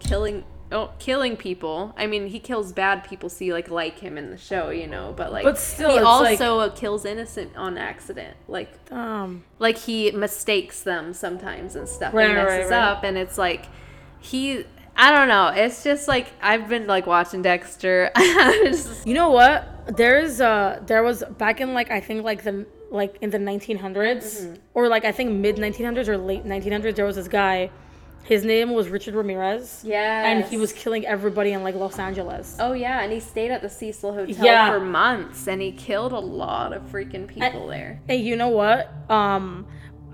killing. 0.00 0.44
Oh, 0.70 0.90
killing 0.98 1.38
people. 1.38 1.94
I 1.96 2.06
mean, 2.06 2.26
he 2.26 2.38
kills 2.38 2.74
bad 2.74 3.02
people, 3.02 3.30
so 3.30 3.46
like 3.46 3.70
like 3.70 4.00
him 4.00 4.18
in 4.18 4.28
the 4.28 4.36
show, 4.36 4.68
you 4.68 4.86
know. 4.86 5.14
But 5.16 5.32
like, 5.32 5.44
But 5.44 5.56
still, 5.56 5.88
he 5.92 5.96
it's 5.96 6.04
like- 6.04 6.40
also 6.42 6.70
kills 6.76 7.06
innocent 7.06 7.56
on 7.56 7.78
accident. 7.78 8.36
Like, 8.48 8.70
um, 8.92 9.44
like 9.58 9.78
he 9.78 10.10
mistakes 10.10 10.82
them 10.82 11.14
sometimes 11.14 11.74
and 11.74 11.88
stuff 11.88 12.12
Right, 12.12 12.28
and 12.28 12.36
right, 12.36 12.44
messes 12.44 12.70
right. 12.70 12.82
up 12.82 13.02
and 13.02 13.16
it's 13.16 13.38
like 13.38 13.64
he 14.20 14.66
I 15.00 15.12
don't 15.12 15.28
know. 15.28 15.48
It's 15.54 15.84
just 15.84 16.08
like 16.08 16.26
I've 16.42 16.68
been 16.68 16.86
like 16.88 17.06
watching 17.06 17.42
Dexter. 17.42 18.10
You 19.06 19.14
know 19.14 19.30
what? 19.30 19.96
There's 19.96 20.40
uh 20.40 20.82
there 20.86 21.02
was 21.02 21.22
back 21.38 21.60
in 21.60 21.72
like 21.72 21.90
I 21.90 22.00
think 22.00 22.24
like 22.24 22.42
the 22.42 22.66
like 22.90 23.16
in 23.22 23.30
the 23.30 23.38
1900s 23.38 23.86
Mm-hmm. 23.96 24.54
or 24.74 24.88
like 24.88 25.04
I 25.04 25.12
think 25.12 25.30
mid 25.32 25.56
1900s 25.56 26.08
or 26.08 26.18
late 26.18 26.44
1900s 26.44 26.96
there 26.96 27.04
was 27.06 27.16
this 27.16 27.28
guy. 27.28 27.70
His 28.24 28.44
name 28.44 28.72
was 28.74 28.88
Richard 28.90 29.14
Ramirez. 29.14 29.82
Yeah. 29.86 30.26
And 30.28 30.44
he 30.44 30.58
was 30.58 30.72
killing 30.74 31.06
everybody 31.06 31.52
in 31.52 31.62
like 31.62 31.74
Los 31.76 31.98
Angeles. 31.98 32.56
oh 32.60 32.72
yeah, 32.72 33.00
and 33.00 33.10
he 33.12 33.20
stayed 33.20 33.50
at 33.50 33.62
the 33.62 33.70
Cecil 33.70 34.12
Hotel 34.12 34.44
Yeah. 34.44 34.68
for 34.70 34.80
months 34.80 35.46
and 35.48 35.62
he 35.62 35.72
killed 35.72 36.12
a 36.12 36.18
lot 36.18 36.72
of 36.74 36.82
freaking 36.92 37.26
people 37.28 37.68
there. 37.68 38.00
Hey, 38.06 38.16
you 38.16 38.36
know 38.36 38.48
what? 38.48 38.92
Um, 39.08 39.66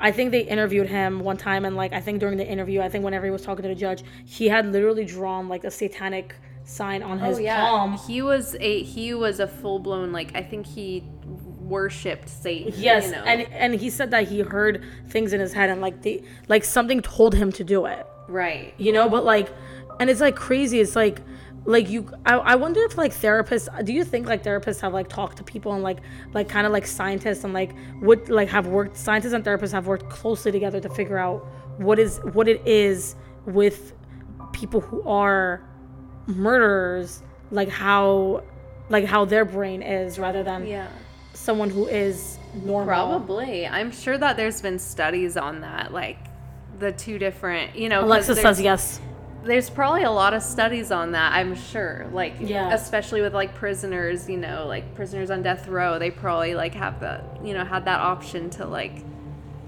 I 0.05 0.12
think 0.12 0.33
they 0.33 0.43
interviewed 0.43 0.87
him 0.87 1.21
one 1.21 1.38
time, 1.38 1.64
and 1.64 1.77
like 1.77 1.95
I 1.95 2.01
think 2.01 2.21
during 2.21 2.37
the 2.37 2.47
interview, 2.47 2.83
I 2.83 2.90
think 2.90 3.07
whenever 3.07 3.25
he 3.25 3.31
was 3.31 3.40
talking 3.40 3.62
to 3.62 3.71
the 3.71 3.75
judge, 3.75 4.05
he 4.27 4.49
had 4.49 4.71
literally 4.71 5.07
drawn 5.07 5.49
like 5.49 5.64
a 5.64 5.71
satanic 5.71 6.37
sign 6.64 7.03
on 7.03 7.19
his 7.19 7.38
oh 7.38 7.40
yeah. 7.40 7.59
palm. 7.59 7.97
He 8.07 8.21
was 8.21 8.55
a 8.61 8.83
he 8.83 9.14
was 9.14 9.40
a 9.40 9.49
full 9.49 9.79
blown 9.79 10.12
like 10.12 10.37
I 10.37 10.43
think 10.43 10.67
he 10.67 11.05
worshipped 11.25 12.29
Satan. 12.29 12.75
Yes, 12.77 13.07
you 13.07 13.12
know? 13.12 13.25
and 13.25 13.51
and 13.51 13.75
he 13.75 13.88
said 13.88 14.11
that 14.11 14.29
he 14.29 14.40
heard 14.40 14.85
things 15.09 15.33
in 15.33 15.40
his 15.40 15.55
head 15.55 15.71
and 15.71 15.81
like 15.81 16.03
they 16.03 16.23
like 16.49 16.64
something 16.64 17.01
told 17.01 17.35
him 17.35 17.51
to 17.53 17.64
do 17.64 17.87
it. 17.87 18.07
right. 18.29 18.75
You 18.77 18.93
know, 18.93 19.09
but 19.09 19.25
like, 19.25 19.51
and 20.01 20.11
it's 20.11 20.21
like 20.21 20.37
crazy. 20.37 20.81
It's 20.81 20.95
like 20.95 21.23
like 21.66 21.88
you 21.88 22.11
I, 22.27 22.35
I 22.35 22.55
wonder 22.57 22.83
if 22.85 22.98
like 22.98 23.12
therapists 23.12 23.68
do 23.85 23.92
you 23.92 24.05
think 24.05 24.27
like 24.29 24.42
therapists 24.42 24.81
have 24.81 24.92
like 24.92 25.09
talked 25.09 25.38
to 25.38 25.44
people 25.44 25.72
and 25.72 25.83
like 25.83 25.98
like 26.35 26.48
kind 26.48 26.66
of 26.66 26.72
like 26.72 26.87
scientists 26.87 27.42
and 27.44 27.54
like 27.54 27.73
would 28.02 28.29
like 28.29 28.48
have 28.48 28.67
worked 28.67 28.96
scientists 28.96 29.33
and 29.33 29.44
therapists 29.44 29.73
have 29.73 29.87
worked 29.87 30.10
closely 30.10 30.52
together 30.52 30.81
to 30.81 30.88
figure 30.90 31.19
out 31.19 31.46
what 31.79 31.98
is 31.98 32.19
what 32.33 32.48
it 32.48 32.60
is 32.67 33.17
with 33.46 33.94
people 34.52 34.81
who 34.81 35.02
are 35.08 35.62
murderers 36.27 37.23
like 37.50 37.69
how 37.69 38.42
like 38.88 39.04
how 39.04 39.25
their 39.25 39.44
brain 39.44 39.83
is 39.83 40.19
rather 40.19 40.42
than 40.42 40.67
Yeah. 40.67 40.88
someone 41.33 41.71
who 41.71 41.87
is 41.87 42.38
normal 42.62 42.87
Probably. 43.19 43.67
I'm 43.67 43.90
sure 43.90 44.17
that 44.19 44.37
there's 44.37 44.60
been 44.60 44.79
studies 44.79 45.37
on 45.37 45.62
that, 45.62 45.92
like 45.92 46.19
the 46.79 46.92
two 46.92 47.19
different, 47.19 47.75
you 47.77 47.88
know 47.88 48.04
Alexa 48.04 48.37
says 48.37 48.60
yes 48.60 49.00
There's 49.45 49.69
probably 49.71 50.03
a 50.05 50.11
lot 50.11 50.33
of 50.35 50.42
studies 50.42 50.90
on 50.90 51.13
that, 51.13 51.33
I'm 51.35 51.55
sure. 51.55 52.07
Like, 52.13 52.35
Yeah. 52.40 52.73
especially 52.73 53.21
with 53.21 53.35
like 53.35 53.55
prisoners, 53.55 54.29
you 54.29 54.37
know, 54.38 54.67
like 54.67 54.95
prisoners 54.95 55.31
on 55.31 55.42
death 55.42 55.69
row, 55.69 55.99
they 55.99 56.11
probably 56.11 56.55
like 56.55 56.75
have 56.75 57.01
the, 57.01 57.21
you 57.42 57.55
know, 57.55 57.65
had 57.65 57.85
that 57.85 58.01
option 58.01 58.51
to 58.51 58.67
like, 58.67 59.05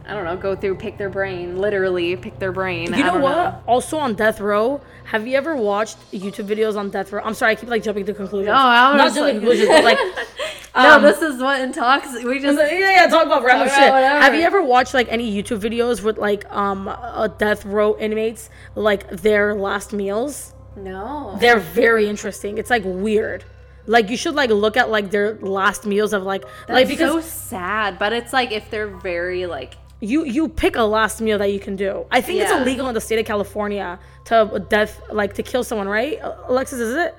I 0.09 0.15
don't 0.15 0.25
know, 0.25 0.37
go 0.37 0.55
through, 0.55 0.77
pick 0.77 0.99
their 0.99 1.11
brain, 1.11 1.59
literally 1.59 2.17
pick 2.17 2.39
their 2.39 2.53
brain. 2.53 2.85
You 2.95 3.03
know 3.03 3.13
don't 3.15 3.23
what? 3.23 3.63
Also 3.67 3.99
on 3.99 4.15
death 4.15 4.41
row, 4.41 4.81
have 5.05 5.27
you 5.27 5.37
ever 5.37 5.57
watched 5.57 5.99
YouTube 6.13 6.47
videos 6.47 6.77
on 6.77 6.91
death 6.91 7.13
row? 7.13 7.23
I'm 7.25 7.35
sorry, 7.35 7.53
I 7.53 7.55
keep 7.57 7.69
like 7.69 7.83
jumping 7.83 8.07
to 8.07 8.15
conclusions. 8.15 8.47
No, 8.49 8.55
I'm 8.55 8.97
not 8.97 9.09
just 9.09 9.19
like- 9.21 9.35
conclusions, 9.35 9.69
but 9.69 9.85
like 9.85 9.99
No, 10.77 10.97
um, 10.97 11.03
this 11.03 11.23
is 11.23 11.41
what 11.41 11.61
intox. 11.61 12.23
We 12.23 12.39
just 12.39 12.59
yeah, 12.59 13.05
yeah, 13.05 13.07
talk 13.07 13.27
about 13.27 13.43
random 13.43 13.69
shit. 13.69 13.91
whatever. 13.91 14.21
Have 14.21 14.35
you 14.35 14.43
ever 14.43 14.63
watched 14.63 14.93
like 14.93 15.09
any 15.11 15.35
YouTube 15.35 15.61
videos 15.61 16.03
with 16.03 16.19
like 16.19 16.45
um 16.53 16.89
uh, 16.89 17.29
death 17.29 17.65
row 17.65 17.97
inmates 17.99 18.51
like 18.75 19.09
their 19.11 19.55
last 19.55 19.93
meals? 19.93 20.53
no. 20.77 21.37
They're 21.41 21.59
very 21.59 22.07
interesting. 22.07 22.59
It's 22.59 22.71
like 22.71 22.83
weird. 22.85 23.45
Like 23.87 24.11
you 24.11 24.17
should 24.17 24.35
like 24.35 24.51
look 24.51 24.77
at 24.77 24.91
like 24.91 25.11
their 25.11 25.35
last 25.37 25.87
meals 25.87 26.13
of 26.13 26.25
like 26.25 26.45
like 26.69 26.89
because 26.89 27.13
so 27.13 27.21
sad, 27.21 27.99
but 27.99 28.13
it's 28.13 28.33
like 28.33 28.53
if 28.53 28.69
they're 28.71 28.89
very 28.89 29.47
like 29.47 29.77
you 30.01 30.25
you 30.25 30.49
pick 30.49 30.77
a 30.77 30.83
last 30.83 31.21
meal 31.21 31.39
that 31.39 31.53
you 31.53 31.61
can 31.61 31.77
do. 31.77 32.05
I 32.11 32.21
think 32.21 32.41
it's 32.43 32.51
illegal 32.51 32.89
in 32.89 32.95
the 32.95 33.01
state 33.01 33.19
of 33.19 33.27
California 33.27 33.99
to 34.27 34.65
death 34.69 35.01
like 35.11 35.35
to 35.35 35.43
kill 35.43 35.65
someone, 35.65 35.89
right? 35.89 36.19
Alexis, 36.49 36.81
is 36.81 36.97
it? 36.97 37.15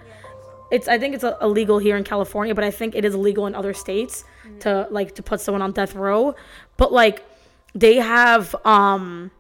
It's 0.72 0.88
I 0.88 0.98
think 0.98 1.16
it's 1.16 1.24
illegal 1.42 1.78
here 1.80 1.96
in 1.98 2.04
California, 2.04 2.54
but 2.54 2.64
I 2.64 2.72
think 2.72 2.96
it 2.96 3.06
is 3.06 3.14
illegal 3.16 3.48
in 3.48 3.56
other 3.56 3.74
states 3.74 4.24
to 4.60 4.88
like 4.92 5.16
to 5.16 5.24
put 5.24 5.40
someone 5.42 5.62
on 5.62 5.72
death 5.72 5.96
row. 5.96 6.36
But 6.78 6.92
like 6.92 7.24
they 7.74 7.96
have 7.96 8.56
um 8.66 9.32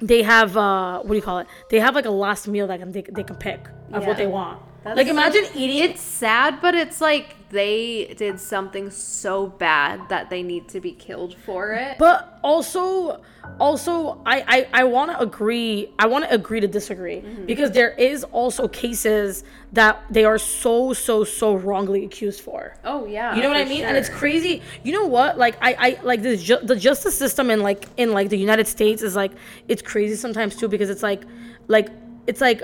they 0.00 0.22
have 0.22 0.56
uh 0.56 0.98
what 1.00 1.08
do 1.10 1.14
you 1.16 1.22
call 1.22 1.38
it? 1.38 1.46
They 1.70 1.80
have 1.80 1.94
like 1.94 2.06
a 2.06 2.10
last 2.10 2.48
meal 2.48 2.66
that 2.66 2.78
can 2.80 2.92
they, 2.92 3.02
they 3.02 3.22
can 3.22 3.36
pick 3.36 3.60
of 3.92 4.02
Yeah. 4.02 4.08
what 4.08 4.16
they 4.16 4.26
want. 4.26 4.60
That's 4.84 4.96
like 4.96 5.06
so- 5.06 5.12
imagine 5.12 5.44
eating 5.54 5.78
It's 5.90 6.00
sad, 6.02 6.60
but 6.60 6.74
it's 6.74 7.00
like 7.00 7.36
they 7.50 8.14
did 8.16 8.38
something 8.38 8.90
so 8.90 9.48
bad 9.48 10.08
that 10.08 10.30
they 10.30 10.42
need 10.42 10.68
to 10.68 10.80
be 10.80 10.92
killed 10.92 11.34
for 11.34 11.72
it. 11.72 11.98
but 11.98 12.38
also 12.44 13.20
also 13.58 14.20
i 14.24 14.36
i, 14.72 14.82
I 14.82 14.84
want 14.84 15.10
to 15.10 15.18
agree 15.18 15.92
i 15.98 16.06
want 16.06 16.24
to 16.24 16.32
agree 16.32 16.60
to 16.60 16.68
disagree. 16.68 17.16
Mm-hmm. 17.16 17.46
because 17.46 17.72
there 17.72 17.90
is 17.90 18.22
also 18.24 18.68
cases 18.68 19.42
that 19.72 20.00
they 20.10 20.24
are 20.24 20.38
so 20.38 20.92
so 20.92 21.24
so 21.24 21.54
wrongly 21.56 22.04
accused 22.04 22.40
for. 22.40 22.76
Oh 22.84 23.04
yeah, 23.06 23.34
you 23.34 23.42
know 23.42 23.48
what 23.48 23.56
i 23.56 23.64
for 23.64 23.70
mean? 23.70 23.84
And 23.84 23.96
it's 23.96 24.08
crazy. 24.08 24.62
You 24.84 24.92
know 24.92 25.06
what? 25.06 25.36
Like 25.36 25.56
i 25.60 25.70
i 25.86 25.98
like 26.04 26.22
this 26.22 26.42
ju- 26.42 26.62
the 26.62 26.76
justice 26.76 27.16
system 27.18 27.50
in 27.50 27.60
like 27.62 27.86
in 27.96 28.12
like 28.12 28.28
the 28.28 28.38
united 28.38 28.66
states 28.68 29.02
is 29.02 29.16
like 29.16 29.32
it's 29.66 29.82
crazy 29.82 30.14
sometimes 30.14 30.54
too 30.56 30.68
because 30.68 30.88
it's 30.88 31.02
like 31.02 31.22
like 31.66 31.88
it's 32.28 32.40
like 32.40 32.62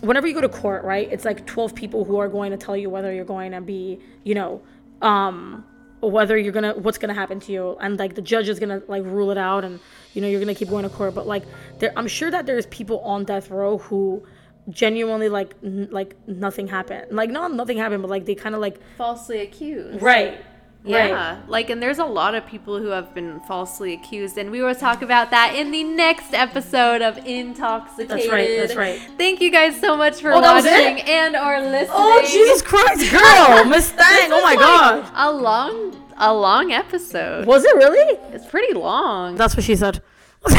whenever 0.00 0.26
you 0.26 0.34
go 0.34 0.40
to 0.40 0.48
court, 0.48 0.84
right? 0.84 1.08
It's 1.10 1.24
like 1.24 1.46
12 1.46 1.74
people 1.74 2.04
who 2.04 2.18
are 2.18 2.28
going 2.28 2.50
to 2.52 2.56
tell 2.56 2.76
you 2.76 2.90
whether 2.90 3.12
you're 3.12 3.24
going 3.24 3.52
to 3.52 3.60
be, 3.60 4.00
you 4.24 4.34
know, 4.34 4.60
um 5.02 5.64
whether 6.00 6.38
you're 6.38 6.52
going 6.52 6.62
to 6.74 6.78
what's 6.80 6.96
going 6.98 7.08
to 7.08 7.14
happen 7.14 7.40
to 7.40 7.50
you 7.52 7.76
and 7.80 7.98
like 7.98 8.14
the 8.14 8.22
judge 8.22 8.48
is 8.48 8.60
going 8.60 8.68
to 8.68 8.80
like 8.88 9.02
rule 9.04 9.32
it 9.32 9.38
out 9.38 9.64
and 9.64 9.80
you 10.14 10.22
know 10.22 10.28
you're 10.28 10.38
going 10.38 10.52
to 10.54 10.58
keep 10.58 10.68
going 10.68 10.84
to 10.84 10.88
court, 10.88 11.14
but 11.14 11.26
like 11.26 11.42
there 11.80 11.92
I'm 11.96 12.06
sure 12.06 12.30
that 12.30 12.46
there's 12.46 12.66
people 12.66 13.00
on 13.00 13.24
death 13.24 13.50
row 13.50 13.78
who 13.78 14.24
genuinely 14.70 15.28
like 15.28 15.54
n- 15.64 15.88
like 15.90 16.14
nothing 16.28 16.68
happened. 16.68 17.06
Like 17.10 17.30
not 17.30 17.52
nothing 17.52 17.78
happened, 17.78 18.02
but 18.02 18.10
like 18.10 18.26
they 18.26 18.34
kind 18.34 18.54
of 18.54 18.60
like 18.60 18.78
falsely 18.96 19.40
accused. 19.40 20.00
right. 20.02 20.40
Right. 20.88 21.08
Yeah, 21.10 21.38
like, 21.46 21.70
and 21.70 21.82
there's 21.82 21.98
a 21.98 22.04
lot 22.04 22.34
of 22.34 22.46
people 22.46 22.78
who 22.78 22.88
have 22.88 23.14
been 23.14 23.40
falsely 23.40 23.92
accused, 23.92 24.38
and 24.38 24.50
we 24.50 24.62
will 24.62 24.74
talk 24.74 25.02
about 25.02 25.30
that 25.30 25.54
in 25.54 25.70
the 25.70 25.84
next 25.84 26.34
episode 26.34 27.02
of 27.02 27.16
InTALKxicated. 27.16 28.08
That's 28.08 28.28
right, 28.28 28.56
that's 28.56 28.74
right. 28.76 29.00
Thank 29.18 29.40
you 29.40 29.50
guys 29.50 29.78
so 29.80 29.96
much 29.96 30.20
for 30.20 30.32
Oh, 30.32 30.40
that 30.40 30.54
was 30.54 30.64
it? 30.64 30.70
watching 30.70 31.00
and 31.08 31.36
or 31.36 31.60
listening. 31.60 31.90
Oh 31.94 32.22
Jesus 32.26 32.62
Christ, 32.62 33.10
girl, 33.12 33.64
Miss 33.68 33.90
Thang. 33.90 34.30
Oh 34.32 34.40
my 34.42 34.54
Like, 34.54 34.58
god. 34.58 35.10
a 35.14 35.30
long, 35.32 36.12
a 36.16 36.32
long 36.34 36.72
episode. 36.72 37.46
Was 37.46 37.64
it 37.64 37.74
really? 37.76 38.18
It's 38.32 38.46
pretty 38.46 38.72
long. 38.74 39.36
That's 39.36 39.54
what 39.56 39.64
she 39.64 39.76
said. 39.76 40.02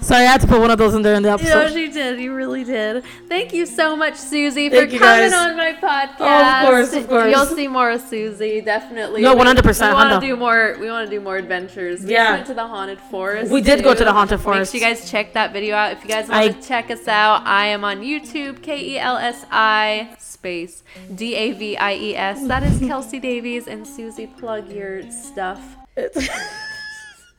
Sorry, 0.00 0.22
I 0.24 0.32
had 0.32 0.40
to 0.40 0.46
put 0.46 0.58
one 0.58 0.70
of 0.70 0.78
those 0.78 0.94
in 0.94 1.02
there 1.02 1.14
in 1.14 1.22
the 1.22 1.30
episode. 1.30 1.72
she 1.74 1.88
did. 1.88 2.18
You 2.18 2.34
really 2.34 2.64
did. 2.64 3.04
Thank 3.28 3.52
you 3.52 3.66
so 3.66 3.94
much, 3.94 4.16
Suzy, 4.16 4.70
Thank 4.70 4.90
for 4.92 4.98
coming 4.98 5.30
guys. 5.30 5.32
on 5.34 5.54
my 5.56 5.72
podcast. 5.74 6.16
Oh, 6.18 6.62
of 6.62 6.66
course, 6.68 6.92
of 6.94 7.08
course. 7.08 7.30
You'll 7.34 7.44
see 7.46 7.68
more 7.68 7.90
of 7.90 8.00
Suzy, 8.00 8.62
definitely. 8.62 9.20
No, 9.20 9.34
We- 9.34 9.40
100%, 9.40 9.88
We 9.88 9.94
want 9.94 10.20
to 10.20 10.26
do 10.26 10.34
more. 10.36 10.76
We 10.80 10.90
want 10.90 11.10
to 11.10 11.14
do 11.14 11.20
more 11.20 11.36
adventures. 11.36 12.02
We 12.02 12.12
Yeah. 12.12 12.32
went 12.32 12.46
to 12.46 12.54
the 12.54 12.66
haunted 12.66 12.98
forest. 13.10 13.52
We 13.52 13.60
did 13.60 13.84
go 13.84 13.92
to 13.94 14.02
the 14.02 14.12
haunted 14.12 14.40
forest. 14.40 14.72
Make 14.72 14.80
sure 14.82 14.88
you 14.88 14.94
guys 14.94 15.10
check 15.10 15.34
that 15.34 15.52
video 15.52 15.76
out. 15.76 15.92
If 15.92 16.02
you 16.04 16.08
guys 16.08 16.28
want 16.28 16.40
I- 16.40 16.48
to 16.48 16.62
check 16.66 16.90
us 16.90 17.06
out, 17.06 17.42
I 17.46 17.66
am 17.66 17.84
on 17.84 18.00
YouTube. 18.00 18.62
K 18.62 18.78
E 18.80 18.98
L 18.98 19.18
S 19.18 19.44
I 19.52 20.08
space 20.18 20.82
D 21.14 21.34
A 21.34 21.52
V 21.52 21.76
I 21.76 21.92
E 21.94 22.16
S. 22.16 22.46
That 22.46 22.62
is 22.62 22.80
Kelsi 22.80 23.20
Davies 23.20 23.66
and 23.68 23.86
Susie. 23.86 24.26
Plug 24.26 24.70
your 24.72 25.02
stuff. 25.10 25.60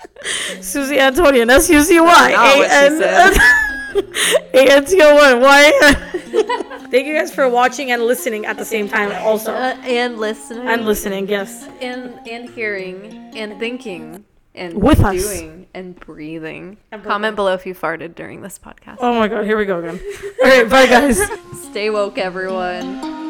Suzy 0.62 0.95
Antonyan. 0.97 1.47
That's 1.47 1.70
U 1.70 1.82
C 1.82 1.99
Y 1.99 2.32
not 2.32 2.58
what 2.58 2.68
A 2.72 2.89
she 2.89 3.04
N 3.04 4.70
A 4.70 4.72
N 4.78 4.86
T 4.86 5.02
O 5.02 5.18
N 5.18 5.41
Y. 5.41 5.72
Thank 6.91 7.08
you 7.08 7.14
guys 7.14 7.34
for 7.34 7.47
watching 7.49 7.91
and 7.91 8.04
listening 8.04 8.45
at 8.45 8.58
the 8.58 8.66
same 8.66 8.88
time, 8.89 9.12
also 9.26 9.52
Uh, 9.54 9.76
and 9.84 10.18
listening. 10.18 10.68
and 10.68 10.86
listening. 10.86 11.28
Yes. 11.28 11.68
and 11.82 12.20
and 12.30 12.49
hearing 12.49 13.32
and 13.36 13.60
thinking 13.60 14.24
and 14.56 14.82
With 14.82 14.99
us. 15.02 15.41
and 15.74 15.97
breathing. 15.99 16.78
Comment 17.04 17.36
below 17.36 17.54
if 17.54 17.66
you 17.66 17.74
farted 17.74 18.16
during 18.16 18.41
this 18.41 18.60
podcast. 18.60 18.97
Oh 18.99 19.18
my 19.18 19.28
God. 19.28 19.45
Here 19.45 19.58
we 19.58 19.66
go 19.66 19.80
again. 19.80 19.99
All 20.43 20.49
right. 20.49 20.70
Bye, 20.70 20.88
guys. 20.88 21.20
Stay 21.72 21.89
woke, 21.89 22.18
everyone. 22.18 23.21